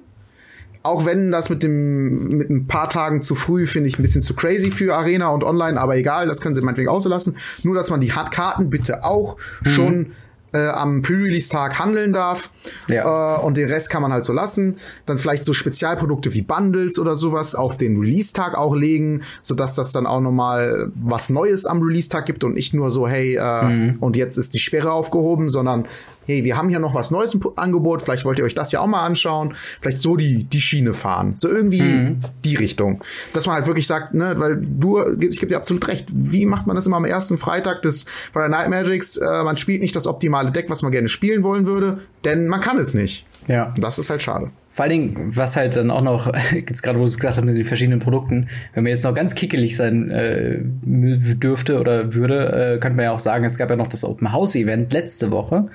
Auch 0.82 1.06
wenn 1.06 1.32
das 1.32 1.50
mit 1.50 1.64
dem 1.64 2.30
mit 2.30 2.50
ein 2.50 2.68
paar 2.68 2.90
Tagen 2.90 3.20
zu 3.20 3.36
früh 3.36 3.66
finde 3.68 3.90
ich 3.90 4.00
ein 4.00 4.04
bisschen 4.04 4.22
zu 4.22 4.36
crazy 4.36 4.72
für 4.72 4.96
Arena 4.96 5.30
und 5.30 5.44
Online, 5.44 5.80
aber 5.80 5.98
egal, 5.98 6.28
das 6.28 6.42
können 6.42 6.56
sie 6.56 6.62
meinetwegen 6.62 6.90
auch 6.90 7.02
so 7.02 7.10
lassen. 7.10 7.38
Nur 7.64 7.76
dass 7.76 7.90
man 7.90 8.00
die 8.00 8.08
Karten 8.08 8.70
bitte 8.70 9.04
auch 9.04 9.38
mhm. 9.64 9.70
schon 9.70 10.12
äh, 10.56 10.70
am 10.70 11.02
Pre-Release-Tag 11.02 11.80
handeln 11.80 12.14
darf. 12.14 12.50
Ja. 12.88 13.38
Äh, 13.38 13.42
und 13.42 13.58
den 13.58 13.70
Rest 13.70 13.90
kann 13.90 14.02
man 14.02 14.14
halt 14.14 14.24
so 14.26 14.34
lassen. 14.34 14.78
Dann 15.06 15.18
vielleicht 15.18 15.44
so 15.44 15.54
Spezialprodukte 15.54 16.34
wie 16.34 16.42
Bundles 16.42 16.98
oder 16.98 17.16
sowas 17.16 17.56
auf 17.56 17.78
den 17.78 17.98
Release-Tag 17.98 18.58
auch 18.58 18.76
legen, 18.76 19.24
sodass 19.42 19.76
das 19.76 19.92
dann 19.92 20.06
auch 20.06 20.22
nochmal 20.22 20.92
was 20.96 21.30
Neues 21.30 21.66
am 21.66 21.82
Release-Tag 21.82 22.26
gibt 22.26 22.44
und 22.44 22.54
nicht 22.54 22.74
nur 22.74 22.90
so, 22.90 23.08
hey, 23.08 23.36
äh, 23.36 23.64
mhm. 23.64 23.98
und 24.00 24.16
jetzt 24.16 24.38
ist 24.38 24.54
die 24.54 24.60
Sperre 24.60 24.92
aufgehoben, 24.92 25.50
sondern 25.50 25.86
hey, 26.26 26.44
wir 26.44 26.58
haben 26.58 26.70
hier 26.70 26.80
noch 26.80 26.96
was 26.96 27.12
Neues 27.12 27.34
im 27.34 27.42
Angebot, 27.56 28.02
vielleicht 28.02 28.26
wollt 28.26 28.40
ihr 28.40 28.46
euch 28.46 28.56
das 28.56 28.72
ja 28.72 28.80
auch 28.80 28.88
mal 28.88 29.04
anschauen, 29.06 29.56
vielleicht 29.80 30.02
so 30.02 30.16
die, 30.16 30.44
die 30.44 30.62
Schiene 30.62 30.94
fahren. 30.94 31.36
So 31.36 31.50
irgendwie 31.50 31.82
mhm. 31.82 32.20
die 32.44 32.56
Richtung. 32.56 33.04
Dass 33.34 33.48
man 33.48 33.56
halt 33.56 33.68
wirklich 33.68 33.88
sagt, 33.88 34.14
ne, 34.14 34.36
weil 34.38 34.58
du, 34.62 35.00
ich 35.20 35.40
gebe 35.40 35.48
dir 35.48 35.58
absolut 35.58 35.88
recht, 35.88 36.08
wie 36.12 36.46
macht 36.46 36.68
man 36.68 36.76
das 36.76 36.86
immer 36.86 36.98
am 36.98 37.06
ersten 37.06 37.38
Freitag 37.38 37.82
des 37.82 38.06
Friday 38.34 38.50
Night 38.50 38.70
Magics? 38.70 39.18
Äh, 39.18 39.44
man 39.44 39.58
spielt 39.58 39.82
nicht 39.82 39.96
das 39.96 40.08
optimale 40.08 40.52
Deck, 40.52 40.70
was 40.70 40.82
man 40.82 40.92
gerne 40.92 41.08
spielen 41.08 41.44
wollen 41.44 41.66
würde, 41.66 42.00
denn 42.24 42.48
man 42.48 42.62
kann 42.62 42.78
es 42.78 42.94
nicht. 42.94 43.26
Ja. 43.48 43.74
Und 43.76 43.84
das 43.84 44.00
ist 44.00 44.10
halt 44.10 44.22
schade. 44.22 44.50
Vor 44.72 44.84
allen 44.84 44.92
Dingen, 44.92 45.32
was 45.38 45.56
halt 45.56 45.78
dann 45.78 45.90
auch 45.90 46.02
noch, 46.02 46.34
jetzt 46.54 46.84
gerade 46.84 46.98
wo 47.00 47.04
du 47.04 47.08
es 47.08 47.16
gesagt 47.16 47.38
hast 47.38 47.46
mit 47.46 47.56
den 47.56 47.64
verschiedenen 47.64 48.00
Produkten, 48.00 48.50
wenn 48.74 48.84
man 48.84 48.90
jetzt 48.90 49.06
noch 49.06 49.14
ganz 49.14 49.34
kickelig 49.36 49.78
sein 49.78 50.12
äh, 50.12 50.60
dürfte 50.62 51.80
oder 51.80 52.14
würde, 52.14 52.76
äh, 52.76 52.80
könnte 52.80 52.98
man 52.98 53.06
ja 53.06 53.12
auch 53.12 53.20
sagen, 53.20 53.46
es 53.46 53.58
gab 53.58 53.70
ja 53.70 53.78
noch 53.78 53.88
das 53.88 54.04
Open 54.04 54.34
House 54.34 54.56
Event 54.56 54.92
letzte 54.92 55.32
Woche, 55.32 55.70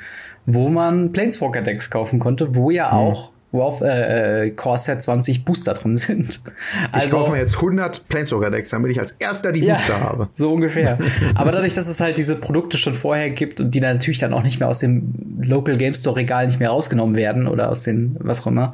wo 0.46 0.68
man 0.68 1.12
Planeswalker-Decks 1.12 1.90
kaufen 1.90 2.18
konnte, 2.18 2.55
wo 2.55 2.70
ja 2.70 2.88
mhm. 2.88 2.98
auch 2.98 3.33
wo 3.53 3.62
auf 3.62 3.81
äh, 3.81 4.46
äh, 4.46 4.50
Core 4.50 4.79
Set 4.79 5.03
20 5.03 5.44
Booster 5.44 5.72
drin 5.72 5.96
sind. 5.96 6.40
Also, 6.92 7.07
ich 7.07 7.12
kaufe 7.12 7.33
mir 7.33 7.38
jetzt 7.38 7.57
100 7.57 8.09
Planeswalker-Decks, 8.09 8.70
damit 8.70 8.92
ich 8.92 9.00
als 9.00 9.12
erster 9.12 9.53
die 9.53 9.64
ja, 9.64 9.74
Booster 9.74 10.00
habe. 10.00 10.29
So 10.33 10.53
ungefähr. 10.53 10.98
Aber 11.35 11.50
dadurch, 11.50 11.74
dass 11.74 11.88
es 11.88 12.00
halt 12.00 12.16
diese 12.16 12.37
Produkte 12.37 12.79
schon 12.79 12.94
vorher 12.94 13.31
gibt 13.31 13.61
und 13.61 13.74
die 13.74 13.81
dann 13.81 13.96
natürlich 13.96 14.18
dann 14.18 14.33
auch 14.33 14.44
nicht 14.44 14.61
mehr 14.61 14.68
aus 14.68 14.79
dem 14.79 15.12
Local 15.40 15.76
Game 15.76 15.94
Store 15.94 16.14
Regal 16.16 16.46
nicht 16.46 16.61
mehr 16.61 16.70
rausgenommen 16.70 17.16
werden 17.16 17.48
oder 17.48 17.70
aus 17.70 17.83
den, 17.83 18.16
was 18.20 18.42
auch 18.42 18.46
immer, 18.46 18.72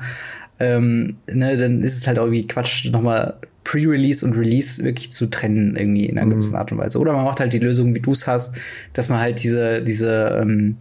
ähm, 0.58 1.16
ne, 1.26 1.56
dann 1.56 1.82
ist 1.82 1.96
es 1.96 2.06
halt 2.06 2.18
irgendwie 2.18 2.46
Quatsch, 2.46 2.90
nochmal 2.90 3.34
Pre-Release 3.64 4.24
und 4.24 4.36
Release 4.36 4.84
wirklich 4.84 5.10
zu 5.10 5.26
trennen, 5.26 5.76
irgendwie 5.76 6.06
in 6.06 6.18
einer 6.18 6.26
mhm. 6.26 6.30
gewissen 6.30 6.54
Art 6.54 6.70
und 6.70 6.78
Weise. 6.78 6.98
Oder 6.98 7.12
man 7.12 7.24
macht 7.24 7.40
halt 7.40 7.52
die 7.52 7.58
Lösung, 7.58 7.94
wie 7.94 8.00
du 8.00 8.12
es 8.12 8.26
hast, 8.26 8.56
dass 8.92 9.08
man 9.08 9.20
halt 9.20 9.42
diese, 9.42 9.82
diese 9.82 10.38
ähm, 10.40 10.76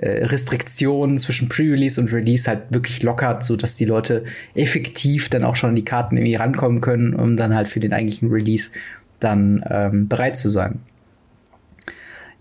äh, 0.00 0.24
Restriktionen 0.24 1.18
zwischen 1.18 1.48
Pre-Release 1.48 2.00
und 2.00 2.12
Release 2.12 2.48
halt 2.48 2.62
wirklich 2.70 3.02
lockert, 3.02 3.44
so 3.44 3.56
dass 3.56 3.76
die 3.76 3.84
Leute 3.84 4.24
effektiv 4.54 5.28
dann 5.28 5.44
auch 5.44 5.56
schon 5.56 5.70
an 5.70 5.76
die 5.76 5.84
Karten 5.84 6.16
irgendwie 6.16 6.36
rankommen 6.36 6.80
können, 6.80 7.14
um 7.14 7.36
dann 7.36 7.54
halt 7.54 7.68
für 7.68 7.80
den 7.80 7.92
eigentlichen 7.92 8.30
Release 8.30 8.70
dann 9.18 9.62
ähm, 9.68 10.08
bereit 10.08 10.36
zu 10.36 10.48
sein. 10.48 10.80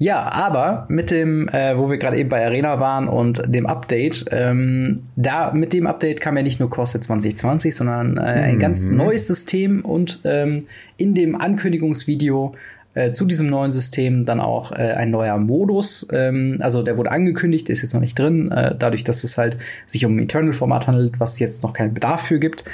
Ja, 0.02 0.32
aber 0.32 0.86
mit 0.88 1.12
dem, 1.12 1.50
äh, 1.50 1.78
wo 1.78 1.90
wir 1.90 1.98
gerade 1.98 2.16
eben 2.16 2.30
bei 2.30 2.46
Arena 2.46 2.80
waren 2.80 3.10
und 3.10 3.42
dem 3.54 3.66
Update, 3.66 4.28
ähm, 4.32 5.02
da 5.18 5.52
mit 5.52 5.74
dem 5.74 5.88
Update 5.88 6.22
kam 6.22 6.38
ja 6.38 6.44
nicht 6.44 6.62
nur 6.62 6.70
Corset 6.70 7.04
2020, 7.04 7.76
sondern 7.76 8.16
äh, 8.16 8.22
ein 8.22 8.56
mhm. 8.56 8.60
ganz 8.60 8.90
neues 8.92 9.28
System 9.28 9.84
und 9.84 10.22
ähm, 10.24 10.68
in 10.96 11.16
dem 11.16 11.36
Ankündigungsvideo 11.36 12.56
äh, 13.00 13.12
zu 13.12 13.26
diesem 13.26 13.48
neuen 13.48 13.72
System 13.72 14.26
dann 14.26 14.40
auch 14.40 14.72
äh, 14.72 14.94
ein 14.94 15.10
neuer 15.12 15.38
Modus. 15.38 16.08
Ähm, 16.12 16.58
also 16.62 16.84
der 16.84 16.98
wurde 16.98 17.12
angekündigt, 17.12 17.70
ist 17.70 17.82
jetzt 17.82 17.94
noch 17.94 18.02
nicht 18.02 18.20
drin, 18.20 18.52
äh, 18.52 18.76
dadurch, 18.78 19.04
dass 19.04 19.24
es 19.24 19.38
halt 19.38 19.58
sich 19.88 20.06
um 20.06 20.18
ein 20.18 20.24
Eternal-Format 20.24 20.88
handelt, 20.88 21.20
was 21.20 21.40
jetzt 21.40 21.64
noch 21.64 21.74
keinen 21.74 21.94
Bedarf 21.94 22.22
für 22.22 22.40
gibt. 22.40 22.66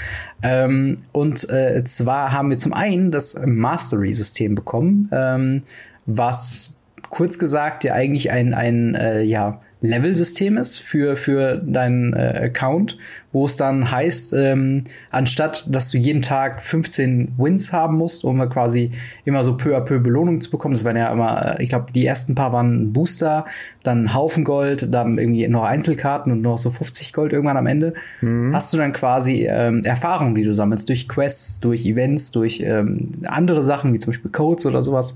Ähm, 0.41 0.97
und 1.11 1.49
äh, 1.49 1.83
zwar 1.83 2.31
haben 2.31 2.49
wir 2.49 2.57
zum 2.57 2.73
einen 2.73 3.11
das 3.11 3.39
Mastery-System 3.45 4.55
bekommen, 4.55 5.09
ähm, 5.11 5.61
was 6.05 6.79
kurz 7.09 7.37
gesagt 7.37 7.83
ja 7.83 7.93
eigentlich 7.93 8.31
ein, 8.31 8.53
ein 8.53 8.95
äh, 8.95 9.21
ja, 9.21 9.61
Level-System 9.85 10.57
ist 10.57 10.77
für, 10.77 11.15
für 11.15 11.57
deinen 11.57 12.13
äh, 12.13 12.41
Account, 12.45 12.97
wo 13.31 13.45
es 13.45 13.57
dann 13.57 13.91
heißt, 13.91 14.33
ähm, 14.33 14.83
anstatt 15.11 15.67
dass 15.73 15.91
du 15.91 15.97
jeden 15.97 16.21
Tag 16.21 16.61
15 16.61 17.33
Wins 17.37 17.73
haben 17.73 17.97
musst, 17.97 18.23
um 18.23 18.47
quasi 18.49 18.91
immer 19.25 19.43
so 19.43 19.57
peu 19.57 19.75
à 19.75 19.81
peu 19.81 19.99
Belohnung 19.99 20.41
zu 20.41 20.49
bekommen. 20.49 20.73
Das 20.73 20.85
waren 20.85 20.95
ja 20.95 21.11
immer, 21.11 21.59
äh, 21.59 21.63
ich 21.63 21.69
glaube, 21.69 21.91
die 21.93 22.05
ersten 22.05 22.35
paar 22.35 22.53
waren 22.53 22.93
Booster, 22.93 23.45
dann 23.83 24.13
Haufen 24.13 24.43
Gold, 24.43 24.93
dann 24.93 25.17
irgendwie 25.17 25.47
noch 25.47 25.63
Einzelkarten 25.63 26.31
und 26.31 26.41
noch 26.41 26.57
so 26.57 26.69
50 26.69 27.13
Gold 27.13 27.33
irgendwann 27.33 27.57
am 27.57 27.67
Ende. 27.67 27.93
Mhm. 28.21 28.53
Hast 28.53 28.73
du 28.73 28.77
dann 28.77 28.93
quasi 28.93 29.47
ähm, 29.49 29.83
Erfahrungen, 29.83 30.35
die 30.35 30.43
du 30.43 30.53
sammelst 30.53 30.87
durch 30.89 31.07
Quests, 31.07 31.59
durch 31.59 31.85
Events, 31.85 32.31
durch 32.31 32.61
ähm, 32.65 33.11
andere 33.25 33.63
Sachen, 33.63 33.93
wie 33.93 33.99
zum 33.99 34.11
Beispiel 34.11 34.31
Codes 34.31 34.65
oder 34.65 34.81
sowas. 34.81 35.15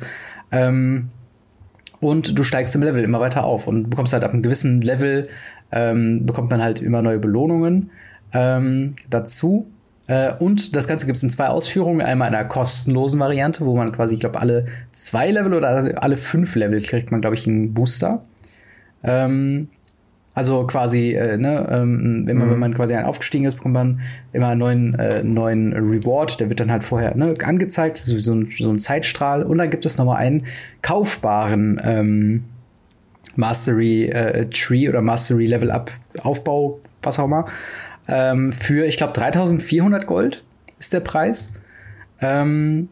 Ähm, 0.52 1.10
und 2.00 2.38
du 2.38 2.44
steigst 2.44 2.76
im 2.76 2.84
Level 2.84 3.04
immer 3.04 3.20
weiter 3.20 3.44
auf 3.44 3.68
und 3.68 3.90
bekommst 3.90 4.14
halt 4.14 4.24
ab 4.24 4.34
einem 4.34 4.44
gewissen 4.44 4.82
Level 4.82 5.30
ähm, 5.72 6.26
bekommt 6.26 6.50
man 6.50 6.62
halt 6.62 6.82
immer 6.82 7.02
neue 7.02 7.20
Belohnungen 7.20 7.92
ähm, 8.34 8.94
dazu. 9.10 9.68
Äh, 10.08 10.34
und 10.34 10.76
das 10.76 10.88
Ganze 10.88 11.06
gibt 11.06 11.18
es 11.18 11.24
in 11.24 11.30
zwei 11.30 11.48
Ausführungen. 11.48 12.02
Einmal 12.02 12.30
in 12.30 12.36
einer 12.36 12.48
kostenlosen 12.48 13.20
Variante, 13.20 13.66
wo 13.66 13.76
man 13.76 13.92
quasi, 13.92 14.16
ich 14.16 14.22
glaube, 14.22 14.40
alle 14.40 14.66
zwei 14.92 15.30
Level 15.30 15.54
oder 15.54 16.02
alle 16.02 16.18
fünf 16.18 16.56
Level 16.56 16.82
kriegt 16.82 17.12
man, 17.12 17.22
glaube 17.22 17.36
ich, 17.36 17.48
einen 17.48 17.74
Booster. 17.74 18.24
Ähm, 19.04 19.70
Also 20.40 20.66
quasi, 20.66 21.12
äh, 21.12 21.36
ne, 21.36 21.68
ähm, 21.70 22.24
wenn, 22.26 22.38
man, 22.38 22.48
mhm. 22.48 22.52
wenn 22.54 22.60
man 22.60 22.74
quasi 22.74 22.96
aufgestiegen 22.96 23.44
ist, 23.44 23.56
bekommt 23.56 23.74
man 23.74 24.00
immer 24.32 24.48
einen 24.48 24.60
neuen, 24.60 24.96
äh, 24.98 25.22
neuen 25.22 25.74
Reward. 25.74 26.40
Der 26.40 26.48
wird 26.48 26.62
dann 26.62 26.72
halt 26.72 26.86
vorher 26.86 27.14
ne, 27.14 27.34
angezeigt, 27.44 27.98
so, 27.98 28.18
so, 28.20 28.36
ein, 28.36 28.50
so 28.58 28.72
ein 28.72 28.80
Zeitstrahl. 28.80 29.44
Und 29.44 29.58
dann 29.58 29.70
gibt 29.70 29.86
es 29.86 29.98
nochmal 29.98 30.16
einen 30.16 30.46
kaufbaren 30.82 31.78
ähm, 31.84 32.46
Mastery 33.36 34.06
äh, 34.06 34.50
Tree 34.50 34.88
oder 34.88 35.02
Mastery 35.02 35.46
Level 35.46 35.72
Up 35.72 35.92
Aufbau, 36.24 36.80
was 37.02 37.20
auch 37.20 37.26
immer. 37.26 37.46
Ähm, 38.08 38.54
für, 38.54 38.86
ich 38.86 38.96
glaube, 38.96 39.12
3400 39.12 40.08
Gold 40.08 40.46
ist 40.80 40.94
der 40.94 41.02
Preis. 41.02 41.52
Ähm, 42.22 42.88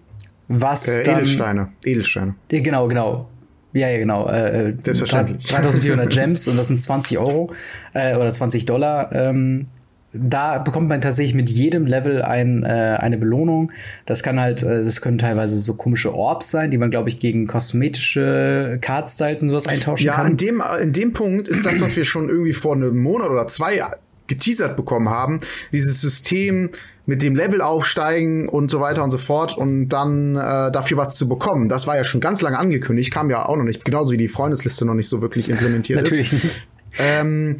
was 0.50 0.86
äh, 0.90 1.10
Edelsteine. 1.10 1.70
Edelsteine. 1.86 2.36
Genau, 2.50 2.90
genau. 2.90 3.30
Ja, 3.78 3.90
ja, 3.90 3.98
genau. 4.00 4.28
Äh, 4.28 4.70
äh 4.70 4.74
Selbstverständlich. 4.80 5.46
3400 5.46 6.10
Gems 6.14 6.48
und 6.48 6.58
das 6.58 6.68
sind 6.68 6.82
20 6.82 7.20
Euro 7.20 7.54
äh, 7.94 8.16
oder 8.16 8.32
20 8.32 8.66
Dollar. 8.66 9.12
Ähm, 9.14 9.68
da 10.14 10.58
bekommt 10.58 10.90
man 10.90 11.02
tatsächlich 11.02 11.36
mit 11.36 11.50
jedem 11.50 11.86
Level 11.86 12.24
ein, 12.24 12.64
äh, 12.64 12.98
eine 13.00 13.18
Belohnung. 13.18 13.72
Das 14.06 14.24
kann 14.24 14.40
halt, 14.40 14.64
äh, 14.64 14.84
das 14.84 15.02
können 15.02 15.20
teilweise 15.20 15.60
so 15.60 15.76
komische 15.76 16.16
Orbs 16.16 16.50
sein, 16.50 16.72
die 16.72 16.78
man, 16.78 16.90
glaube 16.90 17.10
ich, 17.10 17.20
gegen 17.20 17.46
kosmetische 17.46 18.80
Card-Styles 18.82 19.44
und 19.44 19.50
sowas 19.50 19.68
eintauschen 19.68 20.08
ja, 20.08 20.14
kann. 20.14 20.26
Ja, 20.26 20.32
in 20.32 20.38
dem, 20.38 20.64
in 20.82 20.94
dem 20.94 21.14
Punkt 21.14 21.48
ist 21.48 21.66
das, 21.66 21.82
was 21.82 21.96
wir 21.96 22.06
schon 22.06 22.30
irgendwie 22.30 22.54
vor 22.54 22.76
einem 22.76 22.98
Monat 22.98 23.30
oder 23.30 23.46
zwei 23.48 23.84
geteasert 24.26 24.76
bekommen 24.76 25.10
haben. 25.10 25.42
Dieses 25.72 26.02
System, 26.02 26.72
mit 27.08 27.24
dem 27.24 27.36
Level 27.36 27.62
aufsteigen 27.62 28.50
und 28.50 28.70
so 28.70 28.82
weiter 28.82 29.04
und 29.04 29.12
so 29.12 29.18
fort 29.18 29.58
und 29.58 29.90
dann 29.90 30.36
äh, 30.36 30.72
dafür 30.72 30.98
was 30.98 31.16
zu 31.16 31.28
bekommen. 31.28 31.70
Das 31.70 31.88
war 31.88 31.96
ja 31.96 32.04
schon 32.04 32.22
ganz 32.22 32.42
lange 32.42 32.60
angekündigt, 32.60 33.12
kam 33.12 33.30
ja 33.30 33.48
auch 33.48 33.56
noch 33.56 33.64
nicht, 33.64 33.86
genauso 33.86 34.12
wie 34.12 34.18
die 34.18 34.28
Freundesliste 34.28 34.86
noch 34.86 34.94
nicht 34.94 35.08
so 35.08 35.22
wirklich 35.22 35.50
implementiert 35.50 36.02
Natürlich. 36.04 36.34
ist. 36.34 36.68
Ähm, 37.00 37.58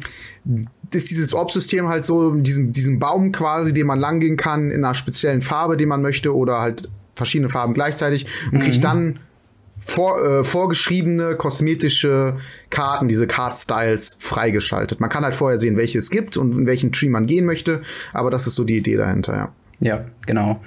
ist 0.92 1.10
dieses 1.10 1.32
Orb-System 1.32 1.88
halt 1.88 2.04
so, 2.04 2.32
diesen, 2.32 2.72
diesen 2.72 2.98
Baum 2.98 3.30
quasi, 3.30 3.72
den 3.72 3.86
man 3.86 3.98
langgehen 4.00 4.36
kann, 4.36 4.70
in 4.70 4.84
einer 4.84 4.94
speziellen 4.94 5.42
Farbe, 5.42 5.76
den 5.76 5.88
man 5.88 6.02
möchte, 6.02 6.34
oder 6.34 6.60
halt 6.60 6.88
verschiedene 7.14 7.48
Farben 7.48 7.74
gleichzeitig 7.74 8.26
und 8.52 8.60
kriegt 8.60 8.78
mhm. 8.78 8.82
dann 8.82 9.20
vor, 9.80 10.22
äh, 10.24 10.44
vorgeschriebene 10.44 11.36
kosmetische 11.36 12.36
Karten, 12.70 13.08
diese 13.08 13.26
Card-Styles 13.26 14.18
freigeschaltet. 14.20 15.00
Man 15.00 15.10
kann 15.10 15.24
halt 15.24 15.34
vorher 15.34 15.58
sehen, 15.58 15.76
welche 15.76 15.98
es 15.98 16.10
gibt 16.10 16.36
und 16.36 16.52
in 16.54 16.66
welchen 16.66 16.92
Tree 16.92 17.08
man 17.08 17.26
gehen 17.26 17.44
möchte, 17.44 17.82
aber 18.12 18.30
das 18.30 18.46
ist 18.46 18.54
so 18.54 18.64
die 18.64 18.76
Idee 18.76 18.96
dahinter, 18.96 19.34
ja. 19.34 19.52
Ja, 19.80 20.04
genau. 20.26 20.60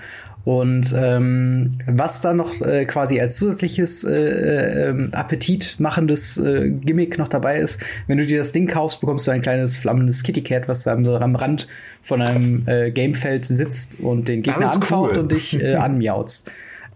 Und 0.43 0.93
ähm, 0.97 1.69
was 1.85 2.21
da 2.21 2.33
noch 2.33 2.61
äh, 2.61 2.85
quasi 2.85 3.19
als 3.19 3.37
zusätzliches 3.37 4.03
äh, 4.03 4.89
äh, 4.89 5.09
appetitmachendes 5.11 6.37
äh, 6.37 6.71
Gimmick 6.71 7.19
noch 7.19 7.27
dabei 7.27 7.59
ist, 7.59 7.79
wenn 8.07 8.17
du 8.17 8.25
dir 8.25 8.39
das 8.39 8.51
Ding 8.51 8.65
kaufst, 8.67 9.01
bekommst 9.01 9.27
du 9.27 9.31
ein 9.31 9.43
kleines 9.43 9.77
flammendes 9.77 10.23
Kitty 10.23 10.41
Cat, 10.41 10.67
was 10.67 10.83
da 10.83 10.97
so 11.03 11.15
am 11.15 11.35
Rand 11.35 11.67
von 12.01 12.23
einem 12.23 12.63
äh, 12.65 12.89
Gamefeld 12.89 13.45
sitzt 13.45 13.99
und 13.99 14.27
den 14.27 14.41
Gegner 14.41 14.71
anfaucht 14.71 15.11
cool. 15.13 15.19
und 15.19 15.31
dich 15.31 15.61
äh, 15.61 15.75
anmiauzt. 15.75 16.49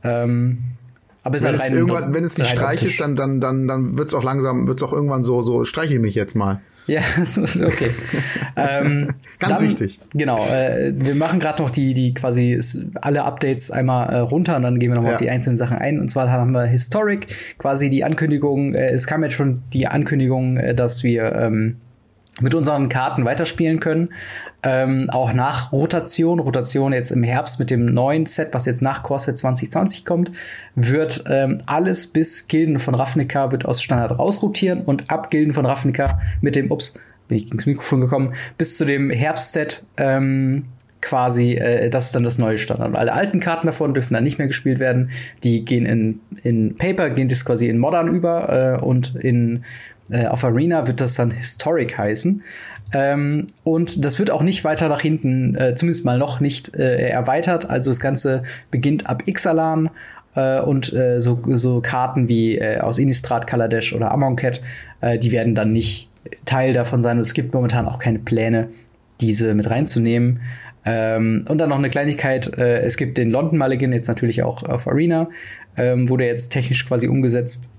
ähm, 0.03 0.59
aber 1.25 1.37
es 1.37 1.43
wenn, 1.43 1.53
halt 1.53 1.61
es 1.61 1.69
irgendwann, 1.71 2.13
wenn 2.13 2.23
es 2.23 2.37
nicht 2.37 2.51
Streich 2.51 2.83
ist, 2.83 3.01
dann, 3.01 3.15
dann, 3.15 3.41
dann, 3.41 3.67
dann 3.67 3.97
wird 3.97 4.09
es 4.09 4.13
auch 4.13 4.23
langsam, 4.23 4.67
wird 4.67 4.79
es 4.79 4.87
auch 4.87 4.93
irgendwann 4.93 5.23
so, 5.23 5.41
so 5.41 5.65
streiche 5.65 5.97
mich 5.97 6.13
jetzt 6.13 6.35
mal. 6.35 6.61
Ja, 6.85 7.01
okay. 7.65 7.89
ähm, 8.55 9.09
Ganz 9.39 9.57
dann, 9.57 9.67
wichtig. 9.67 9.99
Genau. 10.13 10.45
Äh, 10.45 10.93
wir 10.95 11.15
machen 11.15 11.39
gerade 11.39 11.63
noch 11.63 11.71
die, 11.71 11.95
die 11.95 12.13
quasi 12.13 12.59
alle 13.01 13.23
Updates 13.23 13.71
einmal 13.71 14.13
äh, 14.13 14.19
runter 14.19 14.55
und 14.55 14.61
dann 14.61 14.77
gehen 14.77 14.91
wir 14.91 14.97
nochmal 14.97 15.13
ja. 15.13 15.15
auf 15.15 15.21
die 15.21 15.31
einzelnen 15.31 15.57
Sachen 15.57 15.77
ein. 15.77 15.99
Und 15.99 16.09
zwar 16.09 16.29
haben 16.29 16.53
wir 16.53 16.65
Historic, 16.65 17.25
quasi 17.57 17.89
die 17.89 18.03
Ankündigung, 18.03 18.75
äh, 18.75 18.91
es 18.91 19.07
kam 19.07 19.23
jetzt 19.23 19.33
schon 19.33 19.63
die 19.73 19.87
Ankündigung, 19.87 20.57
äh, 20.57 20.75
dass 20.75 21.03
wir 21.03 21.33
ähm, 21.33 21.77
mit 22.41 22.53
unseren 22.53 22.89
Karten 22.89 23.25
weiterspielen 23.25 23.79
können. 23.79 24.09
Ähm, 24.63 25.09
auch 25.11 25.31
nach 25.33 25.71
Rotation, 25.71 26.39
Rotation 26.39 26.91
jetzt 26.91 27.11
im 27.11 27.23
Herbst 27.23 27.59
mit 27.59 27.69
dem 27.69 27.85
neuen 27.85 28.25
Set, 28.25 28.49
was 28.51 28.65
jetzt 28.65 28.81
nach 28.81 29.03
Corset 29.03 29.37
2020 29.37 30.05
kommt, 30.05 30.31
wird 30.75 31.23
ähm, 31.29 31.61
alles 31.65 32.07
bis 32.07 32.47
Gilden 32.47 32.79
von 32.79 32.95
Ravnica 32.95 33.51
wird 33.51 33.65
aus 33.65 33.81
Standard 33.81 34.17
rausrotieren 34.17 34.81
und 34.81 35.09
ab 35.11 35.29
Gilden 35.29 35.53
von 35.53 35.65
Ravnica 35.65 36.19
mit 36.41 36.55
dem, 36.55 36.71
ups, 36.71 36.99
bin 37.27 37.37
ich 37.37 37.45
gegen 37.45 37.61
Mikrofon 37.65 38.01
gekommen, 38.01 38.33
bis 38.57 38.77
zu 38.77 38.85
dem 38.85 39.09
Herbstset 39.11 39.85
ähm, 39.97 40.65
quasi, 41.05 41.53
äh, 41.53 41.89
das 41.89 42.07
ist 42.07 42.15
dann 42.15 42.23
das 42.23 42.37
neue 42.37 42.57
Standard. 42.57 42.89
Und 42.89 42.95
alle 42.95 43.13
alten 43.13 43.39
Karten 43.39 43.67
davon 43.67 43.93
dürfen 43.93 44.15
dann 44.15 44.23
nicht 44.23 44.39
mehr 44.39 44.47
gespielt 44.47 44.79
werden. 44.79 45.11
Die 45.43 45.63
gehen 45.63 45.85
in, 45.85 46.19
in 46.43 46.75
Paper, 46.75 47.11
gehen 47.11 47.27
das 47.27 47.45
quasi 47.45 47.69
in 47.69 47.77
Modern 47.77 48.07
über 48.07 48.77
äh, 48.79 48.83
und 48.83 49.15
in 49.15 49.63
äh, 50.09 50.27
auf 50.27 50.43
Arena 50.43 50.87
wird 50.87 51.01
das 51.01 51.15
dann 51.15 51.31
Historic 51.31 51.97
heißen. 51.97 52.43
Ähm, 52.93 53.47
und 53.63 54.05
das 54.05 54.19
wird 54.19 54.31
auch 54.31 54.43
nicht 54.43 54.63
weiter 54.63 54.87
nach 54.87 55.01
hinten, 55.01 55.55
äh, 55.55 55.75
zumindest 55.75 56.05
mal 56.05 56.17
noch 56.17 56.39
nicht 56.39 56.75
äh, 56.75 57.09
erweitert. 57.09 57.69
Also 57.69 57.91
das 57.91 57.99
Ganze 57.99 58.43
beginnt 58.71 59.09
ab 59.09 59.23
Ixalan 59.25 59.89
äh, 60.35 60.59
und 60.59 60.93
äh, 60.93 61.19
so, 61.19 61.39
so 61.47 61.81
Karten 61.81 62.29
wie 62.29 62.57
äh, 62.57 62.79
aus 62.79 62.97
Innistrad, 62.97 63.47
Kaladesh 63.47 63.93
oder 63.93 64.11
Amonkhet, 64.11 64.61
die 65.21 65.31
werden 65.31 65.53
dann 65.53 65.71
nicht 65.71 66.09
Teil 66.45 66.73
davon 66.73 67.03
sein. 67.03 67.17
Und 67.17 67.21
es 67.21 67.35
gibt 67.35 67.53
momentan 67.53 67.87
auch 67.87 67.99
keine 67.99 68.17
Pläne, 68.17 68.69
diese 69.21 69.53
mit 69.53 69.69
reinzunehmen. 69.69 70.39
Ähm, 70.83 71.45
und 71.47 71.59
dann 71.59 71.69
noch 71.69 71.77
eine 71.77 71.91
Kleinigkeit, 71.91 72.57
es 72.57 72.97
gibt 72.97 73.19
den 73.19 73.29
London 73.29 73.59
Mulligan 73.59 73.93
jetzt 73.93 74.07
natürlich 74.07 74.41
auch 74.41 74.63
auf 74.63 74.87
Arena, 74.87 75.29
ähm, 75.77 76.09
wurde 76.09 76.25
jetzt 76.25 76.49
technisch 76.49 76.87
quasi 76.87 77.07
umgesetzt 77.07 77.69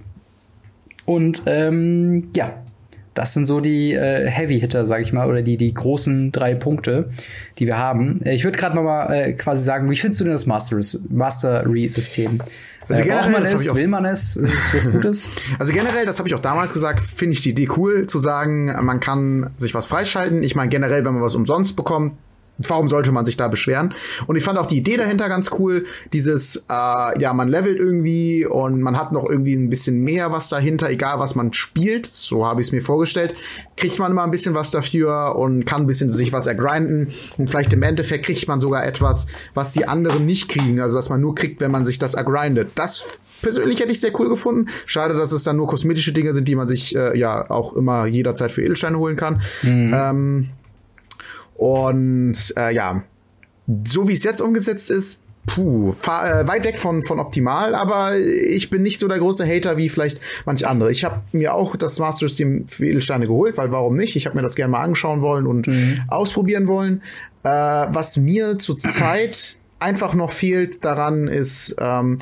und 1.07 1.43
ähm, 1.47 2.29
ja, 2.37 2.53
das 3.17 3.33
sind 3.33 3.47
so 3.47 3.61
die 3.61 3.95
äh, 3.95 4.29
Heavy-Hitter, 4.29 4.85
sag 4.85 5.01
ich 5.01 5.13
mal, 5.13 5.27
oder 5.29 5.41
die, 5.41 5.57
die 5.57 5.73
großen 5.73 6.33
drei 6.33 6.55
Punkte, 6.55 7.09
die 7.59 7.67
wir 7.67 7.79
haben. 7.79 8.21
Äh, 8.23 8.35
ich 8.35 8.45
würde 8.45 8.59
gerade 8.59 8.77
noch 8.77 8.83
mal 8.83 9.11
äh, 9.11 9.33
quasi 9.33 9.65
sagen, 9.65 9.91
wie 9.91 9.97
findest 9.97 10.21
du 10.21 10.25
denn 10.25 10.35
das 10.35 10.47
Mastery-System? 10.47 12.43
Also 12.89 13.03
äh, 13.03 13.09
Braucht 13.09 13.31
man 13.31 13.43
es? 13.43 13.75
Will 13.75 13.89
man 13.89 14.05
es? 14.05 14.37
Ist 14.37 14.53
es 14.53 14.75
was 14.75 14.93
Gutes? 14.93 15.31
Also 15.59 15.73
generell, 15.73 16.05
das 16.05 16.19
habe 16.19 16.29
ich 16.29 16.35
auch 16.35 16.41
damals 16.41 16.75
gesagt, 16.75 17.01
finde 17.01 17.33
ich 17.33 17.41
die 17.41 17.51
Idee 17.51 17.69
cool, 17.77 18.07
zu 18.07 18.19
sagen, 18.19 18.67
man 18.85 19.01
kann 19.01 19.51
sich 19.57 19.73
was 19.73 19.87
freischalten. 19.87 20.43
Ich 20.43 20.55
meine, 20.55 20.69
generell, 20.69 21.05
wenn 21.05 21.15
man 21.15 21.23
was 21.23 21.35
umsonst 21.35 21.75
bekommt, 21.75 22.15
Warum 22.59 22.89
sollte 22.89 23.13
man 23.13 23.25
sich 23.25 23.37
da 23.37 23.49
beschweren? 23.49 23.95
Und 24.27 24.37
ich 24.37 24.45
fand 24.45 24.59
auch 24.59 24.67
die 24.67 24.79
Idee 24.79 24.97
dahinter 24.97 25.29
ganz 25.29 25.51
cool. 25.59 25.85
Dieses, 26.13 26.65
äh, 26.71 27.21
ja, 27.21 27.33
man 27.35 27.49
levelt 27.49 27.79
irgendwie 27.79 28.47
und 28.47 28.81
man 28.81 28.99
hat 28.99 29.13
noch 29.13 29.29
irgendwie 29.29 29.55
ein 29.55 29.69
bisschen 29.69 30.03
mehr 30.03 30.33
was 30.33 30.49
dahinter, 30.49 30.89
egal 30.89 31.19
was 31.19 31.35
man 31.35 31.53
spielt. 31.53 32.07
So 32.07 32.47
habe 32.47 32.61
ich 32.61 32.69
es 32.69 32.73
mir 32.73 32.83
vorgestellt. 32.83 33.35
Kriegt 33.77 33.99
man 33.99 34.11
immer 34.11 34.25
ein 34.25 34.31
bisschen 34.31 34.55
was 34.55 34.71
dafür 34.71 35.37
und 35.37 35.67
kann 35.67 35.83
ein 35.83 35.87
bisschen 35.87 36.13
sich 36.15 36.33
was 36.33 36.47
ergrinden. 36.47 37.13
Und 37.37 37.51
vielleicht 37.51 37.75
im 37.75 37.83
Endeffekt 37.83 38.25
kriegt 38.25 38.49
man 38.49 38.59
sogar 38.59 38.87
etwas, 38.87 39.27
was 39.53 39.73
die 39.73 39.87
anderen 39.87 40.25
nicht 40.25 40.49
kriegen. 40.49 40.81
Also, 40.81 40.97
was 40.97 41.11
man 41.11 41.21
nur 41.21 41.35
kriegt, 41.35 41.61
wenn 41.61 41.71
man 41.71 41.85
sich 41.85 41.99
das 41.99 42.15
ergrindet. 42.15 42.71
Das 42.75 43.05
persönlich 43.43 43.81
hätte 43.81 43.93
ich 43.93 44.01
sehr 44.01 44.19
cool 44.19 44.29
gefunden. 44.29 44.71
Schade, 44.87 45.15
dass 45.15 45.33
es 45.33 45.45
dann 45.45 45.57
nur 45.57 45.67
kosmetische 45.67 46.13
Dinge 46.13 46.33
sind, 46.33 46.49
die 46.49 46.57
man 46.57 46.69
sich 46.69 46.97
äh, 46.97 47.19
ja 47.19 47.51
auch 47.51 47.75
immer 47.75 48.07
jederzeit 48.07 48.51
für 48.51 48.63
Edelsteine 48.63 48.99
holen 48.99 49.17
kann. 49.17 49.43
Mhm. 49.63 49.95
Ähm, 49.95 50.51
und 51.57 52.55
äh, 52.57 52.75
ja, 52.75 53.03
so 53.85 54.09
wie 54.09 54.13
es 54.13 54.25
jetzt 54.25 54.41
umgesetzt 54.41 54.91
ist, 54.91 55.25
puh, 55.47 55.91
äh, 55.91 56.47
weit 56.47 56.65
weg 56.65 56.79
von, 56.79 57.03
von 57.03 57.21
optimal, 57.21 57.75
aber 57.75 58.17
ich 58.19 58.69
bin 58.69 58.83
nicht 58.83 58.99
so 58.99 59.09
der 59.09 59.19
große 59.19 59.47
Hater 59.47 59.77
wie 59.77 59.89
vielleicht 59.89 60.21
manch 60.45 60.67
andere. 60.67 60.91
Ich 60.91 61.05
habe 61.05 61.23
mir 61.33 61.55
auch 61.55 61.77
das 61.77 61.99
Master 61.99 62.29
System 62.29 62.69
für 62.69 62.87
Edelsteine 62.87 63.27
geholt, 63.27 63.57
weil 63.57 63.73
warum 63.73 63.97
nicht? 63.97 64.17
Ich 64.17 64.27
habe 64.27 64.37
mir 64.37 64.43
das 64.43 64.57
gerne 64.57 64.73
mal 64.73 64.83
anschauen 64.83 65.23
wollen 65.23 65.47
und 65.47 65.69
mhm. 65.69 66.03
ausprobieren 66.09 66.69
wollen. 66.69 67.03
Äh, 67.45 67.49
was 67.49 68.17
mir 68.17 68.59
zurzeit 68.59 69.57
einfach 69.79 70.15
noch 70.15 70.33
fehlt 70.33 70.85
daran 70.85 71.29
ist, 71.29 71.77
ähm, 71.79 72.19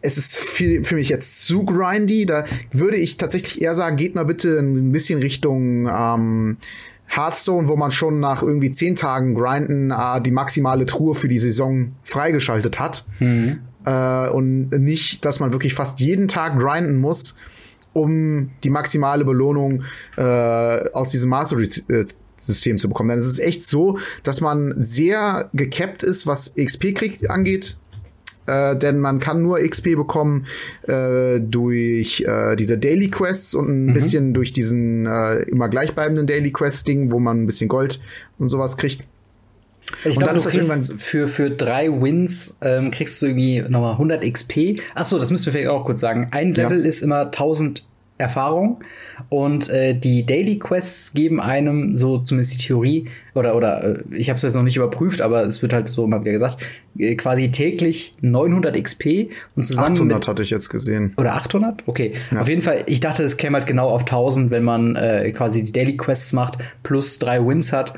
es 0.00 0.16
ist 0.16 0.36
für, 0.36 0.84
für 0.84 0.94
mich 0.94 1.08
jetzt 1.08 1.46
zu 1.46 1.64
grindy. 1.64 2.24
Da 2.24 2.46
würde 2.72 2.96
ich 2.96 3.16
tatsächlich 3.16 3.60
eher 3.60 3.74
sagen, 3.74 3.96
geht 3.96 4.14
mal 4.14 4.24
bitte 4.24 4.58
ein 4.58 4.92
bisschen 4.92 5.20
Richtung 5.20 5.88
ähm, 5.92 6.56
Hearthstone, 7.08 7.68
wo 7.68 7.76
man 7.76 7.90
schon 7.90 8.20
nach 8.20 8.42
irgendwie 8.42 8.70
zehn 8.70 8.94
Tagen 8.94 9.34
Grinden 9.34 9.90
äh, 9.90 10.20
die 10.20 10.30
maximale 10.30 10.86
Truhe 10.86 11.14
für 11.14 11.28
die 11.28 11.38
Saison 11.38 11.92
freigeschaltet 12.04 12.78
hat. 12.78 13.04
Mhm. 13.18 13.60
Äh, 13.84 14.28
und 14.28 14.70
nicht, 14.70 15.24
dass 15.24 15.40
man 15.40 15.52
wirklich 15.52 15.74
fast 15.74 16.00
jeden 16.00 16.28
Tag 16.28 16.58
grinden 16.58 16.96
muss, 16.96 17.36
um 17.94 18.50
die 18.62 18.70
maximale 18.70 19.24
Belohnung 19.24 19.84
äh, 20.16 20.90
aus 20.90 21.10
diesem 21.10 21.30
Mastery-System 21.30 22.76
zu 22.76 22.88
bekommen. 22.88 23.08
Denn 23.08 23.18
es 23.18 23.26
ist 23.26 23.40
echt 23.40 23.64
so, 23.64 23.98
dass 24.22 24.40
man 24.42 24.74
sehr 24.78 25.48
gecapped 25.54 26.02
ist, 26.02 26.26
was 26.26 26.54
XP-Krieg 26.56 27.30
angeht 27.30 27.77
äh, 28.48 28.76
denn 28.76 28.98
man 28.98 29.20
kann 29.20 29.42
nur 29.42 29.60
XP 29.60 29.96
bekommen 29.96 30.46
äh, 30.86 31.40
durch 31.40 32.24
äh, 32.26 32.56
diese 32.56 32.78
Daily 32.78 33.08
Quests 33.08 33.54
und 33.54 33.68
ein 33.68 33.86
mhm. 33.86 33.94
bisschen 33.94 34.34
durch 34.34 34.52
diesen 34.52 35.06
äh, 35.06 35.42
immer 35.42 35.68
gleichbleibenden 35.68 36.26
Daily 36.26 36.50
Quest 36.50 36.86
Ding, 36.86 37.12
wo 37.12 37.18
man 37.18 37.42
ein 37.42 37.46
bisschen 37.46 37.68
Gold 37.68 38.00
und 38.38 38.48
sowas 38.48 38.76
kriegt. 38.76 39.04
Ich 40.04 40.18
glaube, 40.18 40.34
du 40.34 40.42
kriegst 40.42 40.92
für, 41.00 41.28
für 41.28 41.50
drei 41.50 41.88
Wins 41.88 42.56
ähm, 42.60 42.90
kriegst 42.90 43.22
du 43.22 43.26
irgendwie 43.26 43.62
nochmal 43.62 43.92
100 43.92 44.22
XP. 44.22 44.80
Achso, 44.94 45.18
das 45.18 45.30
müssen 45.30 45.46
wir 45.46 45.52
vielleicht 45.52 45.70
auch 45.70 45.84
kurz 45.84 46.00
sagen. 46.00 46.28
Ein 46.30 46.52
Level 46.52 46.80
ja. 46.80 46.86
ist 46.86 47.02
immer 47.02 47.20
1000 47.26 47.84
Erfahrung 48.18 48.80
und 49.28 49.70
äh, 49.70 49.94
die 49.94 50.26
Daily 50.26 50.58
Quests 50.58 51.14
geben 51.14 51.40
einem 51.40 51.96
so 51.96 52.18
zumindest 52.18 52.54
die 52.54 52.66
Theorie 52.66 53.08
oder 53.34 53.54
oder 53.56 53.84
äh, 53.84 54.02
ich 54.16 54.28
habe 54.28 54.36
es 54.36 54.42
jetzt 54.42 54.54
noch 54.54 54.62
nicht 54.62 54.76
überprüft, 54.76 55.20
aber 55.20 55.42
es 55.42 55.62
wird 55.62 55.72
halt 55.72 55.88
so 55.88 56.04
immer 56.04 56.20
wieder 56.20 56.32
gesagt, 56.32 56.58
äh, 56.98 57.14
quasi 57.14 57.50
täglich 57.50 58.16
900 58.20 58.82
XP 58.82 59.30
und 59.56 59.62
zusammen 59.62 59.94
800 59.94 60.18
mit, 60.18 60.28
hatte 60.28 60.42
ich 60.42 60.50
jetzt 60.50 60.68
gesehen. 60.68 61.14
oder 61.16 61.34
800? 61.34 61.84
Okay. 61.86 62.14
Auf 62.36 62.48
jeden 62.48 62.62
Fall, 62.62 62.82
ich 62.86 63.00
dachte, 63.00 63.22
es 63.22 63.36
käme 63.36 63.58
halt 63.58 63.66
genau 63.66 63.88
auf 63.88 64.02
1000, 64.02 64.50
wenn 64.50 64.64
man 64.64 64.96
äh, 64.96 65.30
quasi 65.32 65.64
die 65.64 65.72
Daily 65.72 65.96
Quests 65.96 66.32
macht 66.32 66.58
plus 66.82 67.18
drei 67.18 67.44
Wins 67.44 67.72
hat 67.72 67.94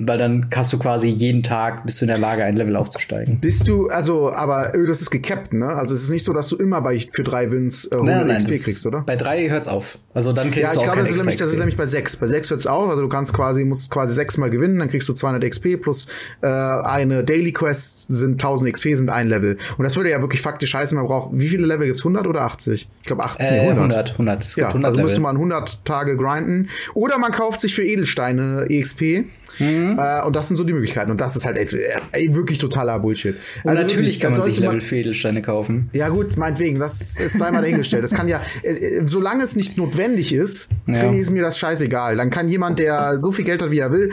weil 0.00 0.18
dann 0.18 0.46
hast 0.54 0.72
du 0.72 0.78
quasi 0.78 1.08
jeden 1.08 1.42
Tag 1.42 1.84
bist 1.84 2.00
du 2.00 2.04
in 2.06 2.10
der 2.10 2.18
Lage, 2.18 2.42
ein 2.44 2.56
Level 2.56 2.76
aufzusteigen. 2.76 3.38
Bist 3.40 3.68
du, 3.68 3.88
also, 3.88 4.32
aber 4.32 4.74
äh, 4.74 4.86
das 4.86 5.00
ist 5.02 5.10
gecapped, 5.10 5.52
ne? 5.52 5.66
Also 5.68 5.94
es 5.94 6.02
ist 6.04 6.10
nicht 6.10 6.24
so, 6.24 6.32
dass 6.32 6.48
du 6.48 6.56
immer 6.56 6.80
bei 6.80 6.98
für 6.98 7.22
drei 7.22 7.50
Wins 7.52 7.84
äh, 7.86 7.94
100 7.94 8.16
Nein, 8.16 8.26
nein, 8.28 8.36
XP 8.38 8.64
kriegst, 8.64 8.86
oder? 8.86 9.02
Bei 9.02 9.16
drei 9.16 9.48
hört's 9.48 9.68
auf. 9.68 9.98
Also 10.14 10.32
dann 10.32 10.50
kriegst 10.50 10.72
Ja, 10.74 10.74
du 10.74 10.74
ich 10.74 10.80
auch 10.80 10.84
glaube, 10.94 10.96
kein 10.96 11.04
das 11.04 11.10
ist, 11.14 11.16
nämlich, 11.18 11.36
das 11.36 11.46
ist 11.46 11.52
XP. 11.52 11.58
nämlich 11.60 11.76
bei 11.76 11.86
sechs. 11.86 12.16
Bei 12.16 12.26
sechs 12.26 12.50
hört's 12.50 12.66
auf. 12.66 12.88
Also 12.90 13.02
du 13.02 13.08
kannst 13.08 13.32
quasi, 13.34 13.64
musst 13.64 13.90
quasi 13.90 14.14
sechsmal 14.14 14.50
gewinnen, 14.50 14.78
dann 14.78 14.88
kriegst 14.88 15.08
du 15.08 15.12
200 15.12 15.48
XP 15.48 15.80
plus 15.80 16.06
äh, 16.42 16.46
eine 16.46 17.22
Daily 17.24 17.52
Quest 17.52 18.08
sind 18.12 18.32
1000 18.32 18.72
XP, 18.72 18.88
sind 18.94 19.10
ein 19.10 19.28
Level. 19.28 19.56
Und 19.78 19.84
das 19.84 19.96
würde 19.96 20.10
ja 20.10 20.20
wirklich 20.20 20.40
faktisch 20.42 20.74
heißen, 20.74 20.96
man 20.96 21.06
braucht, 21.06 21.30
wie 21.32 21.48
viele 21.48 21.66
Level 21.66 21.86
gibt's? 21.86 22.00
100 22.00 22.26
oder 22.26 22.42
80? 22.42 22.88
Ich 23.02 23.06
glaube 23.06 23.22
8, 23.24 23.40
Äh, 23.40 23.60
100, 23.70 24.12
100. 24.12 24.44
Es 24.46 24.54
gibt 24.54 24.62
Ja, 24.62 24.68
100 24.68 24.84
also 24.86 24.96
Level. 24.96 25.04
müsste 25.08 25.20
man 25.20 25.36
100 25.36 25.84
Tage 25.84 26.16
grinden. 26.16 26.68
Oder 26.94 27.18
man 27.18 27.32
kauft 27.32 27.60
sich 27.60 27.74
für 27.74 27.84
Edelsteine 27.84 28.66
EXP. 28.68 29.24
Mhm. 29.58 29.98
Äh, 29.98 30.22
und 30.24 30.36
das 30.36 30.48
sind 30.48 30.56
so 30.56 30.64
die 30.64 30.72
Möglichkeiten. 30.72 31.10
Und 31.10 31.20
das 31.20 31.36
ist 31.36 31.44
halt 31.46 31.56
ey, 31.56 31.68
ey, 32.12 32.34
wirklich 32.34 32.58
totaler 32.58 32.98
Bullshit. 33.00 33.36
Und 33.64 33.74
natürlich 33.74 33.96
wirklich, 33.96 34.20
kann 34.20 34.32
man 34.32 34.42
sich 34.42 34.56
sollte 34.56 34.68
Level 34.68 34.80
für 34.80 34.96
Edelsteine 34.96 35.42
kaufen. 35.42 35.90
ja 35.92 36.08
gut, 36.08 36.36
meinetwegen, 36.36 36.78
das 36.78 37.18
ist 37.20 37.38
sei 37.38 37.50
mal 37.50 37.60
dahingestellt. 37.62 38.04
Das 38.04 38.14
kann 38.14 38.28
ja, 38.28 38.40
äh, 38.62 38.70
äh, 38.70 39.06
solange 39.06 39.42
es 39.42 39.56
nicht 39.56 39.76
notwendig 39.76 40.32
ist, 40.32 40.68
Ja. 40.86 40.98
finde 40.98 41.14
ich 41.14 41.20
ist 41.20 41.30
mir 41.30 41.42
das 41.42 41.58
scheißegal. 41.58 42.16
Dann 42.16 42.30
kann 42.30 42.48
jemand, 42.48 42.78
der 42.78 43.18
so 43.18 43.32
viel 43.32 43.44
Geld 43.44 43.62
hat, 43.62 43.70
wie 43.70 43.78
er 43.78 43.92
will, 43.92 44.10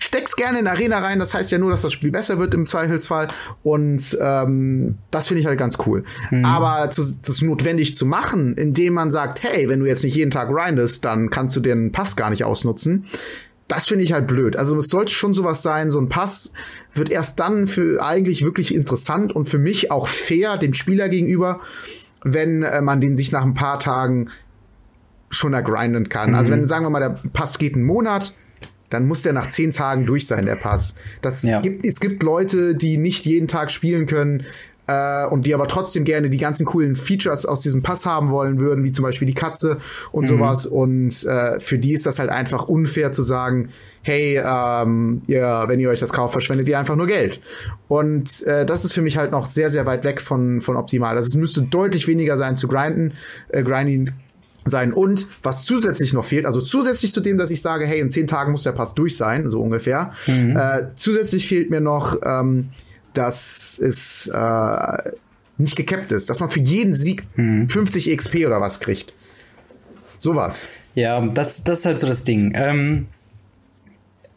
steck's 0.00 0.36
gerne 0.36 0.60
in 0.60 0.66
Arena 0.66 0.98
rein. 1.00 1.18
Das 1.18 1.34
heißt 1.34 1.50
ja 1.50 1.58
nur, 1.58 1.70
dass 1.70 1.82
das 1.82 1.92
Spiel 1.92 2.10
besser 2.10 2.38
wird 2.38 2.54
im 2.54 2.66
Zweifelsfall. 2.66 3.28
Und 3.62 4.16
ähm, 4.20 4.96
das 5.10 5.26
finde 5.28 5.40
ich 5.40 5.46
halt 5.46 5.58
ganz 5.58 5.78
cool. 5.86 6.04
Aber 6.44 6.90
zu, 6.90 7.02
das 7.24 7.42
notwendig 7.42 7.94
zu 7.94 8.06
machen, 8.06 8.56
indem 8.56 8.94
man 8.94 9.10
sagt, 9.10 9.42
hey, 9.42 9.68
wenn 9.68 9.80
du 9.80 9.86
jetzt 9.86 10.04
nicht 10.04 10.14
jeden 10.14 10.30
Tag 10.30 10.48
grindest, 10.50 11.04
dann 11.04 11.30
kannst 11.30 11.56
du 11.56 11.60
den 11.60 11.92
Pass 11.92 12.16
gar 12.16 12.30
nicht 12.30 12.44
ausnutzen. 12.44 13.04
Das 13.68 13.86
finde 13.86 14.04
ich 14.04 14.12
halt 14.14 14.26
blöd. 14.26 14.56
Also 14.56 14.78
es 14.78 14.88
sollte 14.88 15.12
schon 15.12 15.34
sowas 15.34 15.62
sein, 15.62 15.90
so 15.90 16.00
ein 16.00 16.08
Pass 16.08 16.54
wird 16.94 17.10
erst 17.10 17.38
dann 17.38 17.68
für 17.68 18.02
eigentlich 18.02 18.42
wirklich 18.42 18.74
interessant 18.74 19.34
und 19.36 19.48
für 19.48 19.58
mich 19.58 19.90
auch 19.90 20.08
fair 20.08 20.56
dem 20.56 20.72
Spieler 20.74 21.08
gegenüber, 21.10 21.60
wenn 22.24 22.62
äh, 22.62 22.80
man 22.80 23.00
den 23.00 23.14
sich 23.14 23.30
nach 23.30 23.44
ein 23.44 23.54
paar 23.54 23.78
Tagen 23.78 24.30
schon 25.30 25.52
ergrinden 25.52 26.08
kann. 26.08 26.34
Also 26.34 26.52
wenn, 26.52 26.66
sagen 26.66 26.84
wir 26.86 26.90
mal, 26.90 27.00
der 27.00 27.20
Pass 27.32 27.58
geht 27.58 27.74
einen 27.74 27.84
Monat, 27.84 28.34
dann 28.90 29.06
muss 29.06 29.20
der 29.20 29.34
nach 29.34 29.48
zehn 29.48 29.70
Tagen 29.70 30.06
durch 30.06 30.26
sein, 30.26 30.46
der 30.46 30.56
Pass. 30.56 30.94
Das 31.20 31.42
Ja. 31.42 31.60
gibt, 31.60 31.84
es 31.84 32.00
gibt 32.00 32.22
Leute, 32.22 32.74
die 32.74 32.96
nicht 32.96 33.26
jeden 33.26 33.46
Tag 33.46 33.70
spielen 33.70 34.06
können 34.06 34.44
äh, 34.88 35.26
und 35.26 35.46
die 35.46 35.54
aber 35.54 35.68
trotzdem 35.68 36.04
gerne 36.04 36.30
die 36.30 36.38
ganzen 36.38 36.66
coolen 36.66 36.96
Features 36.96 37.46
aus 37.46 37.60
diesem 37.60 37.82
Pass 37.82 38.06
haben 38.06 38.30
wollen 38.30 38.58
würden, 38.58 38.82
wie 38.82 38.92
zum 38.92 39.04
Beispiel 39.04 39.26
die 39.26 39.34
Katze 39.34 39.76
und 40.10 40.26
sowas. 40.26 40.66
Und 40.66 41.24
äh, 41.24 41.60
für 41.60 41.78
die 41.78 41.92
ist 41.92 42.06
das 42.06 42.18
halt 42.18 42.30
einfach 42.30 42.68
unfair 42.68 43.12
zu 43.12 43.22
sagen, 43.22 43.68
hey, 44.02 44.40
ähm, 44.42 45.20
ihr, 45.26 45.64
wenn 45.66 45.78
ihr 45.78 45.90
euch 45.90 46.00
das 46.00 46.12
kauft, 46.12 46.32
verschwendet 46.32 46.66
ihr 46.68 46.78
einfach 46.78 46.96
nur 46.96 47.06
Geld. 47.06 47.40
Und 47.86 48.42
äh, 48.46 48.64
das 48.64 48.84
ist 48.84 48.94
für 48.94 49.02
mich 49.02 49.18
halt 49.18 49.30
noch 49.30 49.44
sehr, 49.44 49.68
sehr 49.68 49.84
weit 49.84 50.04
weg 50.04 50.20
von, 50.20 50.62
von 50.62 50.76
optimal. 50.76 51.14
Also 51.16 51.28
es 51.28 51.34
müsste 51.34 51.62
deutlich 51.62 52.08
weniger 52.08 52.38
sein 52.38 52.56
zu 52.56 52.66
grinden, 52.66 53.12
äh, 53.50 53.62
grinding 53.62 54.12
sein. 54.64 54.92
Und 54.94 55.26
was 55.42 55.64
zusätzlich 55.64 56.14
noch 56.14 56.24
fehlt, 56.24 56.46
also 56.46 56.60
zusätzlich 56.62 57.12
zu 57.12 57.20
dem, 57.20 57.36
dass 57.36 57.50
ich 57.50 57.60
sage, 57.60 57.86
hey, 57.86 58.00
in 58.00 58.08
zehn 58.08 58.26
Tagen 58.26 58.52
muss 58.52 58.62
der 58.62 58.72
Pass 58.72 58.94
durch 58.94 59.16
sein, 59.16 59.50
so 59.50 59.60
ungefähr, 59.60 60.12
äh, 60.56 60.84
zusätzlich 60.94 61.46
fehlt 61.46 61.70
mir 61.70 61.80
noch, 61.80 62.18
ähm, 62.24 62.70
dass 63.18 63.80
es 63.80 64.28
äh, 64.32 65.10
nicht 65.58 65.74
gekappt 65.74 66.12
ist, 66.12 66.30
dass 66.30 66.38
man 66.38 66.50
für 66.50 66.60
jeden 66.60 66.94
Sieg 66.94 67.24
50 67.34 68.16
XP 68.16 68.46
oder 68.46 68.60
was 68.60 68.78
kriegt. 68.78 69.12
Sowas. 70.18 70.68
Ja, 70.94 71.20
das, 71.20 71.64
das 71.64 71.80
ist 71.80 71.86
halt 71.86 71.98
so 71.98 72.06
das 72.06 72.22
Ding. 72.22 72.52
Ähm, 72.54 73.08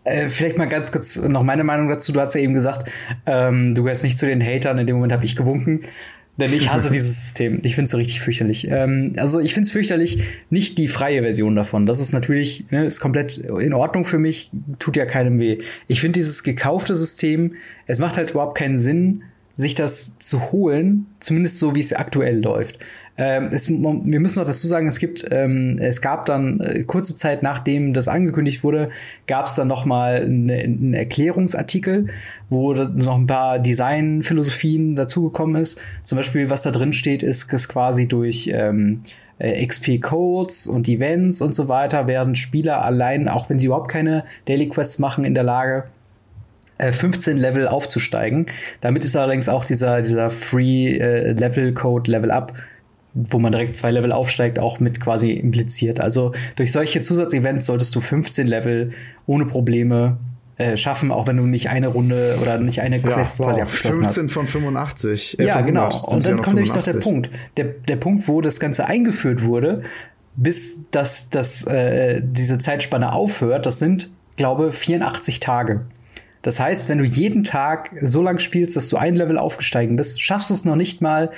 äh, 0.03 0.29
vielleicht 0.29 0.57
mal 0.57 0.65
ganz 0.65 0.91
kurz 0.91 1.15
noch 1.15 1.43
meine 1.43 1.63
Meinung 1.63 1.89
dazu. 1.89 2.11
Du 2.11 2.19
hast 2.19 2.34
ja 2.34 2.41
eben 2.41 2.55
gesagt, 2.55 2.89
ähm, 3.27 3.75
du 3.75 3.84
gehörst 3.84 4.03
nicht 4.03 4.17
zu 4.17 4.25
den 4.25 4.43
Hatern. 4.43 4.79
In 4.79 4.88
dem 4.88 4.95
Moment 4.95 5.13
habe 5.13 5.25
ich 5.25 5.36
gewunken. 5.36 5.86
Denn 6.41 6.53
ich 6.53 6.69
hasse 6.69 6.89
dieses 6.91 7.21
System. 7.21 7.59
Ich 7.63 7.75
finde 7.75 7.83
es 7.83 7.91
so 7.91 7.97
richtig 7.97 8.19
fürchterlich. 8.19 8.67
Ähm, 8.67 9.13
also 9.17 9.39
ich 9.39 9.53
finde 9.53 9.67
es 9.67 9.71
fürchterlich, 9.71 10.23
nicht 10.49 10.77
die 10.77 10.87
freie 10.87 11.21
Version 11.21 11.55
davon. 11.55 11.85
Das 11.85 11.99
ist 11.99 12.13
natürlich, 12.13 12.65
ne, 12.71 12.85
ist 12.85 12.99
komplett 12.99 13.37
in 13.37 13.73
Ordnung 13.73 14.05
für 14.05 14.17
mich, 14.17 14.51
tut 14.79 14.97
ja 14.97 15.05
keinem 15.05 15.39
weh. 15.39 15.59
Ich 15.87 16.01
finde 16.01 16.17
dieses 16.19 16.43
gekaufte 16.43 16.95
System, 16.95 17.53
es 17.85 17.99
macht 17.99 18.17
halt 18.17 18.31
überhaupt 18.31 18.57
keinen 18.57 18.75
Sinn, 18.75 19.23
sich 19.53 19.75
das 19.75 20.17
zu 20.17 20.51
holen, 20.51 21.05
zumindest 21.19 21.59
so 21.59 21.75
wie 21.75 21.79
es 21.79 21.93
aktuell 21.93 22.41
läuft. 22.41 22.79
Ähm, 23.24 23.49
es, 23.51 23.69
wir 23.69 24.19
müssen 24.19 24.39
noch 24.39 24.47
dazu 24.47 24.65
sagen, 24.65 24.88
es 24.88 24.97
gibt, 24.97 25.28
ähm, 25.30 25.78
es 25.80 26.01
gab 26.01 26.26
dann 26.26 26.59
äh, 26.59 26.84
kurze 26.86 27.13
Zeit 27.13 27.43
nachdem 27.43 27.93
das 27.93 28.07
angekündigt 28.07 28.63
wurde, 28.63 28.89
gab 29.28 29.45
es 29.45 29.53
dann 29.53 29.67
noch 29.67 29.86
mal 29.86 30.24
eine- 30.24 30.55
einen 30.55 30.95
Erklärungsartikel, 30.95 32.07
wo 32.49 32.74
noch 32.74 33.15
ein 33.17 33.28
paar 33.28 33.59
Designphilosophien 33.59 34.95
dazugekommen 34.95 35.61
ist. 35.61 35.80
Zum 36.03 36.15
Beispiel, 36.17 36.49
was 36.49 36.63
da 36.63 36.72
drin 36.72 36.93
steht, 36.93 37.22
ist, 37.22 37.53
ist 37.53 37.67
quasi 37.69 38.07
durch 38.07 38.49
ähm, 38.51 39.01
äh, 39.38 39.63
XP-Codes 39.67 40.65
und 40.65 40.88
Events 40.88 41.41
und 41.41 41.53
so 41.53 41.67
weiter 41.67 42.07
werden 42.07 42.34
Spieler 42.34 42.84
allein, 42.84 43.28
auch 43.28 43.51
wenn 43.51 43.59
sie 43.59 43.67
überhaupt 43.67 43.91
keine 43.91 44.24
Daily 44.45 44.67
Quests 44.67 44.97
machen, 44.97 45.26
in 45.26 45.36
der 45.36 45.43
Lage, 45.43 45.84
äh, 46.80 46.91
15 46.91 47.38
Level 47.38 47.67
aufzusteigen. 47.67 48.47
Damit 48.82 49.03
ist 49.03 49.15
allerdings 49.15 49.47
auch 49.47 49.63
dieser, 49.63 50.01
dieser 50.01 50.32
Free 50.32 50.97
äh, 50.97 51.34
Level 51.34 51.72
Code 51.76 52.09
Level 52.09 52.32
Up, 52.32 52.53
wo 53.14 53.39
man 53.39 53.51
direkt 53.51 53.76
zwei 53.76 53.91
Level 53.91 54.12
aufsteigt, 54.12 54.59
auch 54.59 54.80
mit 54.80 54.99
quasi 55.01 55.32
impliziert. 55.32 55.99
Also 55.99 56.32
durch 56.55 56.72
solche 56.72 57.01
Zusatzevents 57.01 57.66
solltest 57.66 57.93
du 57.95 58.01
15 58.01 58.47
Level 58.47 58.91
ohne 59.26 59.45
Probleme 59.45 60.18
äh, 60.57 60.78
schaffen, 60.78 61.12
auch 61.12 61.28
wenn 61.28 61.38
du 61.38 61.45
nicht 61.45 61.70
eine 61.70 61.88
Runde 61.88 62.38
oder 62.41 62.57
nicht 62.57 62.82
eine 62.82 63.01
Quest 63.01 63.39
wow, 63.39 63.47
quasi 63.47 63.62
abgeschlossen 63.62 64.01
15 64.01 64.26
hast. 64.26 64.34
von 64.34 64.47
85. 64.47 65.39
äh, 65.39 65.45
Ja, 65.45 65.53
von 65.55 65.66
genau. 65.66 65.86
100 65.86 66.05
sind 66.05 66.16
Und 66.16 66.24
ja 66.24 66.30
dann 66.30 66.41
kommt 66.41 66.55
nämlich 66.55 66.74
noch 66.74 66.84
der 66.84 66.93
85. 66.93 67.03
Punkt. 67.03 67.30
Der, 67.57 67.66
der 67.66 67.95
Punkt, 67.95 68.28
wo 68.28 68.41
das 68.41 68.59
Ganze 68.59 68.86
eingeführt 68.86 69.43
wurde, 69.43 69.84
bis 70.36 70.89
das, 70.91 71.30
das, 71.30 71.66
äh, 71.66 72.22
diese 72.24 72.59
Zeitspanne 72.59 73.12
aufhört, 73.12 73.66
das 73.66 73.80
sind, 73.80 74.09
glaube 74.38 74.72
84 74.72 75.39
Tage. 75.39 75.82
Das 76.41 76.59
heißt, 76.59 76.89
wenn 76.89 76.97
du 76.97 77.05
jeden 77.05 77.43
Tag 77.43 77.91
so 78.01 78.22
lang 78.22 78.39
spielst, 78.39 78.76
dass 78.76 78.89
du 78.89 78.97
ein 78.97 79.16
Level 79.16 79.38
aufgestiegen 79.38 79.95
bist, 79.95 80.22
schaffst 80.22 80.49
du 80.49 80.53
es 80.53 80.66
noch 80.66 80.76
nicht 80.76 81.01
mal 81.01 81.32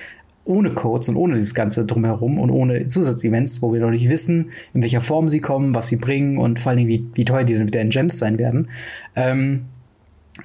ohne 0.46 0.72
Codes 0.74 1.10
und 1.10 1.16
ohne 1.16 1.36
dieses 1.36 1.56
Ganze 1.56 1.86
drumherum 1.86 2.38
und 2.38 2.50
ohne 2.50 2.88
Zusatzevents, 2.88 3.62
wo 3.62 3.74
wir 3.74 3.80
noch 3.80 3.92
nicht 3.92 4.10
wissen, 4.10 4.52
in 4.74 4.82
welcher 4.82 5.02
Form 5.02 5.30
sie 5.30 5.40
kommen, 5.40 5.74
was 5.74 5.88
sie 5.88 5.96
bringen 5.96 6.38
und 6.38 6.60
vor 6.60 6.72
allen 6.72 6.78
Dingen, 6.78 6.90
wie, 6.90 7.06
wie 7.14 7.26
teuer 7.26 7.44
die 7.44 7.54
dann 7.54 7.68
wieder 7.68 7.82
in 7.82 7.90
Gems 7.90 8.18
sein 8.18 8.38
werden. 8.38 8.70
Ähm, 9.16 9.66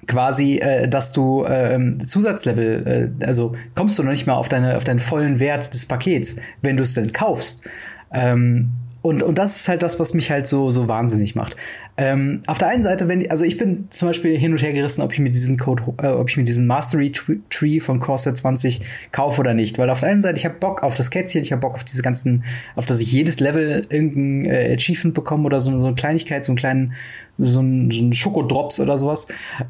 quasi, 0.07 0.59
äh, 0.59 0.89
dass 0.89 1.13
du 1.13 1.45
ähm, 1.47 2.05
Zusatzlevel, 2.05 3.13
äh, 3.21 3.25
also 3.25 3.55
kommst 3.75 3.99
du 3.99 4.03
noch 4.03 4.11
nicht 4.11 4.27
mal 4.27 4.35
auf 4.35 4.49
deine 4.49 4.77
auf 4.77 4.85
deinen 4.85 5.01
vollen 5.01 5.41
Wert 5.41 5.73
des 5.73 5.87
Pakets, 5.87 6.37
wenn 6.63 6.77
du 6.77 6.83
es 6.83 6.95
denn 6.95 7.13
kaufst. 7.13 7.65
Ähm, 8.13 8.71
und, 9.09 9.23
und 9.23 9.39
das 9.39 9.57
ist 9.57 9.69
halt 9.69 9.83
das, 9.83 9.99
was 9.99 10.13
mich 10.13 10.31
halt 10.31 10.47
so, 10.47 10.71
so 10.71 10.87
wahnsinnig 10.87 11.35
macht. 11.35 11.57
Ähm, 11.97 12.43
auf 12.47 12.59
der 12.59 12.69
einen 12.69 12.83
Seite, 12.83 13.09
wenn, 13.09 13.31
also 13.31 13.47
ich 13.47 13.57
bin 13.57 13.87
zum 13.89 14.09
Beispiel 14.09 14.37
hin 14.37 14.53
und 14.53 14.61
her 14.61 14.75
gerissen, 14.75 15.01
ob 15.01 15.15
ich 15.15 15.19
mir 15.19 15.31
diesen 15.31 15.57
Code, 15.57 15.83
äh, 16.03 16.09
ob 16.09 16.29
ich 16.29 16.37
mir 16.37 16.45
diesen 16.45 16.67
Mastery 16.67 17.07
Tr- 17.07 17.39
Tree 17.49 17.81
von 17.81 18.01
Corsair 18.01 18.35
20 18.35 18.83
kaufe 19.11 19.41
oder 19.41 19.55
nicht. 19.55 19.79
Weil 19.79 19.89
auf 19.89 20.01
der 20.01 20.11
einen 20.11 20.21
Seite, 20.21 20.37
ich 20.37 20.45
habe 20.45 20.57
Bock 20.57 20.83
auf 20.83 20.95
das 20.95 21.11
Kätzchen, 21.11 21.41
ich 21.41 21.53
habe 21.53 21.61
Bock 21.61 21.75
auf 21.75 21.85
diese 21.85 22.03
ganzen, 22.03 22.45
auf 22.77 22.85
dass 22.85 23.01
ich 23.01 23.11
jedes 23.11 23.41
Level 23.41 23.87
irgendein 23.89 24.45
äh, 24.45 24.75
Achievement 24.75 25.15
bekomme 25.15 25.45
oder 25.45 25.61
so, 25.61 25.71
so 25.79 25.87
eine 25.87 25.95
Kleinigkeit, 25.95 26.45
so 26.45 26.53
einen 26.53 26.59
kleinen, 26.59 26.93
so 27.39 27.61
ein, 27.61 27.91
so 27.91 28.03
ein 28.03 28.13
Schokodrops 28.13 28.79
oder 28.79 28.99
sowas. 28.99 29.27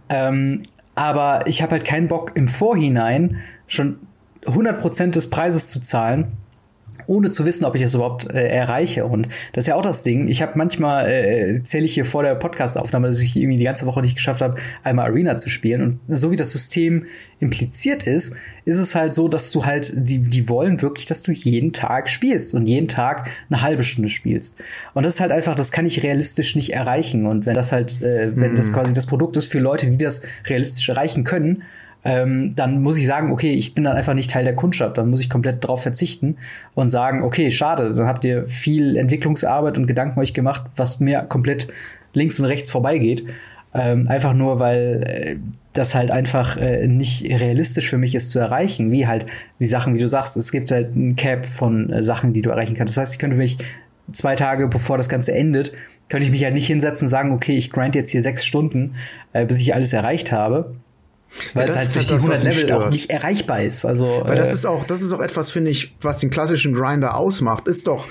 Ähm, 0.08 0.62
aber 0.96 1.46
ich 1.46 1.62
habe 1.62 1.70
halt 1.70 1.84
keinen 1.84 2.08
Bock 2.08 2.32
im 2.34 2.48
Vorhinein 2.48 3.36
schon 3.68 4.00
100% 4.44 5.12
des 5.12 5.30
Preises 5.30 5.68
zu 5.68 5.80
zahlen 5.80 6.32
ohne 7.08 7.30
zu 7.30 7.44
wissen, 7.44 7.64
ob 7.64 7.74
ich 7.74 7.82
das 7.82 7.94
überhaupt 7.94 8.30
äh, 8.32 8.48
erreiche. 8.48 9.06
Und 9.06 9.28
das 9.52 9.64
ist 9.64 9.68
ja 9.68 9.74
auch 9.74 9.82
das 9.82 10.02
Ding. 10.02 10.28
Ich 10.28 10.42
habe 10.42 10.52
manchmal, 10.56 11.08
äh, 11.08 11.62
zähle 11.64 11.86
ich 11.86 11.94
hier 11.94 12.04
vor 12.04 12.22
der 12.22 12.34
Podcast-Aufnahme, 12.34 13.08
dass 13.08 13.20
ich 13.20 13.34
irgendwie 13.34 13.56
die 13.56 13.64
ganze 13.64 13.86
Woche 13.86 14.02
nicht 14.02 14.14
geschafft 14.14 14.42
habe, 14.42 14.56
einmal 14.82 15.06
Arena 15.06 15.36
zu 15.36 15.48
spielen. 15.48 16.00
Und 16.06 16.16
so 16.16 16.30
wie 16.30 16.36
das 16.36 16.52
System 16.52 17.06
impliziert 17.40 18.02
ist, 18.02 18.36
ist 18.66 18.76
es 18.76 18.94
halt 18.94 19.14
so, 19.14 19.26
dass 19.26 19.50
du 19.52 19.64
halt, 19.64 19.92
die, 19.96 20.18
die 20.18 20.48
wollen 20.50 20.82
wirklich, 20.82 21.06
dass 21.06 21.22
du 21.22 21.32
jeden 21.32 21.72
Tag 21.72 22.10
spielst 22.10 22.54
und 22.54 22.66
jeden 22.66 22.88
Tag 22.88 23.30
eine 23.48 23.62
halbe 23.62 23.84
Stunde 23.84 24.10
spielst. 24.10 24.60
Und 24.92 25.04
das 25.04 25.14
ist 25.14 25.20
halt 25.20 25.32
einfach, 25.32 25.54
das 25.54 25.72
kann 25.72 25.86
ich 25.86 26.02
realistisch 26.02 26.56
nicht 26.56 26.74
erreichen. 26.74 27.24
Und 27.24 27.46
wenn 27.46 27.54
das 27.54 27.72
halt, 27.72 28.02
äh, 28.02 28.36
wenn 28.36 28.54
das 28.54 28.72
quasi 28.72 28.92
das 28.92 29.06
Produkt 29.06 29.36
ist 29.38 29.50
für 29.50 29.60
Leute, 29.60 29.88
die 29.88 29.96
das 29.96 30.22
realistisch 30.46 30.90
erreichen 30.90 31.24
können, 31.24 31.62
ähm, 32.08 32.54
dann 32.54 32.80
muss 32.80 32.96
ich 32.96 33.06
sagen, 33.06 33.30
okay, 33.30 33.52
ich 33.52 33.74
bin 33.74 33.84
dann 33.84 33.94
einfach 33.94 34.14
nicht 34.14 34.30
Teil 34.30 34.44
der 34.44 34.54
Kundschaft, 34.54 34.96
dann 34.96 35.10
muss 35.10 35.20
ich 35.20 35.28
komplett 35.28 35.62
darauf 35.62 35.82
verzichten 35.82 36.38
und 36.74 36.88
sagen, 36.88 37.22
okay, 37.22 37.50
schade, 37.50 37.92
dann 37.92 38.06
habt 38.06 38.24
ihr 38.24 38.48
viel 38.48 38.96
Entwicklungsarbeit 38.96 39.76
und 39.76 39.86
Gedanken 39.86 40.18
euch 40.18 40.32
gemacht, 40.32 40.62
was 40.74 41.00
mir 41.00 41.20
komplett 41.28 41.68
links 42.14 42.40
und 42.40 42.46
rechts 42.46 42.70
vorbeigeht. 42.70 43.26
Ähm, 43.74 44.08
einfach 44.08 44.32
nur, 44.32 44.58
weil 44.58 45.02
äh, 45.04 45.36
das 45.74 45.94
halt 45.94 46.10
einfach 46.10 46.56
äh, 46.56 46.86
nicht 46.86 47.26
realistisch 47.26 47.90
für 47.90 47.98
mich 47.98 48.14
ist 48.14 48.30
zu 48.30 48.38
erreichen, 48.38 48.90
wie 48.90 49.06
halt 49.06 49.26
die 49.60 49.66
Sachen, 49.66 49.94
wie 49.94 49.98
du 49.98 50.08
sagst, 50.08 50.38
es 50.38 50.50
gibt 50.50 50.70
halt 50.70 50.96
ein 50.96 51.14
Cap 51.14 51.44
von 51.44 51.92
äh, 51.92 52.02
Sachen, 52.02 52.32
die 52.32 52.40
du 52.40 52.48
erreichen 52.48 52.74
kannst. 52.74 52.96
Das 52.96 53.02
heißt, 53.02 53.12
ich 53.12 53.18
könnte 53.18 53.36
mich 53.36 53.58
zwei 54.10 54.34
Tage 54.34 54.68
bevor 54.68 54.96
das 54.96 55.10
Ganze 55.10 55.34
endet, 55.34 55.72
könnte 56.08 56.24
ich 56.24 56.32
mich 56.32 56.42
halt 56.44 56.54
nicht 56.54 56.66
hinsetzen 56.66 57.04
und 57.04 57.10
sagen, 57.10 57.32
okay, 57.32 57.54
ich 57.54 57.70
grind 57.70 57.94
jetzt 57.94 58.08
hier 58.08 58.22
sechs 58.22 58.46
Stunden, 58.46 58.94
äh, 59.34 59.44
bis 59.44 59.60
ich 59.60 59.74
alles 59.74 59.92
erreicht 59.92 60.32
habe. 60.32 60.74
Weil 61.54 61.68
ja, 61.68 61.74
es 61.74 61.76
halt 61.76 61.94
durch 61.94 62.06
die 62.08 62.14
100 62.14 62.42
Level 62.42 62.52
stört. 62.52 62.82
auch 62.82 62.90
nicht 62.90 63.10
erreichbar 63.10 63.62
ist. 63.62 63.84
Also, 63.84 64.22
Weil 64.24 64.36
das 64.36 64.48
äh, 64.48 64.54
ist 64.54 64.66
auch, 64.66 64.84
das 64.84 65.02
ist 65.02 65.12
auch 65.12 65.20
etwas, 65.20 65.50
finde 65.50 65.70
ich, 65.70 65.94
was 66.00 66.18
den 66.20 66.30
klassischen 66.30 66.74
Grinder 66.74 67.16
ausmacht. 67.16 67.68
Ist 67.68 67.86
doch, 67.86 68.06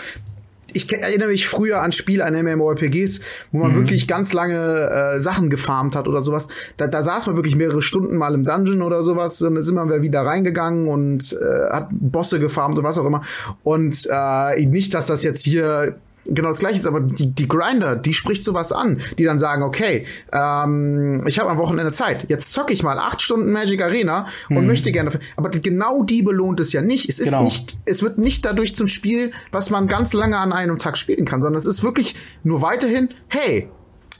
ich 0.73 0.91
erinnere 0.93 1.29
mich 1.29 1.47
früher 1.47 1.81
an 1.81 1.91
Spiele, 1.91 2.23
an 2.25 2.33
MMORPGs, 2.33 3.21
wo 3.51 3.59
man 3.59 3.71
mhm. 3.71 3.75
wirklich 3.75 4.07
ganz 4.07 4.33
lange 4.33 4.89
äh, 5.15 5.19
Sachen 5.19 5.49
gefarmt 5.49 5.95
hat 5.95 6.07
oder 6.07 6.21
sowas. 6.21 6.49
Da, 6.77 6.87
da 6.87 7.03
saß 7.03 7.27
man 7.27 7.35
wirklich 7.35 7.55
mehrere 7.55 7.81
Stunden 7.81 8.17
mal 8.17 8.33
im 8.33 8.43
Dungeon 8.43 8.81
oder 8.81 9.01
sowas, 9.03 9.41
und 9.41 9.53
dann 9.53 9.59
ist 9.59 9.71
man 9.71 10.01
wieder 10.01 10.21
reingegangen 10.21 10.87
und 10.87 11.33
äh, 11.33 11.69
hat 11.71 11.89
Bosse 11.91 12.39
gefarmt 12.39 12.77
und 12.77 12.83
was 12.83 12.97
auch 12.97 13.05
immer. 13.05 13.23
Und 13.63 14.07
äh, 14.11 14.65
nicht, 14.65 14.93
dass 14.93 15.07
das 15.07 15.23
jetzt 15.23 15.43
hier 15.43 15.95
genau 16.29 16.49
das 16.49 16.59
gleiche 16.59 16.75
ist, 16.75 16.85
aber 16.85 16.99
die, 16.99 17.31
die 17.31 17.47
Grinder, 17.47 17.95
die 17.95 18.13
spricht 18.13 18.43
sowas 18.43 18.71
an, 18.71 18.99
die 19.17 19.23
dann 19.23 19.39
sagen, 19.39 19.63
okay, 19.63 20.05
ähm, 20.31 21.25
ich 21.27 21.39
habe 21.39 21.49
am 21.49 21.57
Wochenende 21.57 21.91
Zeit, 21.91 22.29
jetzt 22.29 22.53
zocke 22.53 22.73
ich 22.73 22.83
mal 22.83 22.97
acht 22.99 23.21
Stunden 23.21 23.51
Magic 23.51 23.81
Arena 23.81 24.27
und 24.49 24.57
hm. 24.57 24.67
möchte 24.67 24.91
gerne, 24.91 25.11
aber 25.35 25.49
genau 25.49 26.03
die 26.03 26.21
belohnt 26.21 26.59
es 26.59 26.73
ja 26.73 26.81
nicht. 26.81 27.09
Es 27.09 27.19
ist 27.19 27.29
genau. 27.29 27.43
nicht, 27.43 27.77
es 27.85 28.03
wird 28.03 28.17
nicht 28.17 28.45
dadurch 28.45 28.75
zum 28.75 28.87
Spiel, 28.87 29.31
was 29.51 29.69
man 29.69 29.87
ganz 29.87 30.13
lange 30.13 30.37
an 30.37 30.53
einem 30.53 30.77
Tag 30.77 30.97
spielen 30.97 31.25
kann, 31.25 31.41
sondern 31.41 31.57
es 31.57 31.65
ist 31.65 31.83
wirklich 31.83 32.15
nur 32.43 32.61
weiterhin, 32.61 33.09
hey, 33.27 33.69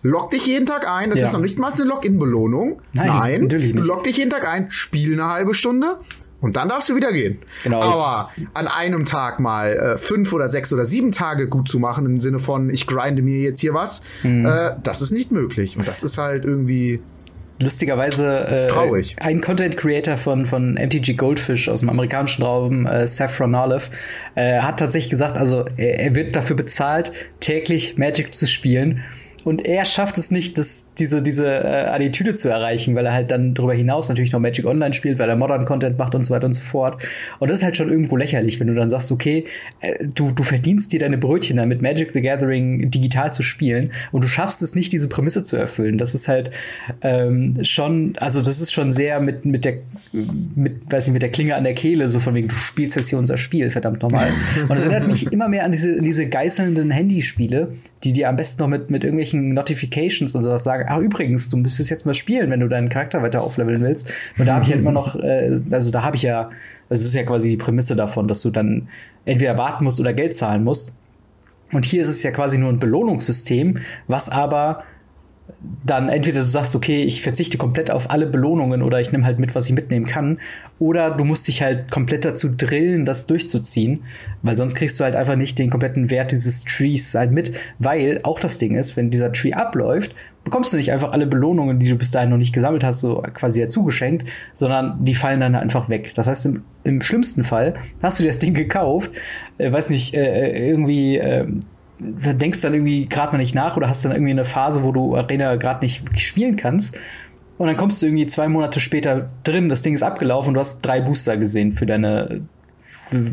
Log 0.03 0.29
dich 0.29 0.45
jeden 0.45 0.67
Tag 0.67 0.87
ein. 0.87 1.09
Das 1.09 1.19
ja. 1.19 1.25
ist 1.25 1.33
noch 1.33 1.39
nicht 1.39 1.57
mal 1.57 1.71
eine 1.71 1.83
Login-Belohnung. 1.83 2.81
Nein, 2.93 3.07
Nein, 3.07 3.41
natürlich 3.41 3.73
nicht. 3.73 3.85
Log 3.85 4.03
dich 4.03 4.17
jeden 4.17 4.29
Tag 4.29 4.47
ein, 4.47 4.67
spiel 4.69 5.13
eine 5.13 5.27
halbe 5.27 5.55
Stunde 5.55 5.97
und 6.39 6.55
dann 6.55 6.69
darfst 6.69 6.89
du 6.89 6.95
wieder 6.95 7.11
gehen. 7.11 7.39
Genau, 7.63 7.81
Aber 7.81 8.27
an 8.53 8.67
einem 8.67 9.05
Tag 9.05 9.39
mal 9.39 9.73
äh, 9.73 9.97
fünf 9.97 10.33
oder 10.33 10.49
sechs 10.49 10.71
oder 10.71 10.85
sieben 10.85 11.11
Tage 11.11 11.47
gut 11.47 11.67
zu 11.67 11.79
machen, 11.79 12.05
im 12.05 12.19
Sinne 12.19 12.39
von, 12.39 12.69
ich 12.69 12.85
grinde 12.85 13.23
mir 13.23 13.39
jetzt 13.39 13.59
hier 13.59 13.73
was, 13.73 14.03
mhm. 14.23 14.45
äh, 14.45 14.75
das 14.83 15.01
ist 15.01 15.11
nicht 15.11 15.31
möglich. 15.31 15.77
Und 15.77 15.87
das 15.87 16.03
ist 16.03 16.17
halt 16.17 16.45
irgendwie. 16.45 17.01
Lustigerweise 17.59 18.47
äh, 18.47 18.67
Traurig. 18.67 19.15
ein 19.19 19.41
Content 19.41 19.77
Creator 19.77 20.17
von, 20.17 20.45
von 20.45 20.75
MTG 20.75 21.15
Goldfish 21.15 21.69
aus 21.69 21.79
dem 21.79 21.89
amerikanischen 21.89 22.43
Raum, 22.43 22.85
äh, 22.85 23.07
Saffron 23.07 23.55
Olive, 23.55 23.85
äh, 24.35 24.59
hat 24.59 24.79
tatsächlich 24.79 25.09
gesagt, 25.09 25.37
also 25.37 25.65
er, 25.75 25.99
er 25.99 26.13
wird 26.13 26.35
dafür 26.35 26.55
bezahlt, 26.55 27.11
täglich 27.39 27.97
Magic 27.97 28.35
zu 28.35 28.45
spielen 28.45 29.03
und 29.47 29.65
er 29.65 29.85
schafft 29.85 30.17
es 30.17 30.29
nicht, 30.29 30.57
das, 30.57 30.87
diese, 30.99 31.21
diese 31.21 31.47
äh, 31.47 31.85
Attitüde 31.85 32.35
zu 32.35 32.49
erreichen, 32.49 32.95
weil 32.95 33.05
er 33.05 33.13
halt 33.13 33.31
dann 33.31 33.53
darüber 33.53 33.73
hinaus 33.73 34.09
natürlich 34.09 34.33
noch 34.33 34.41
Magic 34.41 34.65
Online 34.65 34.93
spielt, 34.93 35.19
weil 35.19 35.29
er 35.29 35.37
Modern 35.37 35.63
Content 35.63 35.97
macht 35.97 36.15
und 36.15 36.25
so 36.25 36.33
weiter 36.33 36.47
und 36.47 36.51
so 36.51 36.61
fort. 36.61 37.01
Und 37.39 37.49
das 37.49 37.59
ist 37.59 37.63
halt 37.63 37.77
schon 37.77 37.89
irgendwo 37.89 38.17
lächerlich, 38.17 38.59
wenn 38.59 38.67
du 38.67 38.75
dann 38.75 38.89
sagst, 38.89 39.09
okay, 39.09 39.45
äh, 39.79 40.05
du, 40.13 40.31
du 40.31 40.43
verdienst 40.43 40.91
dir 40.91 40.99
deine 40.99 41.17
Brötchen 41.17 41.55
damit, 41.55 41.81
Magic 41.81 42.11
the 42.13 42.21
Gathering 42.21 42.91
digital 42.91 43.31
zu 43.31 43.41
spielen 43.41 43.93
und 44.11 44.21
du 44.21 44.27
schaffst 44.27 44.61
es 44.61 44.75
nicht, 44.75 44.91
diese 44.91 45.07
Prämisse 45.07 45.45
zu 45.45 45.55
erfüllen. 45.55 45.97
Das 45.97 46.13
ist 46.13 46.27
halt 46.27 46.51
ähm, 47.01 47.57
schon, 47.63 48.17
also 48.17 48.41
das 48.41 48.59
ist 48.59 48.73
schon 48.73 48.91
sehr 48.91 49.21
mit, 49.21 49.45
mit 49.45 49.63
der, 49.63 49.75
mit, 50.11 50.91
weiß 50.91 51.07
nicht, 51.07 51.13
mit 51.13 51.21
der 51.21 51.31
Klinge 51.31 51.55
an 51.55 51.63
der 51.63 51.73
Kehle, 51.73 52.09
so 52.09 52.19
von 52.19 52.35
wegen, 52.35 52.49
du 52.49 52.55
spielst 52.55 52.97
jetzt 52.97 53.07
hier 53.07 53.17
unser 53.17 53.37
Spiel, 53.37 53.71
verdammt 53.71 54.01
nochmal. 54.01 54.27
Und 54.67 54.75
es 54.75 54.83
erinnert 54.83 55.07
mich 55.07 55.31
immer 55.31 55.47
mehr 55.47 55.63
an 55.63 55.71
diese, 55.71 56.01
diese 56.01 56.27
geißelnden 56.27 56.91
Handyspiele, 56.91 57.71
die 58.03 58.11
dir 58.11 58.27
am 58.27 58.35
besten 58.35 58.61
noch 58.61 58.67
mit, 58.67 58.91
mit 58.91 59.05
irgendwelchen 59.05 59.36
irgendwelchen 59.37 59.53
Notifications 59.53 60.35
und 60.35 60.43
sowas 60.43 60.63
sagen, 60.63 60.85
ah, 60.87 60.99
übrigens, 60.99 61.49
du 61.49 61.57
müsstest 61.57 61.89
jetzt 61.89 62.05
mal 62.05 62.13
spielen, 62.13 62.49
wenn 62.49 62.59
du 62.59 62.67
deinen 62.67 62.89
Charakter 62.89 63.21
weiter 63.21 63.41
aufleveln 63.41 63.81
willst. 63.81 64.11
Und 64.37 64.47
da 64.47 64.55
habe 64.55 64.65
ich 64.65 64.71
halt 64.71 64.81
immer 64.81 64.91
noch, 64.91 65.15
äh, 65.15 65.59
also 65.71 65.91
da 65.91 66.03
habe 66.03 66.15
ich 66.15 66.23
ja, 66.23 66.49
das 66.89 67.03
ist 67.03 67.13
ja 67.13 67.23
quasi 67.23 67.49
die 67.49 67.57
Prämisse 67.57 67.95
davon, 67.95 68.27
dass 68.27 68.41
du 68.41 68.49
dann 68.49 68.87
entweder 69.25 69.57
warten 69.57 69.83
musst 69.83 69.99
oder 69.99 70.13
Geld 70.13 70.33
zahlen 70.33 70.63
musst. 70.63 70.93
Und 71.71 71.85
hier 71.85 72.01
ist 72.01 72.09
es 72.09 72.23
ja 72.23 72.31
quasi 72.31 72.57
nur 72.57 72.71
ein 72.71 72.79
Belohnungssystem, 72.79 73.79
was 74.07 74.29
aber 74.29 74.83
dann 75.85 76.09
entweder 76.09 76.41
du 76.41 76.45
sagst, 76.45 76.75
okay, 76.75 77.03
ich 77.03 77.21
verzichte 77.21 77.57
komplett 77.57 77.89
auf 77.89 78.11
alle 78.11 78.27
Belohnungen 78.27 78.81
oder 78.81 78.99
ich 78.99 79.11
nehme 79.11 79.25
halt 79.25 79.39
mit, 79.39 79.55
was 79.55 79.67
ich 79.67 79.73
mitnehmen 79.73 80.05
kann, 80.05 80.39
oder 80.79 81.11
du 81.11 81.23
musst 81.23 81.47
dich 81.47 81.61
halt 81.61 81.89
komplett 81.89 82.25
dazu 82.25 82.49
drillen, 82.55 83.05
das 83.05 83.27
durchzuziehen, 83.27 84.03
weil 84.43 84.57
sonst 84.57 84.75
kriegst 84.75 84.99
du 84.99 85.03
halt 85.03 85.15
einfach 85.15 85.35
nicht 85.35 85.57
den 85.57 85.69
kompletten 85.69 86.09
Wert 86.09 86.31
dieses 86.31 86.63
Trees 86.63 87.15
halt 87.15 87.31
mit, 87.31 87.53
weil 87.79 88.19
auch 88.23 88.39
das 88.39 88.57
Ding 88.57 88.75
ist, 88.75 88.97
wenn 88.97 89.09
dieser 89.09 89.31
Tree 89.31 89.53
abläuft, 89.53 90.13
bekommst 90.43 90.71
du 90.71 90.77
nicht 90.77 90.91
einfach 90.91 91.11
alle 91.11 91.27
Belohnungen, 91.27 91.79
die 91.79 91.89
du 91.89 91.95
bis 91.95 92.11
dahin 92.11 92.29
noch 92.29 92.37
nicht 92.37 92.53
gesammelt 92.53 92.83
hast, 92.83 93.01
so 93.01 93.21
quasi 93.33 93.61
dazu 93.61 93.83
geschenkt, 93.83 94.27
sondern 94.53 95.03
die 95.03 95.15
fallen 95.15 95.39
dann 95.39 95.55
einfach 95.55 95.89
weg. 95.89 96.13
Das 96.15 96.27
heißt, 96.27 96.45
im, 96.45 96.63
im 96.83 97.01
schlimmsten 97.01 97.43
Fall 97.43 97.75
hast 98.01 98.19
du 98.19 98.23
dir 98.23 98.29
das 98.29 98.39
Ding 98.39 98.53
gekauft, 98.53 99.11
äh, 99.57 99.71
weiß 99.71 99.89
nicht, 99.89 100.13
äh, 100.13 100.51
äh 100.51 100.69
irgendwie 100.69 101.17
äh, 101.17 101.47
denkst 101.99 102.61
dann 102.61 102.73
irgendwie 102.73 103.07
gerade 103.07 103.31
mal 103.31 103.37
nicht 103.37 103.55
nach 103.55 103.77
oder 103.77 103.89
hast 103.89 104.05
dann 104.05 104.11
irgendwie 104.11 104.31
eine 104.31 104.45
Phase, 104.45 104.83
wo 104.83 104.91
du 104.91 105.15
Arena 105.15 105.55
gerade 105.55 105.83
nicht 105.85 106.03
wirklich 106.05 106.27
spielen 106.27 106.55
kannst. 106.55 106.99
Und 107.57 107.67
dann 107.67 107.77
kommst 107.77 108.01
du 108.01 108.05
irgendwie 108.05 108.27
zwei 108.27 108.47
Monate 108.47 108.79
später 108.79 109.29
drin, 109.43 109.67
das 109.67 109.81
Ding 109.81 109.93
ist 109.93 110.03
abgelaufen 110.03 110.49
und 110.49 110.53
du 110.55 110.59
hast 110.59 110.81
drei 110.81 111.01
Booster 111.01 111.37
gesehen 111.37 111.71
für 111.71 111.87
deine, 111.87 112.41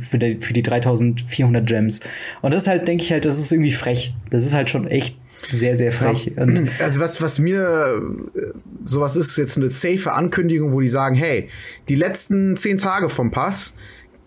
für, 0.01 0.19
die, 0.19 0.41
für 0.41 0.55
die 0.55 0.63
3400 0.63 1.67
Gems. 1.67 2.01
Und 2.41 2.53
das 2.53 2.63
ist 2.63 2.69
halt, 2.69 2.89
denke 2.89 3.05
ich 3.05 3.13
halt, 3.13 3.27
das 3.27 3.39
ist 3.39 3.53
irgendwie 3.53 3.73
frech. 3.73 4.15
Das 4.31 4.47
ist 4.47 4.55
halt 4.55 4.71
schon 4.71 4.87
echt 4.87 5.19
sehr, 5.51 5.77
sehr 5.77 5.93
frech. 5.93 6.33
Ja. 6.37 6.47
also 6.79 7.01
was, 7.01 7.21
was 7.21 7.39
mir 7.39 8.01
äh, 8.35 8.41
sowas 8.85 9.17
ist, 9.17 9.37
jetzt 9.37 9.59
eine 9.59 9.69
safe 9.69 10.13
Ankündigung, 10.13 10.73
wo 10.73 10.81
die 10.81 10.89
sagen, 10.89 11.17
hey, 11.17 11.49
die 11.89 11.97
letzten 11.97 12.57
zehn 12.57 12.79
Tage 12.79 13.11
vom 13.11 13.31
Pass, 13.31 13.75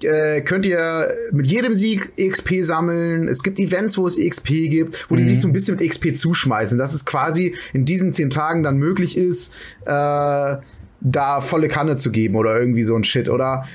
äh, 0.04 0.42
könnt 0.42 0.66
ihr 0.66 1.14
mit 1.32 1.48
jedem 1.48 1.76
Sieg 1.76 2.12
XP 2.18 2.62
sammeln. 2.62 3.28
Es 3.28 3.44
gibt 3.44 3.60
Events, 3.60 3.98
wo 3.98 4.08
es 4.08 4.18
XP 4.18 4.48
gibt, 4.70 5.10
wo 5.10 5.16
mhm. 5.16 5.20
die 5.20 5.24
sich 5.26 5.42
so 5.42 5.48
ein 5.48 5.54
bisschen 5.54 5.76
mit 5.78 5.90
XP 5.90 6.16
zuschmeißen. 6.16 6.78
Dass 6.78 6.94
es 6.94 7.06
quasi 7.06 7.56
in 7.74 7.86
diesen 7.86 8.14
zehn 8.14 8.30
Tagen 8.30 8.64
dann 8.64 8.78
möglich 8.78 9.18
ist, 9.18 9.54
äh, 9.86 10.58
da 11.02 11.42
volle 11.42 11.68
Kanne 11.68 11.96
zu 11.96 12.12
geben 12.12 12.36
oder 12.36 12.60
irgendwie 12.60 12.84
so 12.84 12.96
ein 12.96 13.04
Shit. 13.04 13.30
Oder 13.30 13.66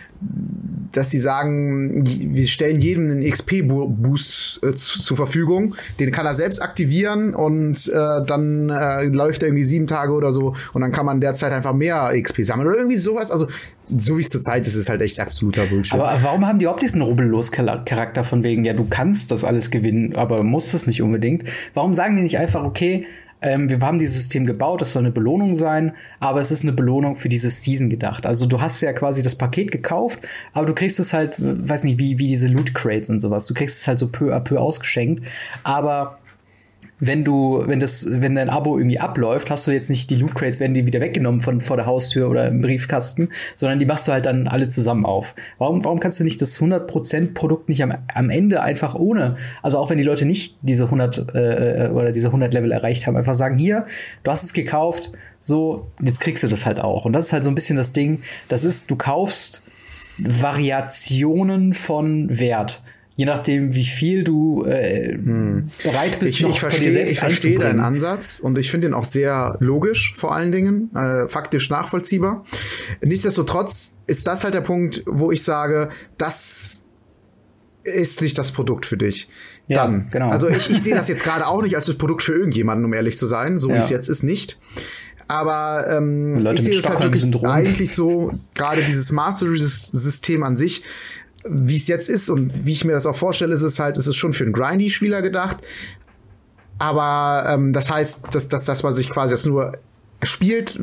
dass 0.93 1.11
sie 1.11 1.19
sagen, 1.19 2.05
wir 2.05 2.47
stellen 2.47 2.81
jedem 2.81 3.11
einen 3.11 3.25
XP-Boost 3.25 4.63
äh, 4.63 4.75
zu, 4.75 5.01
zur 5.01 5.17
Verfügung. 5.17 5.75
Den 5.99 6.13
kann 6.13 6.27
er 6.27 6.35
selbst 6.35 6.61
aktivieren 6.61 7.35
und 7.35 7.89
äh, 7.89 8.25
dann 8.27 8.69
äh, 8.69 9.05
läuft 9.05 9.43
er 9.43 9.49
irgendwie 9.49 9.65
sieben 9.65 9.87
Tage 9.87 10.13
oder 10.13 10.33
so 10.33 10.55
und 10.75 10.83
dann 10.83 10.93
kann 10.93 11.07
man 11.07 11.21
derzeit 11.21 11.53
einfach 11.53 11.73
mehr 11.73 12.13
XP 12.21 12.45
sammeln 12.45 12.69
oder 12.69 12.77
irgendwie 12.77 12.99
sowas. 12.99 13.31
Also 13.31 13.49
so 13.89 14.17
wie 14.17 14.21
es 14.21 14.29
zurzeit 14.29 14.67
ist, 14.67 14.75
ist 14.75 14.89
halt 14.89 15.01
echt 15.01 15.19
absoluter 15.19 15.65
Bullshit. 15.65 15.95
Aber 15.95 16.15
warum 16.23 16.47
haben 16.47 16.59
die 16.59 16.65
überhaupt 16.65 16.83
diesen 16.83 17.03
Rubbellos-Charakter 17.03 18.23
von 18.23 18.45
wegen, 18.45 18.65
ja, 18.65 18.75
du 18.75 18.87
kannst 18.89 19.31
das 19.31 19.45
alles 19.45 19.71
gewinnen, 19.71 20.15
aber 20.15 20.43
musst 20.43 20.75
es 20.75 20.87
nicht 20.87 21.03
unbedingt? 21.03 21.45
Warum 21.75 21.95
sagen 21.95 22.17
die 22.17 22.23
nicht 22.23 22.39
einfach, 22.39 22.65
okay, 22.65 23.07
ähm, 23.43 23.69
wir 23.69 23.81
haben 23.81 23.99
dieses 23.99 24.17
System 24.17 24.47
gebaut, 24.47 24.81
das 24.81 24.93
soll 24.93 25.03
eine 25.03 25.11
Belohnung 25.11 25.55
sein, 25.55 25.93
aber 26.21 26.41
es 26.41 26.51
ist 26.51 26.63
eine 26.63 26.73
Belohnung 26.73 27.17
für 27.17 27.29
diese 27.29 27.51
Season 27.51 27.91
gedacht. 27.91 28.25
Also 28.25 28.47
du 28.47 28.61
hast 28.61 28.81
ja 28.81 28.93
quasi 28.93 29.23
das 29.23 29.35
Paket 29.35 29.71
gekauft, 29.71 30.21
aber 30.53 30.67
du 30.67 30.75
kriegst 30.75 31.01
es 31.01 31.13
halt, 31.13 31.35
weiß 31.39 31.85
nicht, 31.85 31.99
wie, 31.99 32.19
wie 32.19 32.29
diese 32.29 32.47
Loot 32.47 32.75
Crates 32.75 33.11
und 33.11 33.21
sowas. 33.21 33.47
Du 33.47 33.55
kriegst 33.55 33.79
es 33.79 33.89
halt 33.89 33.99
so 33.99 34.09
peu 34.09 34.35
à 34.35 34.41
peu 34.41 34.61
ausgeschenkt, 34.61 35.25
aber 35.65 36.19
wenn 37.05 37.25
du, 37.25 37.65
wenn 37.67 37.81
das, 37.81 38.07
wenn 38.09 38.37
dein 38.37 38.49
Abo 38.49 38.79
irgendwie 38.79 39.01
abläuft, 39.01 39.51
hast 39.51 39.67
du 39.67 39.73
jetzt 39.73 39.91
nicht 39.91 40.09
die 40.09 40.15
Loot 40.15 40.37
Crates, 40.37 40.61
werden 40.61 40.73
die 40.73 40.87
wieder 40.87 41.01
weggenommen 41.01 41.41
von 41.41 41.61
vor 41.61 41.77
der 41.77 41.85
Haustür 41.85 42.31
oder 42.31 42.47
im 42.47 42.61
Briefkasten, 42.61 43.31
sondern 43.57 43.81
die 43.81 43.87
machst 43.87 44.07
du 44.07 44.13
halt 44.13 44.25
dann 44.25 44.47
alle 44.47 44.69
zusammen 44.69 45.05
auf. 45.05 45.35
Warum, 45.59 45.85
warum 45.85 45.99
kannst 45.99 46.21
du 46.21 46.25
nicht 46.25 46.41
das 46.41 46.61
100% 46.61 47.35
Produkt 47.35 47.69
nicht 47.69 47.83
am, 47.83 47.93
am 48.15 48.31
Ende 48.31 48.63
einfach 48.63 48.95
ohne, 48.95 49.35
also 49.65 49.79
auch 49.79 49.91
wenn 49.91 49.99
die 49.99 50.05
Leute 50.05 50.27
nicht 50.27 50.59
diese 50.63 50.85
100 50.85 51.35
äh, 51.35 51.91
oder 51.93 52.13
diese 52.13 52.29
100 52.29 52.55
Level 52.55 52.71
erreicht 52.71 53.09
haben, 53.09 53.17
einfach 53.17 53.35
sagen, 53.35 53.59
hier, 53.59 53.85
du 54.23 54.31
hast 54.31 54.45
es 54.45 54.53
gekauft, 54.53 55.11
so, 55.41 55.89
jetzt 56.01 56.21
kriegst 56.21 56.45
du 56.45 56.47
das 56.47 56.67
halt 56.67 56.79
auch. 56.79 57.05
Und 57.05 57.15
das 57.15 57.27
ist 57.27 57.33
halt 57.33 57.43
so 57.43 57.51
ein 57.51 57.57
bisschen 57.57 57.77
das 57.77 57.93
Ding, 57.93 58.23
das 58.49 58.63
ist, 58.63 58.93
du 58.93 58.95
kaufst 58.95 59.63
Variationen 60.19 61.75
von 61.75 62.39
Wert 62.39 62.81
je 63.15 63.27
nachdem, 63.27 63.75
wie 63.75 63.85
viel 63.85 64.25
du 64.25 64.65
äh, 64.65 65.13
hm. 65.13 65.67
bereit 65.83 66.19
bist, 66.19 66.35
ich, 66.35 66.41
noch 66.43 66.51
ich 66.51 66.61
verstehe, 66.61 66.87
dir 66.87 66.93
selbst 66.93 67.13
Ich 67.13 67.19
verstehe 67.19 67.59
deinen 67.59 67.81
Ansatz 67.81 68.41
und 68.41 68.59
ich 68.59 68.71
finde 68.71 68.89
ihn 68.89 68.95
auch 68.95 69.05
sehr 69.05 69.57
logisch, 69.61 70.15
vor 70.17 70.35
allen 70.35 70.53
Dingen, 70.53 70.91
äh, 70.95 71.29
faktisch 71.29 71.71
nachvollziehbar. 71.71 72.45
Nichtsdestotrotz 73.03 73.99
ist 74.07 74.27
das 74.27 74.45
halt 74.45 74.55
der 74.55 74.63
Punkt, 74.63 75.03
wo 75.07 75.31
ich 75.31 75.43
sage, 75.43 75.91
das 76.17 76.87
ist 77.85 78.23
nicht 78.23 78.39
das 78.39 78.53
Produkt 78.53 78.87
für 78.87 78.97
dich. 78.97 79.29
Ja, 79.67 79.85
Dann, 79.85 80.09
genau. 80.11 80.31
Also 80.31 80.49
ich, 80.49 80.71
ich 80.71 80.83
sehe 80.83 80.95
das 80.95 81.09
jetzt 81.09 81.25
gerade 81.25 81.47
auch 81.47 81.63
nicht 81.63 81.77
als 81.77 81.87
das 81.87 81.97
Produkt 81.97 82.23
für 82.23 82.33
irgendjemanden, 82.33 82.85
um 82.85 82.93
ehrlich 82.93 83.19
zu 83.19 83.27
sein, 83.27 83.59
so 83.59 83.69
ja. 83.69 83.75
wie 83.75 83.79
es 83.79 83.91
jetzt 83.91 84.09
ist, 84.09 84.23
nicht. 84.23 84.59
Aber 85.29 85.87
ähm, 85.89 86.47
ich 86.53 86.63
sehe 86.63 86.75
es 86.75 86.89
halt 86.89 87.01
wirklich 87.01 87.25
eigentlich 87.45 87.95
so, 87.95 88.33
gerade 88.55 88.83
dieses 88.83 89.13
Mastery-System 89.13 90.43
an 90.43 90.57
sich, 90.57 90.83
wie 91.45 91.77
es 91.77 91.89
jetzt 91.89 92.09
ist 92.09 92.29
und 92.29 92.67
wie 92.67 92.73
ich 92.73 92.85
mir 92.85 92.93
das 92.93 93.07
auch 93.07 93.17
vorstelle, 93.17 93.55
ist 93.55 93.63
es 93.63 93.79
halt, 93.79 93.99
ist 93.99 94.07
es 94.07 94.17
schon 94.17 94.33
für 94.33 94.45
einen 94.45 94.53
Grindy-Spieler 94.53 95.23
gedacht. 95.23 95.59
Aber 96.79 97.49
ähm, 97.49 97.73
das 97.73 97.91
heißt, 97.91 98.35
dass, 98.35 98.49
dass, 98.49 98.65
dass 98.65 98.83
man 98.83 98.93
sich 98.95 99.11
quasi 99.11 99.33
das 99.33 99.47
nur 99.47 99.79
spielt, 100.23 100.81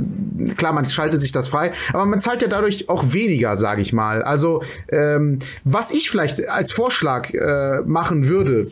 klar, 0.58 0.74
man 0.74 0.86
schaltet 0.86 1.22
sich 1.22 1.32
das 1.32 1.48
frei, 1.48 1.72
aber 1.94 2.06
man 2.06 2.20
zahlt 2.20 2.42
ja 2.42 2.48
dadurch 2.48 2.90
auch 2.90 3.14
weniger, 3.14 3.56
sage 3.56 3.82
ich 3.82 3.94
mal. 3.94 4.22
Also 4.22 4.64
ähm, 4.90 5.40
was 5.64 5.92
ich 5.92 6.10
vielleicht 6.10 6.48
als 6.50 6.72
Vorschlag 6.72 7.34
äh, 7.34 7.82
machen 7.86 8.28
würde, 8.28 8.70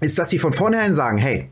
ist, 0.00 0.18
dass 0.18 0.30
sie 0.30 0.38
von 0.38 0.52
vornherein 0.52 0.94
sagen, 0.94 1.18
hey, 1.18 1.50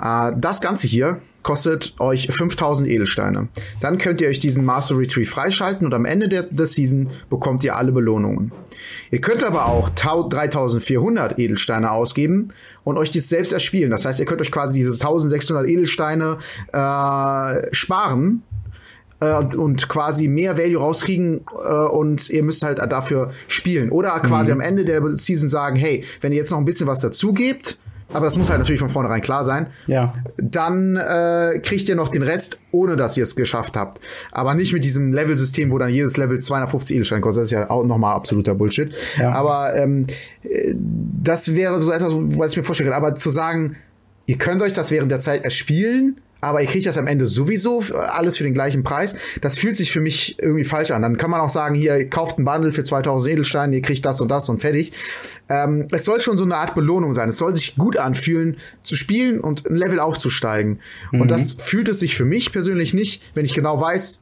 äh, 0.00 0.32
das 0.36 0.60
Ganze 0.60 0.88
hier 0.88 1.20
kostet 1.48 1.94
euch 1.98 2.28
5000 2.30 2.90
Edelsteine. 2.90 3.48
Dann 3.80 3.96
könnt 3.96 4.20
ihr 4.20 4.28
euch 4.28 4.38
diesen 4.38 4.66
Mastery 4.66 5.06
Tree 5.06 5.24
freischalten 5.24 5.86
und 5.86 5.94
am 5.94 6.04
Ende 6.04 6.28
der, 6.28 6.42
der 6.42 6.66
Season 6.66 7.08
bekommt 7.30 7.64
ihr 7.64 7.74
alle 7.74 7.90
Belohnungen. 7.90 8.52
Ihr 9.10 9.22
könnt 9.22 9.42
aber 9.42 9.64
auch 9.64 9.88
3400 9.88 11.38
Edelsteine 11.38 11.90
ausgeben 11.90 12.50
und 12.84 12.98
euch 12.98 13.10
dies 13.10 13.30
selbst 13.30 13.54
erspielen. 13.54 13.90
Das 13.90 14.04
heißt, 14.04 14.20
ihr 14.20 14.26
könnt 14.26 14.42
euch 14.42 14.52
quasi 14.52 14.80
diese 14.80 14.92
1600 14.92 15.66
Edelsteine 15.66 16.36
äh, 16.70 17.74
sparen 17.74 18.42
äh, 19.20 19.42
und 19.56 19.88
quasi 19.88 20.28
mehr 20.28 20.58
Value 20.58 20.78
rauskriegen 20.78 21.46
äh, 21.64 21.72
und 21.72 22.28
ihr 22.28 22.42
müsst 22.42 22.62
halt 22.62 22.78
dafür 22.78 23.32
spielen. 23.46 23.88
Oder 23.88 24.20
quasi 24.20 24.52
mhm. 24.52 24.60
am 24.60 24.66
Ende 24.66 24.84
der 24.84 25.00
Season 25.16 25.48
sagen, 25.48 25.76
hey, 25.76 26.04
wenn 26.20 26.32
ihr 26.32 26.38
jetzt 26.38 26.50
noch 26.50 26.58
ein 26.58 26.66
bisschen 26.66 26.88
was 26.88 27.00
dazu 27.00 27.32
gebt, 27.32 27.78
aber 28.12 28.24
das 28.24 28.36
muss 28.36 28.48
halt 28.48 28.58
natürlich 28.58 28.80
von 28.80 28.88
vornherein 28.88 29.20
klar 29.20 29.44
sein. 29.44 29.66
Ja. 29.86 30.14
Dann 30.38 30.96
äh, 30.96 31.60
kriegt 31.62 31.88
ihr 31.88 31.94
noch 31.94 32.08
den 32.08 32.22
Rest, 32.22 32.58
ohne 32.70 32.96
dass 32.96 33.16
ihr 33.16 33.22
es 33.22 33.36
geschafft 33.36 33.76
habt. 33.76 34.00
Aber 34.32 34.54
nicht 34.54 34.72
mit 34.72 34.82
diesem 34.84 35.12
Level-System, 35.12 35.70
wo 35.70 35.78
dann 35.78 35.90
jedes 35.90 36.16
Level 36.16 36.38
250 36.38 36.96
Edelsteine 36.96 37.20
kostet. 37.20 37.42
Das 37.42 37.48
ist 37.48 37.52
ja 37.52 37.68
auch 37.68 37.84
nochmal 37.84 38.14
absoluter 38.14 38.54
Bullshit. 38.54 38.94
Ja. 39.18 39.32
Aber 39.32 39.76
ähm, 39.76 40.06
äh, 40.42 40.74
das 40.74 41.54
wäre 41.54 41.82
so 41.82 41.92
etwas, 41.92 42.14
was 42.14 42.52
ich 42.52 42.56
mir 42.56 42.64
vorstellen 42.64 42.90
kann. 42.90 42.96
Aber 42.96 43.14
zu 43.14 43.28
sagen, 43.28 43.76
ihr 44.24 44.38
könnt 44.38 44.62
euch 44.62 44.72
das 44.72 44.90
während 44.90 45.10
der 45.10 45.20
Zeit 45.20 45.44
erspielen, 45.44 46.18
aber 46.40 46.62
ihr 46.62 46.68
kriegt 46.68 46.86
das 46.86 46.98
am 46.98 47.06
Ende 47.06 47.26
sowieso 47.26 47.82
alles 47.94 48.36
für 48.36 48.44
den 48.44 48.54
gleichen 48.54 48.84
Preis. 48.84 49.16
Das 49.40 49.58
fühlt 49.58 49.76
sich 49.76 49.90
für 49.90 50.00
mich 50.00 50.38
irgendwie 50.40 50.64
falsch 50.64 50.90
an. 50.90 51.02
Dann 51.02 51.16
kann 51.16 51.30
man 51.30 51.40
auch 51.40 51.48
sagen, 51.48 51.74
hier, 51.74 51.96
ihr 51.96 52.08
kauft 52.08 52.38
ein 52.38 52.44
Bundle 52.44 52.72
für 52.72 52.84
2000 52.84 53.32
Edelsteine, 53.32 53.76
ihr 53.76 53.82
kriegt 53.82 54.04
das 54.04 54.20
und 54.20 54.28
das 54.30 54.48
und 54.48 54.60
fertig. 54.60 54.92
Ähm, 55.48 55.88
es 55.90 56.04
soll 56.04 56.20
schon 56.20 56.38
so 56.38 56.44
eine 56.44 56.56
Art 56.56 56.74
Belohnung 56.74 57.12
sein. 57.12 57.30
Es 57.30 57.38
soll 57.38 57.54
sich 57.54 57.76
gut 57.76 57.96
anfühlen, 57.96 58.56
zu 58.82 58.96
spielen 58.96 59.40
und 59.40 59.68
ein 59.68 59.76
Level 59.76 59.98
aufzusteigen. 59.98 60.80
Mhm. 61.10 61.22
Und 61.22 61.30
das 61.30 61.52
fühlt 61.52 61.88
es 61.88 62.00
sich 62.00 62.14
für 62.14 62.24
mich 62.24 62.52
persönlich 62.52 62.94
nicht, 62.94 63.22
wenn 63.34 63.44
ich 63.44 63.54
genau 63.54 63.80
weiß, 63.80 64.20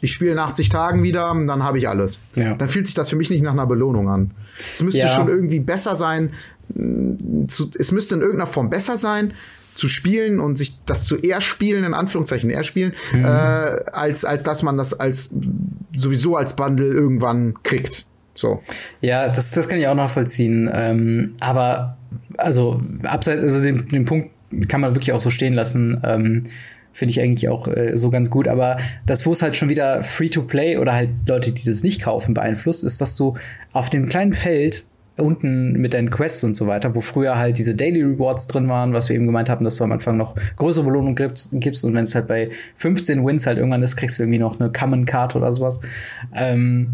ich 0.00 0.12
spiele 0.12 0.32
in 0.32 0.38
80 0.38 0.68
Tagen 0.68 1.02
wieder, 1.02 1.34
dann 1.46 1.62
habe 1.62 1.78
ich 1.78 1.88
alles. 1.88 2.22
Ja. 2.34 2.54
Dann 2.54 2.68
fühlt 2.68 2.86
sich 2.86 2.94
das 2.94 3.10
für 3.10 3.16
mich 3.16 3.30
nicht 3.30 3.42
nach 3.42 3.52
einer 3.52 3.66
Belohnung 3.66 4.08
an. 4.08 4.30
Es 4.72 4.82
müsste 4.82 5.00
ja. 5.00 5.08
schon 5.08 5.28
irgendwie 5.28 5.60
besser 5.60 5.94
sein, 5.94 6.30
es 6.74 7.92
müsste 7.92 8.14
in 8.14 8.20
irgendeiner 8.20 8.46
Form 8.46 8.70
besser 8.70 8.96
sein, 8.96 9.34
zu 9.74 9.88
spielen 9.88 10.40
und 10.40 10.56
sich 10.56 10.84
das 10.84 11.06
zu 11.06 11.16
eher 11.16 11.40
spielen, 11.40 11.84
in 11.84 11.94
Anführungszeichen 11.94 12.50
eher 12.50 12.62
spielen, 12.62 12.92
mhm. 13.12 13.24
äh, 13.24 13.28
als, 13.28 14.24
als 14.24 14.42
dass 14.42 14.62
man 14.62 14.76
das 14.76 14.98
als 14.98 15.34
sowieso 15.94 16.36
als 16.36 16.56
Bundle 16.56 16.86
irgendwann 16.86 17.54
kriegt. 17.62 18.06
So. 18.34 18.60
Ja, 19.00 19.28
das, 19.28 19.52
das 19.52 19.68
kann 19.68 19.78
ich 19.78 19.86
auch 19.86 19.94
nachvollziehen. 19.94 20.68
Ähm, 20.72 21.32
aber 21.40 21.96
also 22.36 22.80
abseits, 23.02 23.42
also 23.42 23.62
den, 23.62 23.88
den 23.88 24.04
Punkt 24.04 24.30
kann 24.68 24.80
man 24.80 24.94
wirklich 24.94 25.12
auch 25.12 25.20
so 25.20 25.30
stehen 25.30 25.54
lassen. 25.54 26.00
Ähm, 26.04 26.44
Finde 26.92 27.10
ich 27.10 27.20
eigentlich 27.20 27.48
auch 27.48 27.66
äh, 27.66 27.96
so 27.96 28.10
ganz 28.10 28.30
gut. 28.30 28.46
Aber 28.46 28.78
das, 29.06 29.26
wo 29.26 29.32
es 29.32 29.42
halt 29.42 29.56
schon 29.56 29.68
wieder 29.68 30.02
Free-to-Play 30.04 30.78
oder 30.78 30.92
halt 30.92 31.10
Leute, 31.26 31.50
die 31.52 31.64
das 31.64 31.82
nicht 31.82 32.02
kaufen, 32.02 32.34
beeinflusst, 32.34 32.84
ist, 32.84 33.00
dass 33.00 33.16
du 33.16 33.34
auf 33.72 33.90
dem 33.90 34.08
kleinen 34.08 34.32
Feld 34.32 34.84
unten 35.16 35.72
mit 35.72 35.94
deinen 35.94 36.10
Quests 36.10 36.42
und 36.44 36.54
so 36.54 36.66
weiter, 36.66 36.94
wo 36.94 37.00
früher 37.00 37.38
halt 37.38 37.58
diese 37.58 37.74
Daily 37.74 38.02
Rewards 38.02 38.48
drin 38.48 38.68
waren, 38.68 38.92
was 38.92 39.08
wir 39.08 39.16
eben 39.16 39.26
gemeint 39.26 39.48
haben, 39.48 39.64
dass 39.64 39.76
du 39.76 39.84
am 39.84 39.92
Anfang 39.92 40.16
noch 40.16 40.34
größere 40.56 40.84
Belohnungen 40.84 41.14
gibst 41.14 41.84
und 41.84 41.94
wenn 41.94 42.02
es 42.02 42.14
halt 42.14 42.26
bei 42.26 42.50
15 42.74 43.24
Wins 43.24 43.46
halt 43.46 43.58
irgendwann 43.58 43.82
ist, 43.82 43.96
kriegst 43.96 44.18
du 44.18 44.24
irgendwie 44.24 44.40
noch 44.40 44.58
eine 44.58 44.72
Common 44.72 45.04
Card 45.04 45.36
oder 45.36 45.52
sowas. 45.52 45.80
Ähm, 46.34 46.88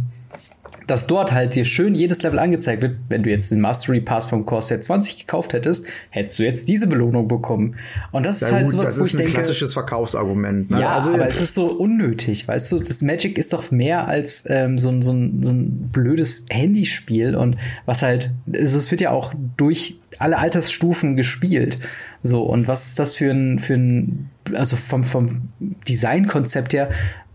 dass 0.90 1.06
dort 1.06 1.32
halt 1.32 1.54
dir 1.54 1.64
schön 1.64 1.94
jedes 1.94 2.22
Level 2.22 2.40
angezeigt 2.40 2.82
wird. 2.82 2.96
Wenn 3.08 3.22
du 3.22 3.30
jetzt 3.30 3.52
den 3.52 3.60
Mastery 3.60 4.00
Pass 4.00 4.26
vom 4.26 4.44
Corset 4.44 4.82
20 4.82 5.18
gekauft 5.18 5.52
hättest, 5.52 5.86
hättest 6.10 6.38
du 6.38 6.42
jetzt 6.42 6.68
diese 6.68 6.88
Belohnung 6.88 7.28
bekommen. 7.28 7.76
Und 8.10 8.26
das 8.26 8.40
ja, 8.40 8.48
ist 8.48 8.52
halt 8.52 8.66
gut, 8.66 8.72
sowas, 8.72 8.84
das 8.86 8.98
wo 8.98 9.02
ist 9.04 9.08
ich 9.08 9.14
ein 9.14 9.18
denke, 9.18 9.32
klassisches 9.32 9.72
Verkaufsargument. 9.72 10.70
Ne? 10.70 10.80
Ja, 10.80 10.90
also, 10.90 11.10
aber 11.10 11.28
es 11.28 11.40
ist 11.40 11.54
so 11.54 11.66
unnötig, 11.66 12.48
weißt 12.48 12.72
du? 12.72 12.80
Das 12.80 13.02
Magic 13.02 13.38
ist 13.38 13.52
doch 13.52 13.70
mehr 13.70 14.08
als 14.08 14.44
ähm, 14.48 14.80
so, 14.80 14.88
ein, 14.88 15.02
so, 15.02 15.12
ein, 15.12 15.42
so 15.44 15.52
ein 15.52 15.90
blödes 15.92 16.46
Handyspiel 16.50 17.36
und 17.36 17.56
was 17.86 18.02
halt, 18.02 18.30
es 18.50 18.90
wird 18.90 19.00
ja 19.00 19.12
auch 19.12 19.32
durch 19.56 20.00
alle 20.18 20.38
Altersstufen 20.38 21.14
gespielt. 21.14 21.78
So, 22.20 22.42
und 22.42 22.66
was 22.66 22.88
ist 22.88 22.98
das 22.98 23.14
für 23.14 23.30
ein, 23.30 23.60
für 23.60 23.74
ein, 23.74 24.30
also 24.54 24.74
vom, 24.74 25.04
vom 25.04 25.50
Designkonzept 25.88 26.72
her, 26.72 26.90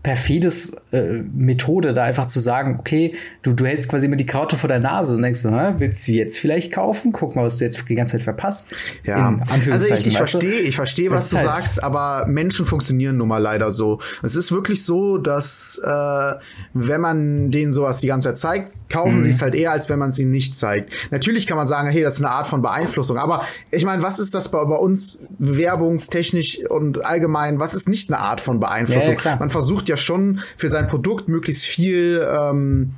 perfides 0.06 0.72
äh, 0.92 1.20
Methode, 1.34 1.92
da 1.92 2.04
einfach 2.04 2.28
zu 2.28 2.38
sagen, 2.38 2.76
okay, 2.78 3.16
du, 3.42 3.54
du 3.54 3.66
hältst 3.66 3.88
quasi 3.88 4.06
immer 4.06 4.14
die 4.14 4.24
Kraute 4.24 4.56
vor 4.56 4.68
der 4.68 4.78
Nase 4.78 5.16
und 5.16 5.22
denkst 5.22 5.42
du, 5.42 5.50
willst 5.78 6.06
du 6.06 6.12
jetzt 6.12 6.38
vielleicht 6.38 6.72
kaufen? 6.72 7.10
Guck 7.10 7.34
mal, 7.34 7.44
was 7.44 7.56
du 7.56 7.64
jetzt 7.64 7.88
die 7.88 7.96
ganze 7.96 8.12
Zeit 8.12 8.22
verpasst. 8.22 8.72
Ja, 9.02 9.40
also 9.48 9.92
ich, 9.92 10.06
ich 10.06 10.16
verstehe, 10.16 10.60
ich 10.60 10.76
verstehe, 10.76 11.10
was 11.10 11.30
du 11.30 11.38
halt 11.38 11.48
sagst, 11.48 11.82
aber 11.82 12.24
Menschen 12.28 12.66
funktionieren 12.66 13.16
nun 13.16 13.26
mal 13.26 13.38
leider 13.38 13.72
so. 13.72 13.98
Es 14.22 14.36
ist 14.36 14.52
wirklich 14.52 14.84
so, 14.84 15.18
dass 15.18 15.80
äh, 15.84 16.34
wenn 16.72 17.00
man 17.00 17.50
denen 17.50 17.72
sowas 17.72 17.98
die 17.98 18.06
ganze 18.06 18.28
Zeit 18.28 18.38
zeigt, 18.38 18.72
kaufen 18.88 19.16
mhm. 19.16 19.22
sie 19.22 19.30
es 19.30 19.42
halt 19.42 19.56
eher, 19.56 19.72
als 19.72 19.88
wenn 19.88 19.98
man 19.98 20.10
es 20.10 20.18
ihnen 20.20 20.30
nicht 20.30 20.54
zeigt. 20.54 20.92
Natürlich 21.10 21.48
kann 21.48 21.56
man 21.56 21.66
sagen, 21.66 21.90
hey, 21.90 22.02
das 22.02 22.14
ist 22.14 22.24
eine 22.24 22.30
Art 22.30 22.46
von 22.46 22.62
Beeinflussung, 22.62 23.18
aber 23.18 23.44
ich 23.72 23.84
meine, 23.84 24.04
was 24.04 24.20
ist 24.20 24.36
das 24.36 24.50
bei, 24.50 24.64
bei 24.64 24.76
uns 24.76 25.18
werbungstechnisch 25.38 26.60
und 26.68 27.04
allgemein, 27.04 27.58
was 27.58 27.74
ist 27.74 27.88
nicht 27.88 28.08
eine 28.08 28.20
Art 28.20 28.40
von 28.40 28.60
Beeinflussung? 28.60 29.16
Ja, 29.24 29.32
ja, 29.32 29.36
man 29.36 29.50
versucht 29.50 29.88
ja 29.88 29.95
schon 29.96 30.40
für 30.56 30.68
sein 30.68 30.88
Produkt 30.88 31.28
möglichst 31.28 31.64
viel 31.64 32.26
ähm, 32.30 32.94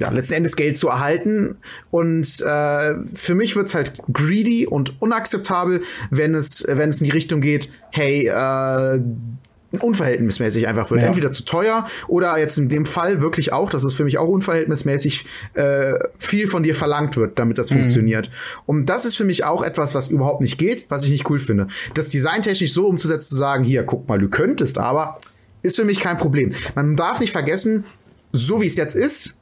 ja, 0.00 0.08
letzten 0.08 0.34
Endes 0.34 0.56
Geld 0.56 0.76
zu 0.76 0.88
erhalten. 0.88 1.58
Und 1.90 2.40
äh, 2.40 2.94
für 3.14 3.34
mich 3.34 3.54
wird's 3.54 3.74
halt 3.74 3.92
greedy 4.12 4.66
und 4.66 5.00
unakzeptabel, 5.00 5.82
wenn 6.10 6.34
es, 6.34 6.64
wenn 6.66 6.88
es 6.88 7.00
in 7.00 7.04
die 7.04 7.12
Richtung 7.12 7.40
geht, 7.40 7.70
hey, 7.90 8.26
äh, 8.26 9.00
unverhältnismäßig 9.78 10.66
einfach 10.66 10.90
wird. 10.90 11.02
Ja. 11.02 11.06
Entweder 11.06 11.30
zu 11.30 11.44
teuer 11.44 11.86
oder 12.08 12.38
jetzt 12.38 12.58
in 12.58 12.68
dem 12.68 12.86
Fall 12.86 13.20
wirklich 13.20 13.52
auch, 13.52 13.70
das 13.70 13.84
ist 13.84 13.94
für 13.94 14.04
mich 14.04 14.18
auch 14.18 14.26
unverhältnismäßig 14.26 15.26
äh, 15.54 15.94
viel 16.18 16.48
von 16.48 16.62
dir 16.62 16.74
verlangt 16.74 17.16
wird, 17.16 17.38
damit 17.38 17.58
das 17.58 17.70
mhm. 17.70 17.76
funktioniert. 17.76 18.30
Und 18.66 18.86
das 18.86 19.04
ist 19.04 19.16
für 19.16 19.24
mich 19.24 19.44
auch 19.44 19.62
etwas, 19.62 19.94
was 19.94 20.08
überhaupt 20.08 20.40
nicht 20.40 20.58
geht, 20.58 20.86
was 20.88 21.04
ich 21.04 21.10
nicht 21.10 21.30
cool 21.30 21.38
finde. 21.38 21.68
Das 21.94 22.08
designtechnisch 22.08 22.72
so 22.72 22.88
umzusetzen, 22.88 23.28
zu 23.28 23.36
sagen, 23.36 23.62
hier, 23.62 23.84
guck 23.84 24.08
mal, 24.08 24.18
du 24.18 24.28
könntest, 24.28 24.78
aber 24.78 25.18
ist 25.62 25.76
für 25.76 25.84
mich 25.84 26.00
kein 26.00 26.16
Problem. 26.16 26.52
Man 26.74 26.96
darf 26.96 27.20
nicht 27.20 27.32
vergessen, 27.32 27.84
so 28.32 28.60
wie 28.60 28.66
es 28.66 28.76
jetzt 28.76 28.94
ist, 28.94 29.40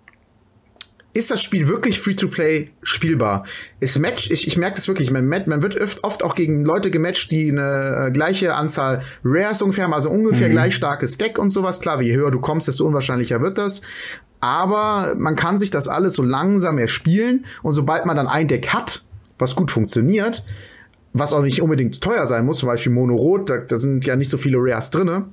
ist 1.15 1.31
das 1.31 1.43
Spiel 1.43 1.69
wirklich 1.69 2.01
Free-to-Play 2.01 2.71
spielbar? 2.83 3.45
Ist 3.81 3.99
Match, 3.99 4.31
ich, 4.31 4.47
ich 4.47 4.57
merke 4.57 4.77
das 4.77 4.89
wirklich, 4.89 5.11
man, 5.11 5.27
man 5.29 5.63
wird 5.63 5.81
oft, 5.81 6.05
oft 6.05 6.23
auch 6.23 6.35
gegen 6.35 6.65
Leute 6.65 6.91
gematcht, 6.91 7.31
die 7.31 7.51
eine 7.51 8.07
äh, 8.07 8.11
gleiche 8.13 8.55
Anzahl 8.55 9.03
Rares 9.25 9.63
ungefähr 9.63 9.85
haben, 9.85 9.95
also 9.95 10.11
ungefähr 10.11 10.49
mhm. 10.49 10.53
gleich 10.53 10.75
starkes 10.75 11.19
Deck 11.19 11.39
und 11.39 11.51
sowas. 11.51 11.81
Klar, 11.81 12.01
je 12.03 12.15
höher 12.15 12.31
du 12.31 12.41
kommst, 12.41 12.69
desto 12.69 12.87
unwahrscheinlicher 12.87 13.41
wird 13.41 13.59
das. 13.59 13.83
Aber 14.41 15.15
man 15.19 15.35
kann 15.35 15.59
sich 15.59 15.71
das 15.71 15.89
alles 15.89 16.15
so 16.15 16.23
langsam 16.23 16.79
erspielen 16.79 17.47
und 17.63 17.73
sobald 17.73 18.07
man 18.07 18.17
dann 18.17 18.29
ein 18.29 18.47
Deck 18.47 18.69
hat, 18.69 19.05
was 19.39 19.57
gut 19.57 19.71
funktioniert, 19.71 20.45
was 21.15 21.33
auch 21.33 21.43
nicht 21.43 21.63
unbedingt 21.63 22.01
teuer 22.01 22.27
sein 22.27 22.45
muss, 22.45 22.59
zum 22.59 22.69
Beispiel 22.69 22.93
Mono 22.93 23.17
Rot, 23.17 23.51
da, 23.51 23.59
da 23.59 23.77
sind 23.77 24.07
ja 24.07 24.15
nicht 24.15 24.31
so 24.31 24.39
viele 24.39 24.59
Rares 24.61 24.91
drinne, 24.91 25.25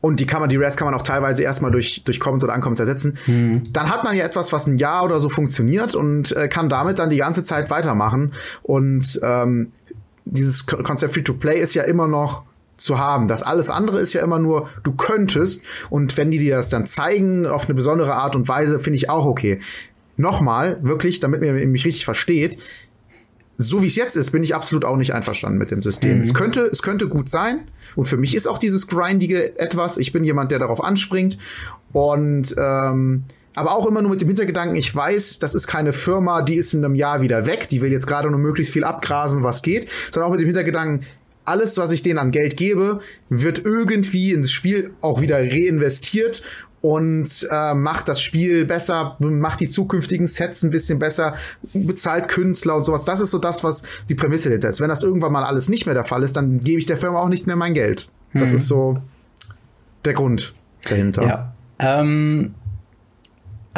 und 0.00 0.20
die 0.20 0.26
kann 0.26 0.40
man, 0.40 0.48
die 0.48 0.56
Rares 0.56 0.76
kann 0.76 0.86
man 0.86 0.94
auch 0.94 1.02
teilweise 1.02 1.42
erstmal 1.42 1.70
durch, 1.70 2.02
durch 2.04 2.20
Commons 2.20 2.44
oder 2.44 2.54
Uncommons 2.54 2.78
ersetzen, 2.78 3.18
mhm. 3.26 3.62
dann 3.72 3.90
hat 3.90 4.04
man 4.04 4.16
ja 4.16 4.24
etwas, 4.24 4.52
was 4.52 4.66
ein 4.66 4.78
Jahr 4.78 5.04
oder 5.04 5.18
so 5.18 5.28
funktioniert 5.28 5.94
und 5.94 6.36
äh, 6.36 6.48
kann 6.48 6.68
damit 6.68 6.98
dann 6.98 7.10
die 7.10 7.16
ganze 7.16 7.42
Zeit 7.42 7.70
weitermachen. 7.70 8.32
Und 8.62 9.18
ähm, 9.22 9.72
dieses 10.24 10.66
Konzept 10.66 11.14
Free-to-Play 11.14 11.60
ist 11.60 11.74
ja 11.74 11.82
immer 11.82 12.06
noch 12.06 12.44
zu 12.76 12.98
haben. 12.98 13.26
Das 13.26 13.42
alles 13.42 13.70
andere 13.70 13.98
ist 13.98 14.12
ja 14.12 14.22
immer 14.22 14.38
nur, 14.38 14.68
du 14.84 14.92
könntest. 14.92 15.62
Und 15.90 16.16
wenn 16.16 16.30
die 16.30 16.38
dir 16.38 16.56
das 16.56 16.70
dann 16.70 16.86
zeigen 16.86 17.46
auf 17.46 17.64
eine 17.64 17.74
besondere 17.74 18.14
Art 18.14 18.36
und 18.36 18.46
Weise, 18.46 18.78
finde 18.78 18.96
ich 18.96 19.10
auch 19.10 19.26
okay. 19.26 19.60
Nochmal, 20.16 20.78
wirklich, 20.82 21.20
damit 21.20 21.42
ihr 21.42 21.52
mich 21.52 21.84
richtig 21.84 22.04
versteht, 22.04 22.58
so 23.58 23.82
wie 23.82 23.88
es 23.88 23.96
jetzt 23.96 24.16
ist, 24.16 24.30
bin 24.30 24.44
ich 24.44 24.54
absolut 24.54 24.84
auch 24.84 24.96
nicht 24.96 25.12
einverstanden 25.12 25.58
mit 25.58 25.72
dem 25.72 25.82
System. 25.82 26.16
Mhm. 26.16 26.20
Es 26.22 26.32
könnte, 26.32 26.62
es 26.62 26.80
könnte 26.80 27.08
gut 27.08 27.28
sein. 27.28 27.62
Und 27.96 28.06
für 28.06 28.16
mich 28.16 28.34
ist 28.36 28.46
auch 28.46 28.58
dieses 28.58 28.86
Grindige 28.86 29.58
etwas. 29.58 29.98
Ich 29.98 30.12
bin 30.12 30.22
jemand, 30.22 30.52
der 30.52 30.60
darauf 30.60 30.82
anspringt. 30.82 31.36
Und 31.92 32.54
ähm, 32.56 33.24
aber 33.54 33.74
auch 33.74 33.86
immer 33.86 34.00
nur 34.00 34.12
mit 34.12 34.20
dem 34.20 34.28
Hintergedanken, 34.28 34.76
ich 34.76 34.94
weiß, 34.94 35.40
das 35.40 35.56
ist 35.56 35.66
keine 35.66 35.92
Firma, 35.92 36.42
die 36.42 36.54
ist 36.54 36.74
in 36.74 36.84
einem 36.84 36.94
Jahr 36.94 37.20
wieder 37.22 37.44
weg, 37.44 37.68
die 37.68 37.82
will 37.82 37.90
jetzt 37.90 38.06
gerade 38.06 38.30
nur 38.30 38.38
möglichst 38.38 38.72
viel 38.72 38.84
abgrasen, 38.84 39.42
was 39.42 39.62
geht, 39.62 39.88
sondern 40.12 40.28
auch 40.28 40.32
mit 40.32 40.40
dem 40.40 40.46
Hintergedanken, 40.46 41.04
alles, 41.44 41.76
was 41.78 41.90
ich 41.90 42.02
denen 42.02 42.18
an 42.18 42.30
Geld 42.30 42.56
gebe, 42.56 43.00
wird 43.30 43.64
irgendwie 43.64 44.32
ins 44.32 44.52
Spiel 44.52 44.92
auch 45.00 45.20
wieder 45.20 45.38
reinvestiert 45.38 46.42
und 46.80 47.48
äh, 47.50 47.74
macht 47.74 48.08
das 48.08 48.20
Spiel 48.20 48.64
besser, 48.64 49.16
macht 49.18 49.60
die 49.60 49.68
zukünftigen 49.68 50.26
Sets 50.26 50.62
ein 50.62 50.70
bisschen 50.70 50.98
besser, 50.98 51.34
bezahlt 51.72 52.28
Künstler 52.28 52.76
und 52.76 52.84
sowas. 52.84 53.04
Das 53.04 53.20
ist 53.20 53.30
so 53.30 53.38
das, 53.38 53.64
was 53.64 53.82
die 54.08 54.14
Prämisse 54.14 54.48
dahinter 54.48 54.68
ist. 54.68 54.80
Wenn 54.80 54.88
das 54.88 55.02
irgendwann 55.02 55.32
mal 55.32 55.44
alles 55.44 55.68
nicht 55.68 55.86
mehr 55.86 55.94
der 55.94 56.04
Fall 56.04 56.22
ist, 56.22 56.36
dann 56.36 56.60
gebe 56.60 56.78
ich 56.78 56.86
der 56.86 56.98
Firma 56.98 57.20
auch 57.20 57.28
nicht 57.28 57.46
mehr 57.46 57.56
mein 57.56 57.74
Geld. 57.74 58.08
Das 58.34 58.50
mhm. 58.50 58.56
ist 58.56 58.66
so 58.66 58.98
der 60.04 60.14
Grund 60.14 60.54
dahinter. 60.88 61.22
Ja. 61.26 61.52
Ähm, 61.80 62.54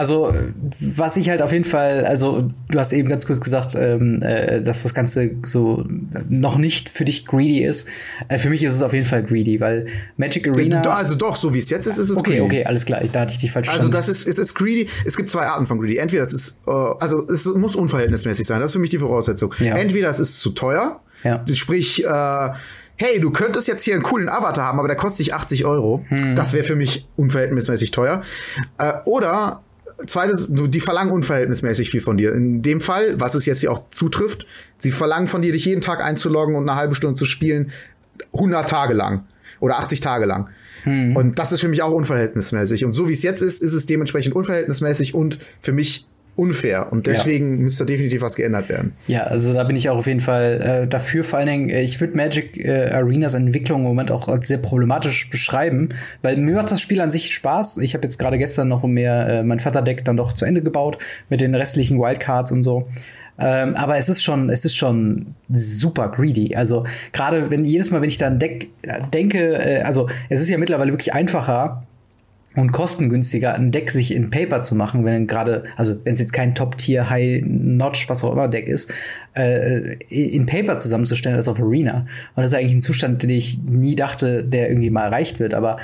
also, 0.00 0.34
was 0.80 1.18
ich 1.18 1.28
halt 1.28 1.42
auf 1.42 1.52
jeden 1.52 1.66
Fall, 1.66 2.06
also 2.06 2.50
du 2.70 2.78
hast 2.78 2.94
eben 2.94 3.06
ganz 3.06 3.26
kurz 3.26 3.38
gesagt, 3.38 3.74
ähm, 3.74 4.22
äh, 4.22 4.62
dass 4.62 4.82
das 4.82 4.94
Ganze 4.94 5.32
so 5.44 5.84
noch 6.30 6.56
nicht 6.56 6.88
für 6.88 7.04
dich 7.04 7.26
greedy 7.26 7.62
ist. 7.62 7.86
Äh, 8.28 8.38
für 8.38 8.48
mich 8.48 8.64
ist 8.64 8.74
es 8.74 8.82
auf 8.82 8.94
jeden 8.94 9.04
Fall 9.04 9.22
greedy, 9.22 9.60
weil 9.60 9.88
Magic 10.16 10.48
Arena. 10.48 10.80
Also 10.80 11.16
doch, 11.16 11.36
so 11.36 11.52
wie 11.52 11.58
es 11.58 11.68
jetzt 11.68 11.86
ist, 11.86 11.98
ist 11.98 12.08
es 12.08 12.16
okay, 12.16 12.30
greedy. 12.30 12.40
Okay, 12.40 12.60
okay, 12.60 12.64
alles 12.64 12.86
klar. 12.86 13.02
Da 13.12 13.20
hatte 13.20 13.34
ich 13.34 13.40
dich 13.40 13.52
falsch 13.52 13.68
verstanden. 13.68 13.94
Also 13.94 14.08
das 14.08 14.08
ist, 14.08 14.26
es 14.26 14.38
ist 14.38 14.54
greedy. 14.54 14.88
Es 15.04 15.18
gibt 15.18 15.28
zwei 15.28 15.46
Arten 15.46 15.66
von 15.66 15.78
greedy. 15.78 15.98
Entweder 15.98 16.22
es 16.22 16.32
ist, 16.32 16.60
äh, 16.66 16.70
also 16.70 17.28
es 17.28 17.44
muss 17.44 17.76
unverhältnismäßig 17.76 18.46
sein. 18.46 18.60
Das 18.60 18.70
ist 18.70 18.72
für 18.72 18.78
mich 18.78 18.88
die 18.88 19.00
Voraussetzung. 19.00 19.54
Ja. 19.58 19.76
Entweder 19.76 20.08
es 20.08 20.18
ist 20.18 20.40
zu 20.40 20.52
teuer, 20.52 21.02
ja. 21.24 21.44
sprich, 21.52 22.06
äh, 22.06 22.48
hey, 22.96 23.20
du 23.20 23.32
könntest 23.32 23.68
jetzt 23.68 23.82
hier 23.82 23.92
einen 23.92 24.02
coolen 24.02 24.30
Avatar 24.30 24.64
haben, 24.64 24.78
aber 24.78 24.88
der 24.88 24.96
kostet 24.96 25.26
dich 25.26 25.34
80 25.34 25.66
Euro. 25.66 26.06
Hm. 26.08 26.34
Das 26.34 26.54
wäre 26.54 26.64
für 26.64 26.76
mich 26.76 27.06
unverhältnismäßig 27.16 27.90
teuer. 27.90 28.22
Äh, 28.78 28.92
oder 29.04 29.62
Zweites, 30.06 30.48
die 30.50 30.80
verlangen 30.80 31.12
unverhältnismäßig 31.12 31.90
viel 31.90 32.00
von 32.00 32.16
dir. 32.16 32.34
In 32.34 32.62
dem 32.62 32.80
Fall, 32.80 33.20
was 33.20 33.34
es 33.34 33.46
jetzt 33.46 33.60
hier 33.60 33.72
auch 33.72 33.82
zutrifft, 33.90 34.46
sie 34.78 34.92
verlangen 34.92 35.28
von 35.28 35.42
dir, 35.42 35.52
dich 35.52 35.64
jeden 35.64 35.80
Tag 35.80 36.02
einzuloggen 36.02 36.54
und 36.54 36.68
eine 36.68 36.78
halbe 36.78 36.94
Stunde 36.94 37.16
zu 37.16 37.24
spielen, 37.24 37.70
100 38.32 38.68
Tage 38.68 38.94
lang 38.94 39.24
oder 39.60 39.78
80 39.78 40.00
Tage 40.00 40.26
lang. 40.26 40.48
Hm. 40.84 41.16
Und 41.16 41.38
das 41.38 41.52
ist 41.52 41.60
für 41.60 41.68
mich 41.68 41.82
auch 41.82 41.92
unverhältnismäßig. 41.92 42.84
Und 42.84 42.92
so 42.92 43.08
wie 43.08 43.12
es 43.12 43.22
jetzt 43.22 43.42
ist, 43.42 43.62
ist 43.62 43.72
es 43.72 43.86
dementsprechend 43.86 44.34
unverhältnismäßig 44.34 45.14
und 45.14 45.38
für 45.60 45.72
mich 45.72 46.06
unfair 46.40 46.90
und 46.90 47.06
deswegen 47.06 47.56
ja. 47.56 47.62
müsste 47.64 47.84
definitiv 47.84 48.22
was 48.22 48.34
geändert 48.34 48.70
werden. 48.70 48.94
Ja, 49.06 49.24
also 49.24 49.52
da 49.52 49.62
bin 49.64 49.76
ich 49.76 49.90
auch 49.90 49.98
auf 49.98 50.06
jeden 50.06 50.20
Fall 50.20 50.84
äh, 50.84 50.88
dafür. 50.88 51.22
Vor 51.22 51.38
allen 51.38 51.48
Dingen, 51.48 51.68
äh, 51.68 51.82
ich 51.82 52.00
würde 52.00 52.16
Magic 52.16 52.56
äh, 52.56 52.90
Arenas 52.90 53.34
Entwicklung 53.34 53.82
im 53.82 53.88
Moment 53.88 54.10
auch 54.10 54.26
als 54.26 54.48
sehr 54.48 54.56
problematisch 54.56 55.28
beschreiben, 55.28 55.90
weil 56.22 56.38
mir 56.38 56.54
macht 56.54 56.70
das 56.70 56.80
Spiel 56.80 57.00
an 57.02 57.10
sich 57.10 57.34
Spaß. 57.34 57.78
Ich 57.78 57.92
habe 57.92 58.04
jetzt 58.04 58.18
gerade 58.18 58.38
gestern 58.38 58.68
noch 58.68 58.82
mehr 58.84 59.28
äh, 59.28 59.42
mein 59.42 59.60
Vaterdeck 59.60 60.02
dann 60.06 60.16
doch 60.16 60.32
zu 60.32 60.46
Ende 60.46 60.62
gebaut 60.62 60.96
mit 61.28 61.42
den 61.42 61.54
restlichen 61.54 61.98
Wildcards 61.98 62.52
und 62.52 62.62
so. 62.62 62.88
Ähm, 63.38 63.74
aber 63.74 63.96
es 63.96 64.08
ist 64.08 64.22
schon, 64.22 64.50
es 64.50 64.64
ist 64.64 64.76
schon 64.76 65.34
super 65.50 66.08
greedy. 66.08 66.54
Also 66.54 66.84
gerade 67.12 67.50
wenn 67.50 67.64
jedes 67.64 67.90
Mal, 67.90 68.00
wenn 68.00 68.08
ich 68.08 68.18
da 68.18 68.26
ein 68.26 68.38
Deck 68.38 68.68
äh, 68.82 69.00
denke, 69.12 69.54
äh, 69.54 69.82
also 69.82 70.08
es 70.28 70.40
ist 70.40 70.48
ja 70.48 70.58
mittlerweile 70.58 70.92
wirklich 70.92 71.12
einfacher, 71.12 71.82
und 72.56 72.72
kostengünstiger, 72.72 73.54
ein 73.54 73.70
Deck 73.70 73.90
sich 73.90 74.12
in 74.12 74.30
Paper 74.30 74.60
zu 74.60 74.74
machen, 74.74 75.04
wenn 75.04 75.26
gerade, 75.26 75.64
also 75.76 75.96
wenn 76.04 76.14
es 76.14 76.20
jetzt 76.20 76.32
kein 76.32 76.54
Top-Tier, 76.54 77.08
High-Notch, 77.08 78.08
was 78.08 78.24
auch 78.24 78.32
immer 78.32 78.48
Deck 78.48 78.66
ist, 78.66 78.92
äh, 79.34 79.94
in 80.08 80.46
Paper 80.46 80.76
zusammenzustellen 80.76 81.36
als 81.36 81.46
auf 81.46 81.60
Arena. 81.60 82.06
Und 82.34 82.42
das 82.42 82.46
ist 82.46 82.58
eigentlich 82.58 82.74
ein 82.74 82.80
Zustand, 82.80 83.22
den 83.22 83.30
ich 83.30 83.60
nie 83.62 83.94
dachte, 83.94 84.42
der 84.42 84.68
irgendwie 84.68 84.90
mal 84.90 85.04
erreicht 85.04 85.38
wird. 85.38 85.54
Aber 85.54 85.78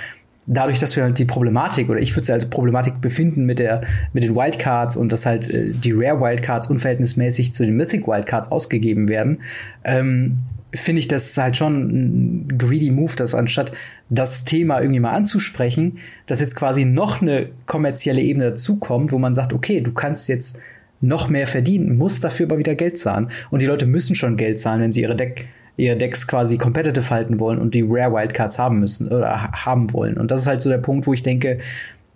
dadurch, 0.47 0.81
dass 0.81 0.97
wir 0.97 1.05
halt 1.05 1.19
die 1.19 1.25
Problematik, 1.25 1.89
oder 1.89 2.01
ich 2.01 2.13
würde 2.13 2.23
es 2.23 2.31
als 2.31 2.47
Problematik 2.47 3.01
befinden 3.01 3.45
mit 3.45 3.61
der, 3.61 3.83
mit 4.13 4.25
den 4.25 4.35
Wildcards 4.35 4.97
und 4.97 5.13
dass 5.13 5.25
halt 5.25 5.49
äh, 5.49 5.71
die 5.71 5.93
Rare 5.93 6.21
Wildcards 6.21 6.67
unverhältnismäßig 6.69 7.55
zu 7.55 7.65
den 7.65 7.77
Mythic 7.77 8.09
Wildcards 8.09 8.51
ausgegeben 8.51 9.09
werden, 9.09 9.43
ähm, 9.85 10.37
finde 10.75 11.01
ich 11.01 11.09
das 11.09 11.37
halt 11.37 11.57
schon 11.57 12.47
ein 12.47 12.59
greedy 12.59 12.91
Move, 12.91 13.15
dass 13.17 13.35
anstatt 13.35 13.73
das 14.09 14.45
Thema 14.45 14.81
irgendwie 14.81 15.01
mal 15.01 15.13
anzusprechen, 15.13 15.99
dass 16.27 16.41
jetzt 16.41 16.57
quasi 16.57 16.85
noch 16.85 17.23
eine 17.23 17.49
kommerzielle 17.67 18.21
Ebene 18.21 18.51
dazukommt, 18.51 19.13
wo 19.13 19.19
man 19.19 19.35
sagt, 19.35 19.53
okay, 19.53 19.81
du 19.81 19.93
kannst 19.93 20.29
jetzt 20.29 20.61
noch 21.01 21.29
mehr 21.29 21.47
verdienen, 21.47 21.97
musst 21.97 22.25
dafür 22.25 22.47
aber 22.47 22.59
wieder 22.59 22.75
Geld 22.75 22.99
zahlen. 22.99 23.31
Und 23.51 23.63
die 23.63 23.67
Leute 23.67 23.87
müssen 23.87 24.15
schon 24.15 24.37
Geld 24.37 24.59
zahlen, 24.59 24.81
wenn 24.81 24.93
sie 24.93 25.03
ihre 25.03 25.17
Deck, 25.17 25.47
ihre 25.77 25.97
Decks 25.97 26.27
quasi 26.27 26.57
competitive 26.57 27.11
halten 27.11 27.39
wollen 27.39 27.59
und 27.59 27.75
die 27.75 27.85
Rare 27.87 28.13
Wildcards 28.13 28.59
haben 28.59 28.81
müssen 28.81 29.09
oder 29.09 29.53
haben 29.53 29.93
wollen. 29.93 30.17
Und 30.17 30.31
das 30.31 30.43
ist 30.43 30.47
halt 30.47 30.61
so 30.61 30.71
der 30.71 30.79
Punkt, 30.79 31.07
wo 31.07 31.13
ich 31.13 31.23
denke, 31.23 31.59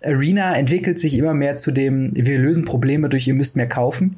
Arena 0.03 0.55
entwickelt 0.55 0.99
sich 0.99 1.17
immer 1.17 1.33
mehr 1.33 1.57
zu 1.57 1.71
dem, 1.71 2.11
wir 2.15 2.39
lösen 2.39 2.65
Probleme 2.65 3.07
durch, 3.07 3.27
ihr 3.27 3.35
müsst 3.35 3.55
mehr 3.55 3.67
kaufen. 3.67 4.15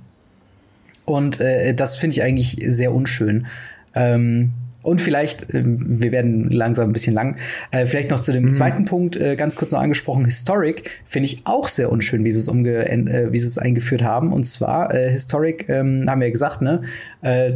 Und 1.06 1.42
äh, 1.42 1.74
das 1.74 1.98
finde 1.98 2.16
ich 2.16 2.24
eigentlich 2.24 2.64
sehr 2.68 2.94
unschön. 2.94 3.48
Ähm, 3.96 4.54
und 4.84 5.00
vielleicht, 5.02 5.50
äh, 5.54 5.64
wir 5.66 6.12
werden 6.12 6.50
langsam 6.52 6.90
ein 6.90 6.94
bisschen 6.94 7.14
lang, 7.14 7.38
äh, 7.72 7.86
vielleicht 7.86 8.12
noch 8.12 8.20
zu 8.20 8.32
dem 8.32 8.44
mhm. 8.44 8.52
zweiten 8.52 8.86
Punkt 8.86 9.16
äh, 9.16 9.36
ganz 9.36 9.56
kurz 9.56 9.72
noch 9.72 9.80
angesprochen. 9.80 10.26
Historic 10.26 11.02
finde 11.06 11.28
ich 11.28 11.48
auch 11.48 11.68
sehr 11.68 11.92
unschön, 11.92 12.24
wie 12.24 12.32
sie 12.32 12.40
es 12.40 12.48
umge 12.48 12.84
wie 13.32 13.40
sie 13.40 13.48
es 13.48 13.58
eingeführt 13.58 14.04
haben. 14.04 14.32
Und 14.32 14.44
zwar 14.44 14.94
äh, 14.94 15.10
Historic 15.10 15.70
ähm, 15.70 16.06
haben 16.08 16.20
wir 16.20 16.28
ja 16.28 16.32
gesagt, 16.32 16.62
ne, 16.62 16.82
äh, 17.22 17.54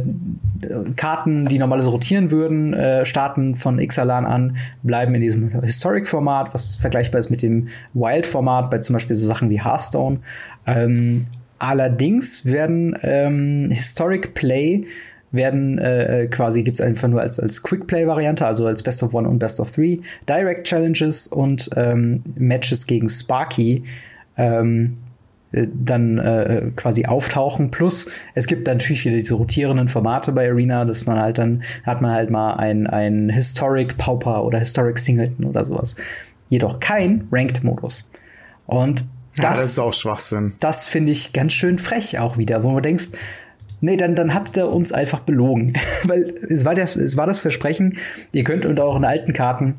Karten, 0.96 1.46
die 1.46 1.58
normalerweise 1.58 1.90
rotieren 1.90 2.30
würden, 2.30 2.72
äh, 2.72 3.04
starten 3.04 3.54
von 3.54 3.78
Ixalan 3.78 4.24
an, 4.24 4.56
bleiben 4.82 5.14
in 5.14 5.20
diesem 5.20 5.60
Historic-Format, 5.62 6.54
was 6.54 6.76
vergleichbar 6.76 7.18
ist 7.18 7.30
mit 7.30 7.42
dem 7.42 7.68
Wild-Format, 7.92 8.70
bei 8.70 8.78
zum 8.78 8.94
Beispiel 8.94 9.14
so 9.14 9.26
Sachen 9.26 9.50
wie 9.50 9.62
Hearthstone. 9.62 10.20
Ähm, 10.66 11.26
allerdings 11.58 12.46
werden 12.46 12.96
ähm, 13.02 13.68
Historic 13.70 14.34
Play 14.34 14.86
werden 15.32 15.78
äh, 15.78 16.28
quasi, 16.30 16.62
gibt 16.62 16.78
es 16.78 16.80
einfach 16.80 17.08
nur 17.08 17.20
als, 17.20 17.38
als 17.38 17.62
Quick-Play-Variante, 17.62 18.46
also 18.46 18.66
als 18.66 18.82
Best 18.82 19.02
of 19.02 19.14
One 19.14 19.28
und 19.28 19.38
Best 19.38 19.60
of 19.60 19.70
Three, 19.70 19.98
Direct 20.28 20.66
Challenges 20.66 21.26
und 21.26 21.70
ähm, 21.76 22.22
Matches 22.36 22.86
gegen 22.86 23.08
Sparky 23.08 23.84
ähm, 24.36 24.94
äh, 25.52 25.66
dann 25.72 26.18
äh, 26.18 26.70
quasi 26.76 27.06
auftauchen. 27.06 27.70
Plus 27.70 28.10
es 28.34 28.46
gibt 28.46 28.66
natürlich 28.66 29.04
wieder 29.04 29.16
diese 29.16 29.34
rotierenden 29.34 29.88
Formate 29.88 30.32
bei 30.32 30.48
Arena, 30.48 30.84
dass 30.84 31.06
man 31.06 31.18
halt 31.18 31.38
dann 31.38 31.62
hat 31.84 32.00
man 32.00 32.12
halt 32.12 32.30
mal 32.30 32.54
ein, 32.54 32.86
ein 32.86 33.30
Historic 33.30 33.96
Pauper 33.96 34.44
oder 34.44 34.58
Historic 34.58 34.98
Singleton 34.98 35.44
oder 35.44 35.64
sowas. 35.64 35.94
Jedoch 36.48 36.80
kein 36.80 37.28
Ranked-Modus. 37.30 38.10
Und 38.66 39.04
das, 39.36 39.44
ja, 39.44 39.50
das 39.50 39.64
ist 39.64 39.78
auch 39.78 39.92
Schwachsinn. 39.92 40.54
Das 40.60 40.86
finde 40.86 41.12
ich 41.12 41.32
ganz 41.32 41.52
schön 41.52 41.78
frech 41.78 42.18
auch 42.18 42.38
wieder, 42.38 42.62
wo 42.62 42.70
man 42.70 42.82
denkst, 42.82 43.10
Nee, 43.80 43.96
dann, 43.96 44.14
dann 44.14 44.34
habt 44.34 44.56
ihr 44.56 44.68
uns 44.68 44.92
einfach 44.92 45.20
belogen. 45.20 45.74
Weil 46.04 46.34
es 46.48 46.64
war, 46.64 46.74
der, 46.74 46.84
es 46.84 47.16
war 47.16 47.26
das 47.26 47.38
Versprechen, 47.38 47.98
ihr 48.32 48.44
könnt 48.44 48.64
unter 48.66 48.84
euren 48.84 49.04
alten 49.04 49.32
Karten 49.32 49.76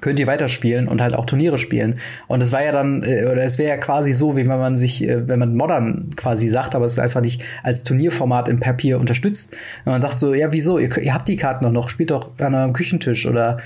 könnt 0.00 0.18
ihr 0.18 0.26
weiterspielen 0.26 0.88
und 0.88 1.00
halt 1.00 1.14
auch 1.14 1.26
Turniere 1.26 1.58
spielen. 1.58 2.00
Und 2.28 2.42
es 2.42 2.52
war 2.52 2.62
ja 2.62 2.72
dann, 2.72 3.02
äh, 3.02 3.24
oder 3.24 3.42
es 3.42 3.58
wäre 3.58 3.70
ja 3.70 3.76
quasi 3.76 4.12
so, 4.12 4.36
wie 4.36 4.48
wenn 4.48 4.58
man 4.58 4.76
sich, 4.76 5.06
äh, 5.06 5.28
wenn 5.28 5.38
man 5.38 5.56
Modern 5.56 6.10
quasi 6.16 6.48
sagt, 6.48 6.74
aber 6.74 6.84
es 6.84 6.92
ist 6.92 6.98
einfach 6.98 7.20
nicht 7.20 7.42
als 7.62 7.84
Turnierformat 7.84 8.48
im 8.48 8.60
Papier 8.60 8.98
unterstützt. 8.98 9.56
Wenn 9.84 9.92
man 9.92 10.00
sagt 10.00 10.18
so, 10.18 10.34
ja, 10.34 10.52
wieso, 10.52 10.78
ihr, 10.78 10.96
ihr 10.98 11.14
habt 11.14 11.28
die 11.28 11.36
Karten 11.36 11.64
doch 11.64 11.72
noch, 11.72 11.88
spielt 11.88 12.10
doch 12.10 12.38
an 12.38 12.54
eurem 12.54 12.72
Küchentisch 12.72 13.26
oder 13.26 13.58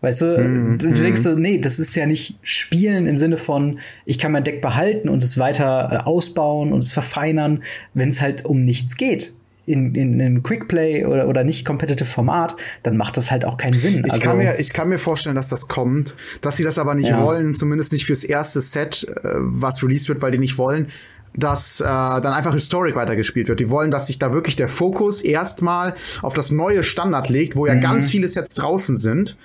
Weißt 0.00 0.20
du, 0.22 0.38
mm, 0.38 0.78
du 0.78 0.92
denkst 0.92 1.22
so, 1.22 1.34
nee, 1.34 1.58
das 1.58 1.80
ist 1.80 1.96
ja 1.96 2.06
nicht 2.06 2.38
Spielen 2.42 3.06
im 3.06 3.16
Sinne 3.16 3.36
von, 3.36 3.80
ich 4.04 4.18
kann 4.18 4.30
mein 4.30 4.44
Deck 4.44 4.62
behalten 4.62 5.08
und 5.08 5.22
es 5.24 5.38
weiter 5.38 5.90
äh, 5.92 5.96
ausbauen 6.04 6.72
und 6.72 6.84
es 6.84 6.92
verfeinern, 6.92 7.64
wenn 7.94 8.08
es 8.10 8.20
halt 8.20 8.44
um 8.44 8.64
nichts 8.64 8.96
geht. 8.96 9.32
In, 9.66 9.94
in, 9.94 10.18
in 10.18 10.42
Quickplay 10.42 11.04
oder, 11.04 11.28
oder 11.28 11.44
nicht 11.44 11.66
competitive 11.66 12.06
Format, 12.06 12.56
dann 12.84 12.96
macht 12.96 13.18
das 13.18 13.30
halt 13.30 13.44
auch 13.44 13.58
keinen 13.58 13.78
Sinn. 13.78 14.02
Ich, 14.06 14.12
also, 14.12 14.26
kann 14.26 14.38
mir, 14.38 14.58
ich 14.58 14.72
kann 14.72 14.88
mir 14.88 14.98
vorstellen, 14.98 15.36
dass 15.36 15.50
das 15.50 15.68
kommt, 15.68 16.14
dass 16.40 16.56
sie 16.56 16.64
das 16.64 16.78
aber 16.78 16.94
nicht 16.94 17.10
ja. 17.10 17.22
wollen, 17.22 17.52
zumindest 17.52 17.92
nicht 17.92 18.06
fürs 18.06 18.24
erste 18.24 18.62
Set, 18.62 19.06
äh, 19.08 19.28
was 19.34 19.82
released 19.82 20.08
wird, 20.08 20.22
weil 20.22 20.30
die 20.30 20.38
nicht 20.38 20.56
wollen, 20.56 20.86
dass 21.34 21.80
äh, 21.80 21.84
dann 21.84 22.32
einfach 22.32 22.54
Historic 22.54 22.94
weitergespielt 22.94 23.48
wird. 23.48 23.60
Die 23.60 23.68
wollen, 23.68 23.90
dass 23.90 24.06
sich 24.06 24.18
da 24.18 24.32
wirklich 24.32 24.56
der 24.56 24.68
Fokus 24.68 25.20
erstmal 25.20 25.96
auf 26.22 26.32
das 26.32 26.50
neue 26.50 26.82
Standard 26.82 27.28
legt, 27.28 27.54
wo 27.54 27.66
ja 27.66 27.74
mhm. 27.74 27.80
ganz 27.80 28.10
viele 28.10 28.28
Sets 28.28 28.54
draußen 28.54 28.96
sind 28.96 29.36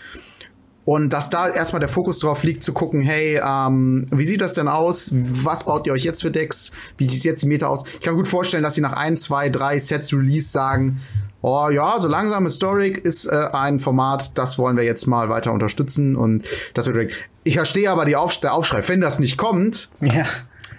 und 0.86 1.14
dass 1.14 1.30
da 1.30 1.50
erstmal 1.50 1.80
der 1.80 1.90
Fokus 1.90 2.20
drauf 2.20 2.44
liegt, 2.44 2.64
zu 2.64 2.74
gucken, 2.74 3.02
hey, 3.02 3.40
ähm, 3.44 4.08
wie 4.12 4.26
sieht 4.26 4.42
das 4.42 4.54
denn 4.54 4.68
aus? 4.68 5.12
Was 5.14 5.64
baut 5.64 5.88
ihr 5.88 5.94
euch 5.94 6.04
jetzt 6.04 6.22
für 6.22 6.32
Decks? 6.32 6.72
Wie 6.98 7.08
sieht 7.08 7.24
jetzt 7.24 7.44
die 7.44 7.48
Meta 7.48 7.68
aus? 7.68 7.86
Ich 7.86 8.02
kann 8.02 8.14
mir 8.14 8.20
gut 8.20 8.28
vorstellen, 8.28 8.64
dass 8.64 8.76
sie 8.76 8.82
nach 8.82 8.94
ein, 8.94 9.16
zwei, 9.16 9.50
drei 9.50 9.80
Sets 9.80 10.14
Release 10.14 10.50
sagen, 10.50 11.02
oh 11.42 11.70
ja, 11.70 12.00
so 12.00 12.08
langsam 12.08 12.46
Historic 12.46 12.98
ist 12.98 13.28
äh, 13.28 13.48
ein 13.54 13.80
Format, 13.80 14.38
das 14.38 14.58
wollen 14.58 14.76
wir 14.76 14.84
jetzt 14.84 15.06
mal 15.08 15.30
weiter 15.30 15.54
unterstützen 15.54 16.16
und 16.16 16.46
das 16.74 16.88
wird 16.88 17.14
Ich 17.44 17.56
verstehe 17.56 17.90
aber 17.90 18.06
die 18.06 18.16
Auf 18.16 18.38
der 18.40 18.54
Aufschrei. 18.54 18.82
Wenn 18.88 19.00
das 19.00 19.20
nicht 19.20 19.38
kommt, 19.38 19.90
ja. 20.02 20.26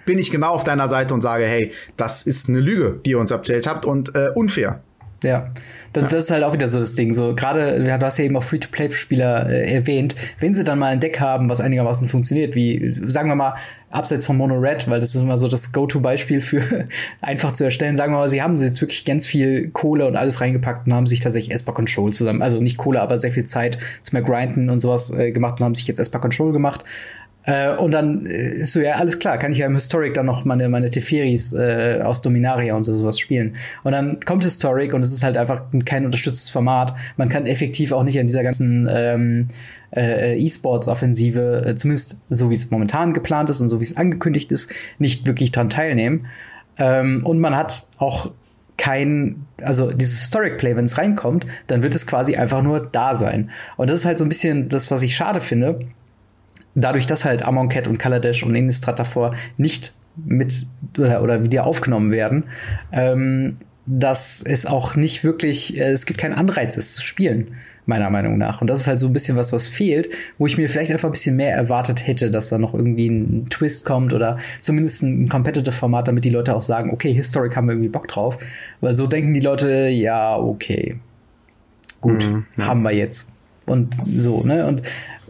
bin 0.05 0.19
ich 0.19 0.29
genau 0.29 0.51
auf 0.51 0.63
deiner 0.63 0.87
Seite 0.87 1.15
und 1.15 1.21
sage, 1.21 1.45
hey, 1.45 1.71
das 1.97 2.27
ist 2.27 2.49
eine 2.49 2.59
Lüge, 2.59 2.99
die 3.05 3.11
ihr 3.11 3.19
uns 3.19 3.31
erzählt 3.31 3.65
habt 3.65 3.85
und 3.85 4.15
äh, 4.15 4.29
unfair. 4.35 4.81
Ja. 5.23 5.51
Das, 5.93 6.03
ja. 6.03 6.09
das 6.09 6.25
ist 6.25 6.31
halt 6.31 6.43
auch 6.43 6.53
wieder 6.53 6.67
so 6.67 6.79
das 6.79 6.95
Ding. 6.95 7.13
So 7.13 7.35
gerade, 7.35 7.83
du 7.83 8.01
hast 8.01 8.17
ja 8.17 8.25
eben 8.25 8.35
auch 8.35 8.43
Free-to-Play-Spieler 8.43 9.49
äh, 9.49 9.73
erwähnt, 9.73 10.15
wenn 10.39 10.53
sie 10.53 10.63
dann 10.63 10.77
mal 10.77 10.87
ein 10.87 10.99
Deck 10.99 11.19
haben, 11.19 11.49
was 11.49 11.61
einigermaßen 11.61 12.09
funktioniert, 12.09 12.55
wie 12.55 12.91
sagen 12.91 13.29
wir 13.29 13.35
mal 13.35 13.55
abseits 13.89 14.25
von 14.25 14.35
Mono 14.35 14.55
Red, 14.55 14.89
weil 14.89 14.99
das 14.99 15.15
ist 15.15 15.21
immer 15.21 15.37
so 15.37 15.47
das 15.47 15.71
Go-to-Beispiel 15.71 16.41
für 16.41 16.83
einfach 17.21 17.53
zu 17.53 17.63
erstellen. 17.63 17.95
Sagen 17.95 18.13
wir 18.13 18.17
mal, 18.17 18.29
sie 18.29 18.41
haben 18.41 18.55
jetzt 18.57 18.81
wirklich 18.81 19.05
ganz 19.05 19.25
viel 19.25 19.69
Kohle 19.69 20.05
und 20.05 20.17
alles 20.17 20.41
reingepackt 20.41 20.85
und 20.87 20.93
haben 20.93 21.07
sich 21.07 21.21
tatsächlich 21.21 21.53
Esper 21.53 21.73
Control 21.73 22.11
zusammen, 22.11 22.41
also 22.41 22.59
nicht 22.59 22.77
Kohle, 22.77 23.01
aber 23.01 23.17
sehr 23.17 23.31
viel 23.31 23.45
Zeit 23.45 23.77
zum 24.01 24.23
Grinden 24.23 24.69
und 24.69 24.79
sowas 24.81 25.11
äh, 25.11 25.31
gemacht 25.31 25.59
und 25.59 25.65
haben 25.65 25.75
sich 25.75 25.87
jetzt 25.87 25.99
Esper 25.99 26.19
Control 26.19 26.51
gemacht. 26.51 26.83
Äh, 27.45 27.75
und 27.75 27.91
dann 27.91 28.25
ist 28.25 28.73
so, 28.73 28.79
ja, 28.79 28.93
alles 28.93 29.19
klar, 29.19 29.37
kann 29.37 29.51
ich 29.51 29.59
ja 29.59 29.67
im 29.67 29.75
Historic 29.75 30.13
dann 30.13 30.25
noch 30.25 30.45
meine, 30.45 30.67
meine 30.69 30.89
Teferis 30.89 31.53
äh, 31.53 32.01
aus 32.03 32.21
Dominaria 32.21 32.75
und 32.75 32.83
so, 32.83 32.93
sowas 32.93 33.19
spielen. 33.19 33.55
Und 33.83 33.91
dann 33.91 34.19
kommt 34.21 34.43
Historic 34.43 34.93
und 34.93 35.01
es 35.01 35.13
ist 35.13 35.23
halt 35.23 35.37
einfach 35.37 35.63
kein 35.85 36.05
unterstütztes 36.05 36.49
Format. 36.49 36.95
Man 37.17 37.29
kann 37.29 37.45
effektiv 37.45 37.91
auch 37.91 38.03
nicht 38.03 38.19
an 38.19 38.25
dieser 38.25 38.43
ganzen 38.43 38.87
ähm, 38.91 39.47
äh, 39.95 40.37
E-Sports-Offensive, 40.39 41.65
äh, 41.65 41.75
zumindest 41.75 42.21
so 42.29 42.49
wie 42.49 42.55
es 42.55 42.71
momentan 42.71 43.13
geplant 43.13 43.49
ist 43.49 43.61
und 43.61 43.69
so 43.69 43.79
wie 43.79 43.85
es 43.85 43.95
angekündigt 43.95 44.51
ist, 44.51 44.73
nicht 44.97 45.27
wirklich 45.27 45.51
dran 45.51 45.69
teilnehmen. 45.69 46.25
Ähm, 46.77 47.25
und 47.25 47.39
man 47.39 47.55
hat 47.55 47.85
auch 47.97 48.31
kein, 48.77 49.45
also 49.61 49.91
dieses 49.91 50.19
Historic 50.19 50.57
Play, 50.57 50.75
wenn 50.75 50.85
es 50.85 50.97
reinkommt, 50.97 51.45
dann 51.67 51.81
wird 51.81 51.95
es 51.95 52.07
quasi 52.07 52.35
einfach 52.35 52.61
nur 52.61 52.81
da 52.81 53.13
sein. 53.13 53.51
Und 53.77 53.89
das 53.89 54.01
ist 54.01 54.05
halt 54.05 54.17
so 54.17 54.25
ein 54.25 54.29
bisschen 54.29 54.67
das, 54.67 54.91
was 54.91 55.01
ich 55.01 55.15
schade 55.15 55.39
finde 55.39 55.79
dadurch, 56.75 57.05
dass 57.07 57.25
halt 57.25 57.43
Amonkhet 57.43 57.87
und 57.87 57.97
Kaladesh 57.97 58.43
und 58.43 58.55
Innistrad 58.55 58.99
davor 58.99 59.33
nicht 59.57 59.93
mit 60.15 60.65
oder, 60.97 61.23
oder 61.23 61.43
wieder 61.43 61.65
aufgenommen 61.65 62.11
werden, 62.11 62.45
ähm, 62.91 63.55
dass 63.85 64.41
es 64.41 64.65
auch 64.65 64.95
nicht 64.95 65.23
wirklich, 65.23 65.77
äh, 65.77 65.91
es 65.91 66.05
gibt 66.05 66.19
keinen 66.19 66.33
Anreiz, 66.33 66.77
es 66.77 66.93
zu 66.93 67.01
spielen, 67.01 67.55
meiner 67.85 68.09
Meinung 68.09 68.37
nach. 68.37 68.61
Und 68.61 68.67
das 68.67 68.79
ist 68.79 68.87
halt 68.87 68.99
so 68.99 69.07
ein 69.07 69.13
bisschen 69.13 69.37
was, 69.37 69.53
was 69.53 69.67
fehlt, 69.67 70.09
wo 70.37 70.47
ich 70.47 70.57
mir 70.57 70.69
vielleicht 70.69 70.91
einfach 70.91 71.09
ein 71.09 71.11
bisschen 71.11 71.35
mehr 71.35 71.53
erwartet 71.53 72.07
hätte, 72.07 72.31
dass 72.31 72.49
da 72.49 72.57
noch 72.57 72.73
irgendwie 72.73 73.07
ein 73.07 73.47
Twist 73.49 73.85
kommt 73.85 74.13
oder 74.13 74.37
zumindest 74.61 75.03
ein 75.03 75.29
Competitive-Format, 75.29 76.07
damit 76.07 76.25
die 76.25 76.29
Leute 76.29 76.55
auch 76.55 76.63
sagen, 76.63 76.91
okay, 76.91 77.13
Historic 77.13 77.55
haben 77.55 77.67
wir 77.67 77.73
irgendwie 77.73 77.89
Bock 77.89 78.07
drauf. 78.07 78.39
Weil 78.81 78.95
so 78.95 79.05
denken 79.05 79.33
die 79.33 79.39
Leute, 79.39 79.87
ja, 79.87 80.35
okay, 80.37 80.97
gut, 82.01 82.27
mhm, 82.27 82.45
ja. 82.57 82.65
haben 82.65 82.81
wir 82.81 82.91
jetzt. 82.91 83.31
Und 83.67 83.95
so, 84.15 84.43
ne? 84.43 84.65
Und 84.65 84.81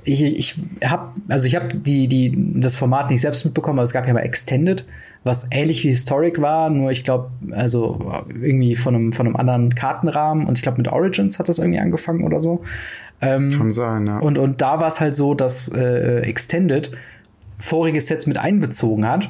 ich, 0.05 0.23
ich 0.23 0.55
habe 0.83 1.13
also 1.27 1.47
ich 1.47 1.55
habe 1.55 1.67
die 1.75 2.07
die 2.07 2.33
das 2.59 2.75
Format 2.75 3.09
nicht 3.09 3.21
selbst 3.21 3.43
mitbekommen, 3.43 3.79
aber 3.79 3.83
es 3.83 3.93
gab 3.93 4.07
ja 4.07 4.13
mal 4.13 4.21
Extended, 4.21 4.85
was 5.23 5.47
ähnlich 5.51 5.83
wie 5.83 5.89
Historic 5.89 6.41
war, 6.41 6.69
nur 6.69 6.91
ich 6.91 7.03
glaube 7.03 7.31
also 7.51 8.23
irgendwie 8.29 8.75
von 8.75 8.95
einem 8.95 9.13
von 9.13 9.25
einem 9.25 9.35
anderen 9.35 9.73
Kartenrahmen 9.75 10.45
und 10.45 10.57
ich 10.57 10.61
glaube 10.61 10.77
mit 10.77 10.87
Origins 10.87 11.39
hat 11.39 11.49
das 11.49 11.59
irgendwie 11.59 11.79
angefangen 11.79 12.23
oder 12.23 12.39
so. 12.39 12.61
Ähm, 13.21 13.51
Kann 13.57 13.71
sein, 13.71 14.07
ja. 14.07 14.19
Und 14.19 14.37
und 14.37 14.61
da 14.61 14.79
war 14.79 14.87
es 14.87 14.99
halt 14.99 15.15
so, 15.15 15.33
dass 15.33 15.67
äh, 15.69 16.19
Extended 16.19 16.91
vorige 17.57 17.99
Sets 17.99 18.27
mit 18.27 18.37
einbezogen 18.37 19.07
hat 19.07 19.29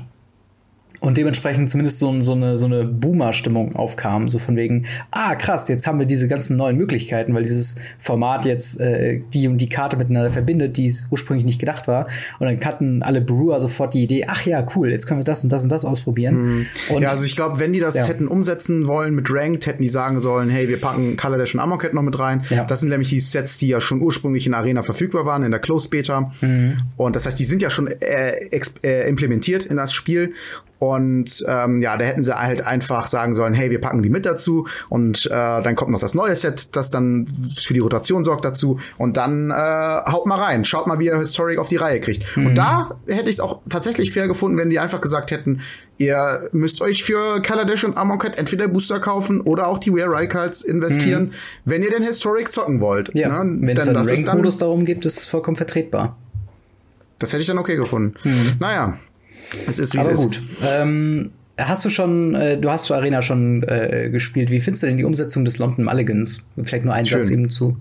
und 1.05 1.17
dementsprechend 1.17 1.69
zumindest 1.69 1.99
so, 1.99 2.19
so 2.21 2.33
eine, 2.33 2.57
so 2.57 2.65
eine 2.65 2.83
Boomer-Stimmung 2.83 3.75
aufkam, 3.75 4.27
so 4.27 4.39
von 4.39 4.55
wegen, 4.55 4.87
ah 5.11 5.35
krass, 5.35 5.67
jetzt 5.67 5.85
haben 5.85 5.99
wir 5.99 6.07
diese 6.07 6.27
ganzen 6.27 6.57
neuen 6.57 6.77
Möglichkeiten, 6.77 7.35
weil 7.35 7.43
dieses 7.43 7.75
Format 7.99 8.43
jetzt 8.43 8.81
äh, 8.81 9.21
die 9.31 9.47
und 9.47 9.59
die 9.59 9.69
Karte 9.69 9.97
miteinander 9.97 10.31
verbindet, 10.31 10.77
die 10.77 10.87
es 10.87 11.07
ursprünglich 11.11 11.45
nicht 11.45 11.59
gedacht 11.59 11.87
war. 11.87 12.07
Und 12.39 12.47
dann 12.47 12.59
hatten 12.65 13.03
alle 13.03 13.21
Brewer 13.21 13.59
sofort 13.59 13.93
die 13.93 14.01
Idee, 14.01 14.25
ach 14.27 14.47
ja, 14.47 14.65
cool, 14.75 14.89
jetzt 14.89 15.05
können 15.05 15.19
wir 15.19 15.25
das 15.25 15.43
und 15.43 15.51
das 15.51 15.61
und 15.61 15.69
das 15.69 15.85
ausprobieren. 15.85 16.35
Mhm. 16.35 16.65
Und, 16.89 17.03
ja, 17.03 17.09
also 17.09 17.23
ich 17.23 17.35
glaube, 17.35 17.59
wenn 17.59 17.71
die 17.71 17.79
das 17.79 17.93
ja. 17.93 18.05
hätten 18.05 18.27
umsetzen 18.27 18.87
wollen 18.87 19.13
mit 19.13 19.31
Ranked, 19.31 19.67
hätten 19.67 19.83
die 19.83 19.89
sagen 19.89 20.19
sollen, 20.19 20.49
hey, 20.49 20.67
wir 20.67 20.81
packen 20.81 21.17
Kaladesh 21.17 21.53
und 21.53 21.59
Amonkhet 21.59 21.93
noch 21.93 22.01
mit 22.01 22.17
rein. 22.17 22.43
Ja. 22.49 22.63
Das 22.63 22.79
sind 22.79 22.89
nämlich 22.89 23.09
die 23.09 23.19
Sets, 23.19 23.59
die 23.59 23.67
ja 23.67 23.79
schon 23.79 24.01
ursprünglich 24.01 24.47
in 24.47 24.55
Arena 24.55 24.81
verfügbar 24.81 25.27
waren, 25.27 25.43
in 25.43 25.51
der 25.51 25.59
Closed 25.59 25.91
Beta. 25.91 26.31
Mhm. 26.41 26.77
Und 26.97 27.15
das 27.15 27.27
heißt, 27.27 27.39
die 27.39 27.45
sind 27.45 27.61
ja 27.61 27.69
schon 27.69 27.87
äh, 27.87 28.49
äh, 28.81 29.07
implementiert 29.07 29.65
in 29.65 29.77
das 29.77 29.93
Spiel. 29.93 30.33
Und 30.93 31.43
ähm, 31.47 31.81
ja, 31.81 31.97
da 31.97 32.05
hätten 32.05 32.23
sie 32.23 32.37
halt 32.37 32.65
einfach 32.65 33.07
sagen 33.07 33.33
sollen, 33.33 33.53
hey, 33.53 33.71
wir 33.71 33.81
packen 33.81 34.03
die 34.03 34.09
mit 34.09 34.25
dazu 34.25 34.67
und 34.89 35.25
äh, 35.25 35.29
dann 35.29 35.75
kommt 35.75 35.91
noch 35.91 35.99
das 35.99 36.13
neue 36.13 36.35
Set, 36.35 36.75
das 36.75 36.91
dann 36.91 37.27
für 37.59 37.73
die 37.73 37.79
Rotation 37.79 38.23
sorgt 38.23 38.45
dazu 38.45 38.79
und 38.97 39.17
dann 39.17 39.51
äh, 39.51 39.53
haut 39.55 40.25
mal 40.25 40.39
rein, 40.39 40.65
schaut 40.65 40.87
mal, 40.87 40.99
wie 40.99 41.05
ihr 41.05 41.17
Historic 41.17 41.59
auf 41.59 41.69
die 41.69 41.77
Reihe 41.77 41.99
kriegt. 41.99 42.37
Mhm. 42.37 42.47
Und 42.47 42.55
da 42.55 42.97
hätte 43.07 43.29
ich 43.29 43.35
es 43.35 43.39
auch 43.39 43.61
tatsächlich 43.69 44.11
fair 44.11 44.27
gefunden, 44.27 44.57
wenn 44.57 44.69
die 44.69 44.79
einfach 44.79 45.01
gesagt 45.01 45.31
hätten, 45.31 45.61
ihr 45.97 46.49
müsst 46.51 46.81
euch 46.81 47.03
für 47.03 47.41
Kaladesh 47.41 47.83
und 47.83 47.97
Amonkhet 47.97 48.37
entweder 48.37 48.67
Booster 48.67 48.99
kaufen 48.99 49.41
oder 49.41 49.67
auch 49.67 49.79
die 49.79 49.93
Wear 49.93 50.09
Rykards 50.09 50.61
investieren, 50.61 51.23
mhm. 51.23 51.31
wenn 51.65 51.83
ihr 51.83 51.91
den 51.91 52.03
Historic 52.03 52.51
zocken 52.51 52.81
wollt. 52.81 53.11
Ja, 53.13 53.43
ne? 53.43 53.57
wenn 53.61 53.77
es 53.77 53.87
einen 53.87 53.97
Rank-Modus 53.97 54.57
darum 54.57 54.85
gibt, 54.85 55.05
ist 55.05 55.19
es 55.19 55.25
vollkommen 55.25 55.57
vertretbar. 55.57 56.17
Das 57.19 57.31
hätte 57.31 57.41
ich 57.41 57.47
dann 57.47 57.57
okay 57.57 57.77
gefunden. 57.77 58.15
Mhm. 58.23 58.53
Naja, 58.59 58.97
es 59.67 59.79
ist 59.79 59.93
wie 59.93 59.99
Aber 59.99 60.11
es 60.11 60.21
gut. 60.21 60.37
Ist. 60.37 60.43
Ähm, 60.65 61.31
hast 61.57 61.85
du 61.85 61.89
schon, 61.89 62.35
äh, 62.35 62.57
du 62.57 62.69
hast 62.69 62.85
zur 62.85 62.97
Arena 62.97 63.21
schon 63.21 63.63
äh, 63.63 64.09
gespielt. 64.11 64.49
Wie 64.49 64.59
findest 64.59 64.83
du 64.83 64.87
denn 64.87 64.97
die 64.97 65.03
Umsetzung 65.03 65.45
des 65.45 65.57
London 65.57 65.85
Mulligans? 65.85 66.47
Vielleicht 66.63 66.85
nur 66.85 66.93
einen 66.93 67.05
Schön. 67.05 67.23
Satz 67.23 67.31
eben 67.31 67.49
zu. 67.49 67.77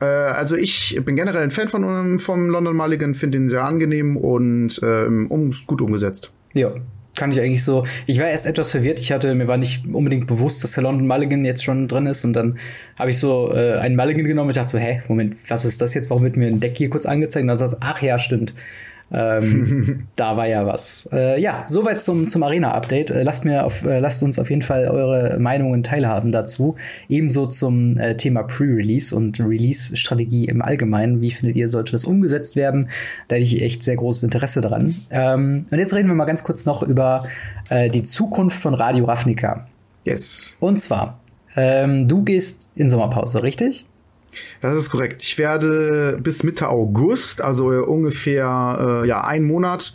Äh, 0.00 0.04
also 0.04 0.56
ich 0.56 1.00
bin 1.04 1.16
generell 1.16 1.42
ein 1.42 1.50
Fan 1.50 1.68
von 1.68 2.18
vom 2.18 2.50
London 2.50 2.76
Mulligan, 2.76 3.14
finde 3.14 3.38
ihn 3.38 3.48
sehr 3.48 3.64
angenehm 3.64 4.16
und 4.16 4.80
äh, 4.82 5.06
um, 5.06 5.52
gut 5.66 5.82
umgesetzt. 5.82 6.32
Ja, 6.54 6.72
kann 7.16 7.32
ich 7.32 7.40
eigentlich 7.40 7.64
so. 7.64 7.84
Ich 8.06 8.18
war 8.18 8.26
erst 8.26 8.46
etwas 8.46 8.70
verwirrt. 8.70 9.00
Ich 9.00 9.10
hatte, 9.10 9.34
mir 9.34 9.48
war 9.48 9.56
nicht 9.56 9.86
unbedingt 9.92 10.26
bewusst, 10.28 10.62
dass 10.62 10.72
der 10.72 10.84
London 10.84 11.06
Mulligan 11.06 11.44
jetzt 11.44 11.64
schon 11.64 11.88
drin 11.88 12.06
ist. 12.06 12.24
Und 12.24 12.32
dann 12.32 12.58
habe 12.96 13.10
ich 13.10 13.18
so 13.18 13.52
äh, 13.52 13.74
einen 13.74 13.96
Mulligan 13.96 14.24
genommen 14.24 14.48
und 14.48 14.56
dachte 14.56 14.70
so, 14.70 14.78
hä, 14.78 15.02
Moment, 15.08 15.36
was 15.48 15.64
ist 15.64 15.82
das 15.82 15.94
jetzt? 15.94 16.10
Warum 16.10 16.22
wird 16.22 16.36
mir 16.36 16.46
ein 16.46 16.60
Deck 16.60 16.76
hier 16.76 16.88
kurz 16.88 17.06
angezeigt? 17.06 17.42
Und 17.42 17.48
dann 17.48 17.58
dachte 17.58 17.76
ich, 17.80 17.86
ach 17.86 18.02
ja, 18.02 18.18
stimmt. 18.18 18.54
Ähm, 19.10 20.08
da 20.16 20.36
war 20.36 20.46
ja 20.46 20.66
was. 20.66 21.08
Äh, 21.12 21.40
ja, 21.40 21.64
soweit 21.66 22.02
zum, 22.02 22.28
zum 22.28 22.42
Arena-Update. 22.42 23.10
Äh, 23.10 23.22
lasst, 23.22 23.44
mir 23.44 23.64
auf, 23.64 23.84
äh, 23.84 23.98
lasst 24.00 24.22
uns 24.22 24.38
auf 24.38 24.50
jeden 24.50 24.62
Fall 24.62 24.88
eure 24.88 25.38
Meinungen 25.38 25.82
teilhaben 25.82 26.32
dazu. 26.32 26.76
Ebenso 27.08 27.46
zum 27.46 27.96
äh, 27.98 28.16
Thema 28.16 28.42
Pre-Release 28.42 29.14
und 29.14 29.40
Release-Strategie 29.40 30.46
im 30.46 30.62
Allgemeinen. 30.62 31.20
Wie 31.20 31.30
findet 31.30 31.56
ihr, 31.56 31.68
sollte 31.68 31.92
das 31.92 32.04
umgesetzt 32.04 32.56
werden? 32.56 32.90
Da 33.28 33.36
hätte 33.36 33.46
ich 33.46 33.62
echt 33.62 33.82
sehr 33.82 33.96
großes 33.96 34.24
Interesse 34.24 34.60
dran. 34.60 34.94
Ähm, 35.10 35.66
und 35.70 35.78
jetzt 35.78 35.94
reden 35.94 36.08
wir 36.08 36.14
mal 36.14 36.26
ganz 36.26 36.44
kurz 36.44 36.66
noch 36.66 36.82
über 36.82 37.24
äh, 37.70 37.88
die 37.88 38.02
Zukunft 38.02 38.60
von 38.60 38.74
Radio 38.74 39.04
Ravnica. 39.04 39.66
Yes. 40.04 40.56
Und 40.60 40.80
zwar, 40.80 41.20
ähm, 41.56 42.08
du 42.08 42.22
gehst 42.22 42.70
in 42.74 42.88
Sommerpause, 42.88 43.42
richtig? 43.42 43.86
Das 44.60 44.76
ist 44.76 44.90
korrekt. 44.90 45.22
Ich 45.22 45.38
werde 45.38 46.18
bis 46.22 46.42
Mitte 46.42 46.68
August, 46.68 47.40
also 47.40 47.68
ungefähr 47.68 49.02
äh, 49.04 49.08
ja 49.08 49.24
ein 49.24 49.44
Monat, 49.44 49.94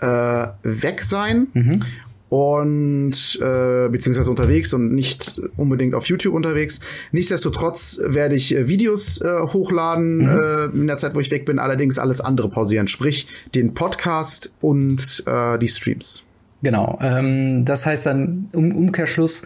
äh, 0.00 0.46
weg 0.62 1.02
sein. 1.02 1.48
Mhm. 1.52 1.84
Und 2.28 3.38
äh, 3.42 3.90
beziehungsweise 3.90 4.30
unterwegs 4.30 4.72
und 4.72 4.94
nicht 4.94 5.38
unbedingt 5.58 5.94
auf 5.94 6.06
YouTube 6.06 6.32
unterwegs. 6.32 6.80
Nichtsdestotrotz 7.10 8.00
werde 8.06 8.36
ich 8.36 8.56
äh, 8.56 8.68
Videos 8.68 9.20
äh, 9.20 9.28
hochladen 9.28 10.16
mhm. 10.16 10.28
äh, 10.28 10.64
in 10.80 10.86
der 10.86 10.96
Zeit, 10.96 11.14
wo 11.14 11.20
ich 11.20 11.30
weg 11.30 11.44
bin, 11.44 11.58
allerdings 11.58 11.98
alles 11.98 12.22
andere 12.22 12.48
pausieren, 12.48 12.88
sprich 12.88 13.26
den 13.54 13.74
Podcast 13.74 14.50
und 14.62 15.24
äh, 15.26 15.58
die 15.58 15.68
Streams. 15.68 16.24
Genau. 16.62 16.98
Ähm, 17.02 17.64
das 17.64 17.84
heißt 17.84 18.06
dann 18.06 18.48
um 18.52 18.72
Umkehrschluss, 18.72 19.42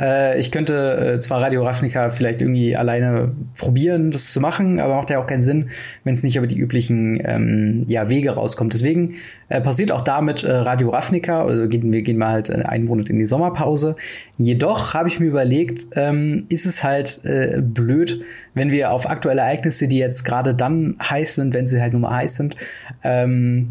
äh, 0.00 0.38
ich 0.40 0.50
könnte 0.50 1.14
äh, 1.14 1.18
zwar 1.18 1.42
Radio 1.42 1.64
Ravnica 1.64 2.10
vielleicht 2.10 2.40
irgendwie 2.40 2.76
alleine 2.76 3.32
probieren, 3.58 4.10
das 4.10 4.32
zu 4.32 4.40
machen, 4.40 4.80
aber 4.80 4.96
macht 4.96 5.10
ja 5.10 5.20
auch 5.20 5.26
keinen 5.26 5.42
Sinn, 5.42 5.70
wenn 6.04 6.14
es 6.14 6.22
nicht 6.22 6.36
über 6.36 6.46
die 6.46 6.58
üblichen 6.58 7.20
ähm, 7.24 7.82
ja, 7.86 8.08
Wege 8.08 8.30
rauskommt. 8.30 8.72
Deswegen 8.72 9.16
äh, 9.48 9.60
passiert 9.60 9.92
auch 9.92 10.02
damit 10.02 10.42
äh, 10.42 10.52
Radio 10.52 10.90
Ravnica, 10.90 11.44
also 11.44 11.68
gehen, 11.68 11.92
wir 11.92 12.02
gehen 12.02 12.18
mal 12.18 12.32
halt 12.32 12.48
äh, 12.48 12.62
einen 12.62 12.86
Monat 12.86 13.10
in 13.10 13.18
die 13.18 13.26
Sommerpause. 13.26 13.96
Jedoch 14.38 14.94
habe 14.94 15.08
ich 15.08 15.20
mir 15.20 15.26
überlegt, 15.26 15.86
ähm, 15.96 16.46
ist 16.48 16.66
es 16.66 16.82
halt 16.82 17.24
äh, 17.24 17.60
blöd, 17.62 18.22
wenn 18.54 18.72
wir 18.72 18.92
auf 18.92 19.08
aktuelle 19.08 19.42
Ereignisse, 19.42 19.86
die 19.86 19.98
jetzt 19.98 20.24
gerade 20.24 20.54
dann 20.54 20.96
heiß 21.02 21.34
sind, 21.34 21.54
wenn 21.54 21.66
sie 21.66 21.80
halt 21.80 21.92
nur 21.92 22.02
mal 22.02 22.16
heiß 22.16 22.36
sind, 22.36 22.56
ähm, 23.04 23.70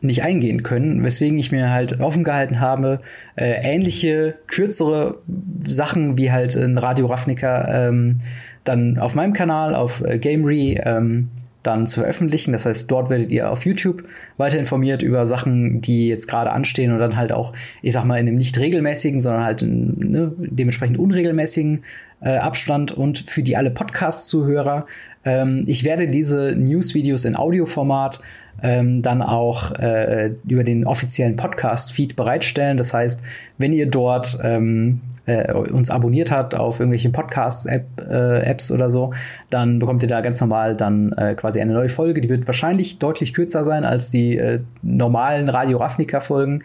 nicht 0.00 0.22
eingehen 0.22 0.62
können, 0.62 1.02
weswegen 1.02 1.38
ich 1.38 1.52
mir 1.52 1.70
halt 1.70 2.00
offen 2.00 2.24
gehalten 2.24 2.60
habe, 2.60 3.00
äh, 3.36 3.52
ähnliche, 3.62 4.36
kürzere 4.46 5.18
Sachen 5.66 6.18
wie 6.18 6.30
halt 6.30 6.54
in 6.54 6.78
Radio 6.78 7.06
Ravnica 7.06 7.88
ähm, 7.88 8.20
dann 8.64 8.98
auf 8.98 9.14
meinem 9.14 9.32
Kanal, 9.32 9.74
auf 9.74 10.04
äh, 10.04 10.18
Gamery, 10.18 10.80
ähm, 10.84 11.28
dann 11.62 11.86
zu 11.86 12.00
veröffentlichen. 12.00 12.52
Das 12.52 12.66
heißt, 12.66 12.90
dort 12.90 13.10
werdet 13.10 13.32
ihr 13.32 13.50
auf 13.50 13.64
YouTube 13.64 14.04
weiter 14.36 14.58
informiert 14.58 15.02
über 15.02 15.26
Sachen, 15.26 15.80
die 15.80 16.08
jetzt 16.08 16.26
gerade 16.26 16.50
anstehen 16.50 16.92
und 16.92 16.98
dann 16.98 17.16
halt 17.16 17.32
auch, 17.32 17.52
ich 17.82 17.92
sag 17.92 18.04
mal, 18.04 18.18
in 18.18 18.28
einem 18.28 18.36
nicht 18.36 18.58
regelmäßigen, 18.58 19.20
sondern 19.20 19.44
halt 19.44 19.62
in, 19.62 19.98
ne, 19.98 20.32
dementsprechend 20.38 20.98
unregelmäßigen 20.98 21.82
äh, 22.20 22.36
Abstand 22.36 22.92
und 22.92 23.18
für 23.18 23.42
die 23.42 23.56
alle 23.56 23.70
Podcast-Zuhörer. 23.70 24.86
Ähm, 25.24 25.64
ich 25.66 25.84
werde 25.84 26.08
diese 26.08 26.54
News-Videos 26.56 27.24
in 27.24 27.36
Audioformat 27.36 28.20
ähm, 28.62 29.02
dann 29.02 29.22
auch 29.22 29.72
äh, 29.72 30.32
über 30.46 30.64
den 30.64 30.86
offiziellen 30.86 31.36
Podcast-Feed 31.36 32.16
bereitstellen. 32.16 32.76
Das 32.76 32.92
heißt, 32.92 33.22
wenn 33.56 33.72
ihr 33.72 33.86
dort 33.86 34.38
ähm, 34.42 35.00
äh, 35.26 35.52
uns 35.52 35.90
abonniert 35.90 36.30
habt 36.30 36.54
auf 36.54 36.80
irgendwelchen 36.80 37.12
Podcasts-Apps 37.12 38.70
äh, 38.70 38.74
oder 38.74 38.90
so, 38.90 39.12
dann 39.50 39.78
bekommt 39.78 40.02
ihr 40.02 40.08
da 40.08 40.20
ganz 40.20 40.40
normal 40.40 40.76
dann 40.76 41.12
äh, 41.12 41.34
quasi 41.34 41.60
eine 41.60 41.72
neue 41.72 41.88
Folge. 41.88 42.20
Die 42.20 42.28
wird 42.28 42.46
wahrscheinlich 42.46 42.98
deutlich 42.98 43.34
kürzer 43.34 43.64
sein 43.64 43.84
als 43.84 44.10
die 44.10 44.36
äh, 44.36 44.60
normalen 44.82 45.48
Radio 45.48 45.78
Ravnica-Folgen. 45.78 46.64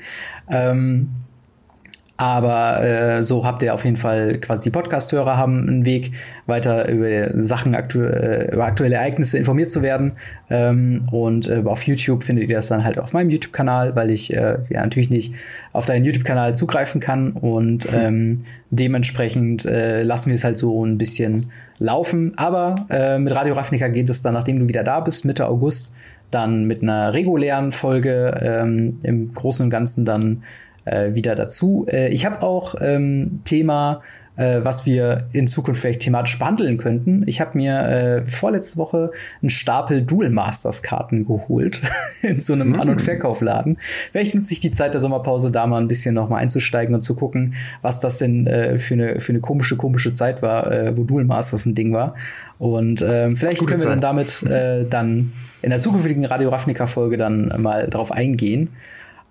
Ähm, 0.49 1.09
aber 2.23 2.81
äh, 2.81 3.21
so 3.21 3.45
habt 3.45 3.63
ihr 3.63 3.73
auf 3.73 3.83
jeden 3.83 3.97
Fall 3.97 4.37
quasi 4.37 4.63
die 4.63 4.69
Podcast-Hörer 4.69 5.35
haben 5.35 5.67
einen 5.67 5.85
Weg, 5.85 6.13
weiter 6.45 6.87
über 6.87 7.31
Sachen, 7.41 7.75
aktu 7.75 7.99
äh, 7.99 8.49
über 8.53 8.63
aktuelle 8.63 8.95
Ereignisse 8.95 9.37
informiert 9.37 9.69
zu 9.69 9.81
werden. 9.81 10.13
Ähm, 10.49 11.03
und 11.11 11.49
äh, 11.49 11.61
auf 11.65 11.83
YouTube 11.83 12.23
findet 12.23 12.47
ihr 12.47 12.55
das 12.55 12.67
dann 12.67 12.85
halt 12.85 12.97
auf 12.97 13.11
meinem 13.11 13.29
YouTube-Kanal, 13.29 13.97
weil 13.97 14.09
ich 14.09 14.33
äh, 14.33 14.59
ja 14.69 14.81
natürlich 14.83 15.09
nicht 15.09 15.33
auf 15.73 15.85
deinen 15.85 16.05
YouTube-Kanal 16.05 16.55
zugreifen 16.55 17.01
kann. 17.01 17.33
Und 17.33 17.89
ähm, 17.93 18.43
dementsprechend 18.69 19.65
äh, 19.65 20.03
lassen 20.03 20.29
wir 20.29 20.35
es 20.35 20.45
halt 20.45 20.57
so 20.57 20.85
ein 20.85 20.97
bisschen 20.97 21.51
laufen. 21.77 22.31
Aber 22.37 22.75
mit 23.17 23.35
Radio 23.35 23.55
Ravnica 23.55 23.89
geht 23.89 24.09
es 24.09 24.21
dann, 24.21 24.35
nachdem 24.35 24.59
du 24.59 24.67
wieder 24.69 24.85
da 24.85 25.01
bist, 25.01 25.25
Mitte 25.25 25.47
August, 25.47 25.95
dann 26.31 26.63
mit 26.63 26.81
einer 26.81 27.11
regulären 27.11 27.73
Folge 27.73 28.39
ähm, 28.41 28.99
im 29.03 29.33
Großen 29.33 29.65
und 29.65 29.69
Ganzen 29.69 30.05
dann 30.05 30.43
äh, 30.85 31.13
wieder 31.13 31.35
dazu. 31.35 31.85
Äh, 31.89 32.09
ich 32.09 32.25
habe 32.25 32.41
auch 32.41 32.75
ähm, 32.81 33.41
Thema, 33.43 34.01
äh, 34.35 34.61
was 34.63 34.85
wir 34.85 35.27
in 35.31 35.47
Zukunft 35.47 35.81
vielleicht 35.81 36.01
thematisch 36.01 36.39
behandeln 36.39 36.77
könnten. 36.77 37.23
Ich 37.27 37.39
habe 37.39 37.57
mir 37.57 37.79
äh, 37.81 38.27
vorletzte 38.27 38.77
Woche 38.77 39.11
einen 39.41 39.49
Stapel 39.49 40.01
Dual 40.01 40.29
Masters 40.29 40.81
Karten 40.81 41.25
geholt 41.25 41.81
in 42.21 42.41
so 42.41 42.53
einem 42.53 42.71
mm. 42.71 42.79
An- 42.79 42.89
und 42.89 43.01
Verkaufladen. 43.01 43.77
Vielleicht 44.11 44.33
nutze 44.33 44.53
ich 44.53 44.59
die 44.59 44.71
Zeit 44.71 44.93
der 44.93 45.01
Sommerpause 45.01 45.51
da 45.51 45.67
mal 45.67 45.79
ein 45.79 45.87
bisschen 45.87 46.15
noch 46.15 46.29
mal 46.29 46.37
einzusteigen 46.37 46.95
und 46.95 47.01
zu 47.01 47.15
gucken, 47.15 47.53
was 47.81 47.99
das 47.99 48.17
denn 48.17 48.47
äh, 48.47 48.79
für, 48.79 48.95
eine, 48.95 49.19
für 49.19 49.33
eine 49.33 49.39
komische, 49.39 49.77
komische 49.77 50.13
Zeit 50.13 50.41
war, 50.41 50.71
äh, 50.71 50.97
wo 50.97 51.03
Dual 51.03 51.25
Masters 51.25 51.65
ein 51.65 51.75
Ding 51.75 51.93
war. 51.93 52.15
Und 52.57 53.01
äh, 53.01 53.35
vielleicht 53.35 53.59
Gute 53.59 53.71
können 53.71 53.81
wir 53.81 53.89
Zeit. 53.89 53.91
dann 53.91 54.01
damit 54.01 54.43
äh, 54.43 54.85
dann 54.89 55.31
in 55.61 55.69
der 55.69 55.79
zukünftigen 55.79 56.25
Radio 56.25 56.49
Ravnica 56.49 56.87
Folge 56.87 57.17
dann 57.17 57.53
mal 57.61 57.87
drauf 57.87 58.11
eingehen. 58.11 58.69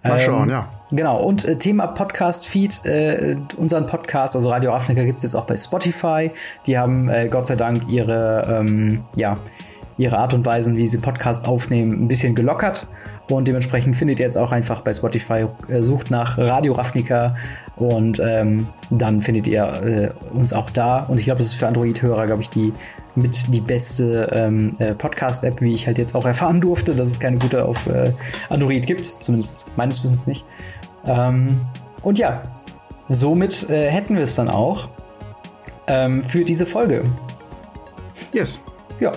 Mal 0.02 0.18
schauen, 0.18 0.44
ähm, 0.44 0.50
ja. 0.50 0.68
Genau, 0.90 1.22
und 1.22 1.44
äh, 1.44 1.56
Thema 1.56 1.86
Podcast-Feed, 1.86 2.84
äh, 2.86 3.36
unseren 3.56 3.86
Podcast, 3.86 4.34
also 4.34 4.50
Radio 4.50 4.72
Afrika 4.72 5.04
gibt 5.04 5.18
es 5.18 5.22
jetzt 5.22 5.34
auch 5.34 5.46
bei 5.46 5.56
Spotify. 5.56 6.30
Die 6.66 6.76
haben 6.76 7.08
äh, 7.08 7.28
Gott 7.28 7.46
sei 7.46 7.56
Dank 7.56 7.88
ihre, 7.88 8.42
ähm, 8.48 9.04
ja, 9.14 9.36
ihre 9.98 10.18
Art 10.18 10.34
und 10.34 10.44
Weise, 10.44 10.74
wie 10.76 10.86
sie 10.86 10.98
Podcast 10.98 11.46
aufnehmen, 11.46 11.92
ein 11.92 12.08
bisschen 12.08 12.34
gelockert. 12.34 12.88
Und 13.30 13.46
dementsprechend 13.46 13.96
findet 13.96 14.18
ihr 14.18 14.24
jetzt 14.24 14.36
auch 14.36 14.50
einfach 14.50 14.80
bei 14.80 14.92
Spotify, 14.92 15.46
äh, 15.68 15.82
sucht 15.82 16.10
nach 16.10 16.36
Radio 16.36 16.72
Ravnica 16.72 17.36
und 17.76 18.20
ähm, 18.20 18.66
dann 18.90 19.20
findet 19.20 19.46
ihr 19.46 19.64
äh, 19.64 20.36
uns 20.36 20.52
auch 20.52 20.70
da. 20.70 21.04
Und 21.04 21.18
ich 21.18 21.24
glaube, 21.24 21.38
das 21.38 21.48
ist 21.48 21.54
für 21.54 21.68
Android-Hörer, 21.68 22.26
glaube 22.26 22.42
ich, 22.42 22.50
die 22.50 22.72
mit 23.14 23.54
die 23.54 23.60
beste 23.60 24.30
ähm, 24.32 24.74
äh, 24.78 24.94
Podcast-App, 24.94 25.60
wie 25.60 25.72
ich 25.72 25.86
halt 25.86 25.98
jetzt 25.98 26.14
auch 26.14 26.24
erfahren 26.24 26.60
durfte, 26.60 26.94
dass 26.94 27.08
es 27.08 27.20
keine 27.20 27.38
gute 27.38 27.64
auf 27.64 27.86
äh, 27.86 28.12
Android 28.48 28.86
gibt, 28.86 29.04
zumindest 29.04 29.76
meines 29.76 30.02
Wissens 30.02 30.26
nicht. 30.26 30.44
Ähm, 31.06 31.60
und 32.02 32.18
ja, 32.18 32.42
somit 33.08 33.68
äh, 33.70 33.90
hätten 33.90 34.16
wir 34.16 34.22
es 34.22 34.34
dann 34.34 34.48
auch 34.48 34.88
ähm, 35.86 36.22
für 36.22 36.44
diese 36.44 36.66
Folge. 36.66 37.02
Yes. 38.32 38.60
Ja. 39.00 39.12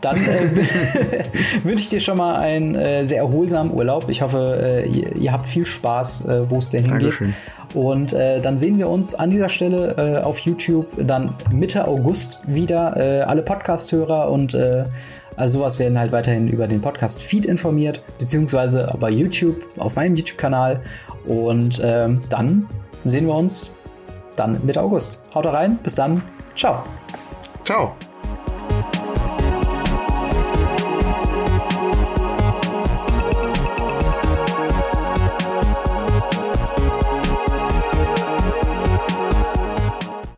Dann 0.00 0.16
äh, 0.16 0.48
wünsche 1.64 1.82
ich 1.82 1.88
dir 1.88 2.00
schon 2.00 2.18
mal 2.18 2.36
einen 2.36 2.74
äh, 2.74 3.04
sehr 3.04 3.18
erholsamen 3.18 3.72
Urlaub. 3.72 4.08
Ich 4.08 4.22
hoffe, 4.22 4.84
äh, 4.84 4.88
ihr, 4.88 5.16
ihr, 5.16 5.32
habt 5.32 5.46
viel 5.46 5.66
Spaß, 5.66 6.24
wo 6.48 6.58
es 6.58 6.70
denn 6.70 6.84
hingeht. 6.84 7.02
Dankeschön. 7.02 7.34
Und 7.74 8.12
äh, 8.12 8.40
dann 8.40 8.58
sehen 8.58 8.78
wir 8.78 8.88
uns 8.88 9.14
an 9.14 9.30
dieser 9.30 9.48
Stelle 9.48 9.94
äh, 9.96 10.22
auf 10.24 10.38
YouTube 10.40 10.86
dann 11.06 11.34
Mitte 11.52 11.86
August 11.86 12.40
wieder. 12.46 12.96
Äh, 12.96 13.22
alle 13.22 13.42
Podcast-Hörer 13.42 14.30
und 14.30 14.56
also 15.36 15.58
sowas 15.58 15.78
werden 15.78 15.96
halt 15.98 16.10
weiterhin 16.10 16.48
über 16.48 16.66
den 16.66 16.80
Podcast-Feed 16.80 17.46
informiert, 17.46 18.02
beziehungsweise 18.18 18.92
bei 18.98 19.10
YouTube, 19.10 19.64
auf 19.78 19.94
meinem 19.94 20.16
YouTube-Kanal. 20.16 20.82
Und 21.26 21.80
ähm, 21.84 22.20
dann 22.28 22.66
sehen 23.04 23.26
wir 23.26 23.34
uns 23.34 23.76
dann 24.34 24.60
Mitte 24.64 24.82
August. 24.82 25.20
Haut 25.34 25.46
rein, 25.46 25.78
bis 25.82 25.94
dann, 25.94 26.22
ciao. 26.56 26.82
Ciao. 27.64 27.94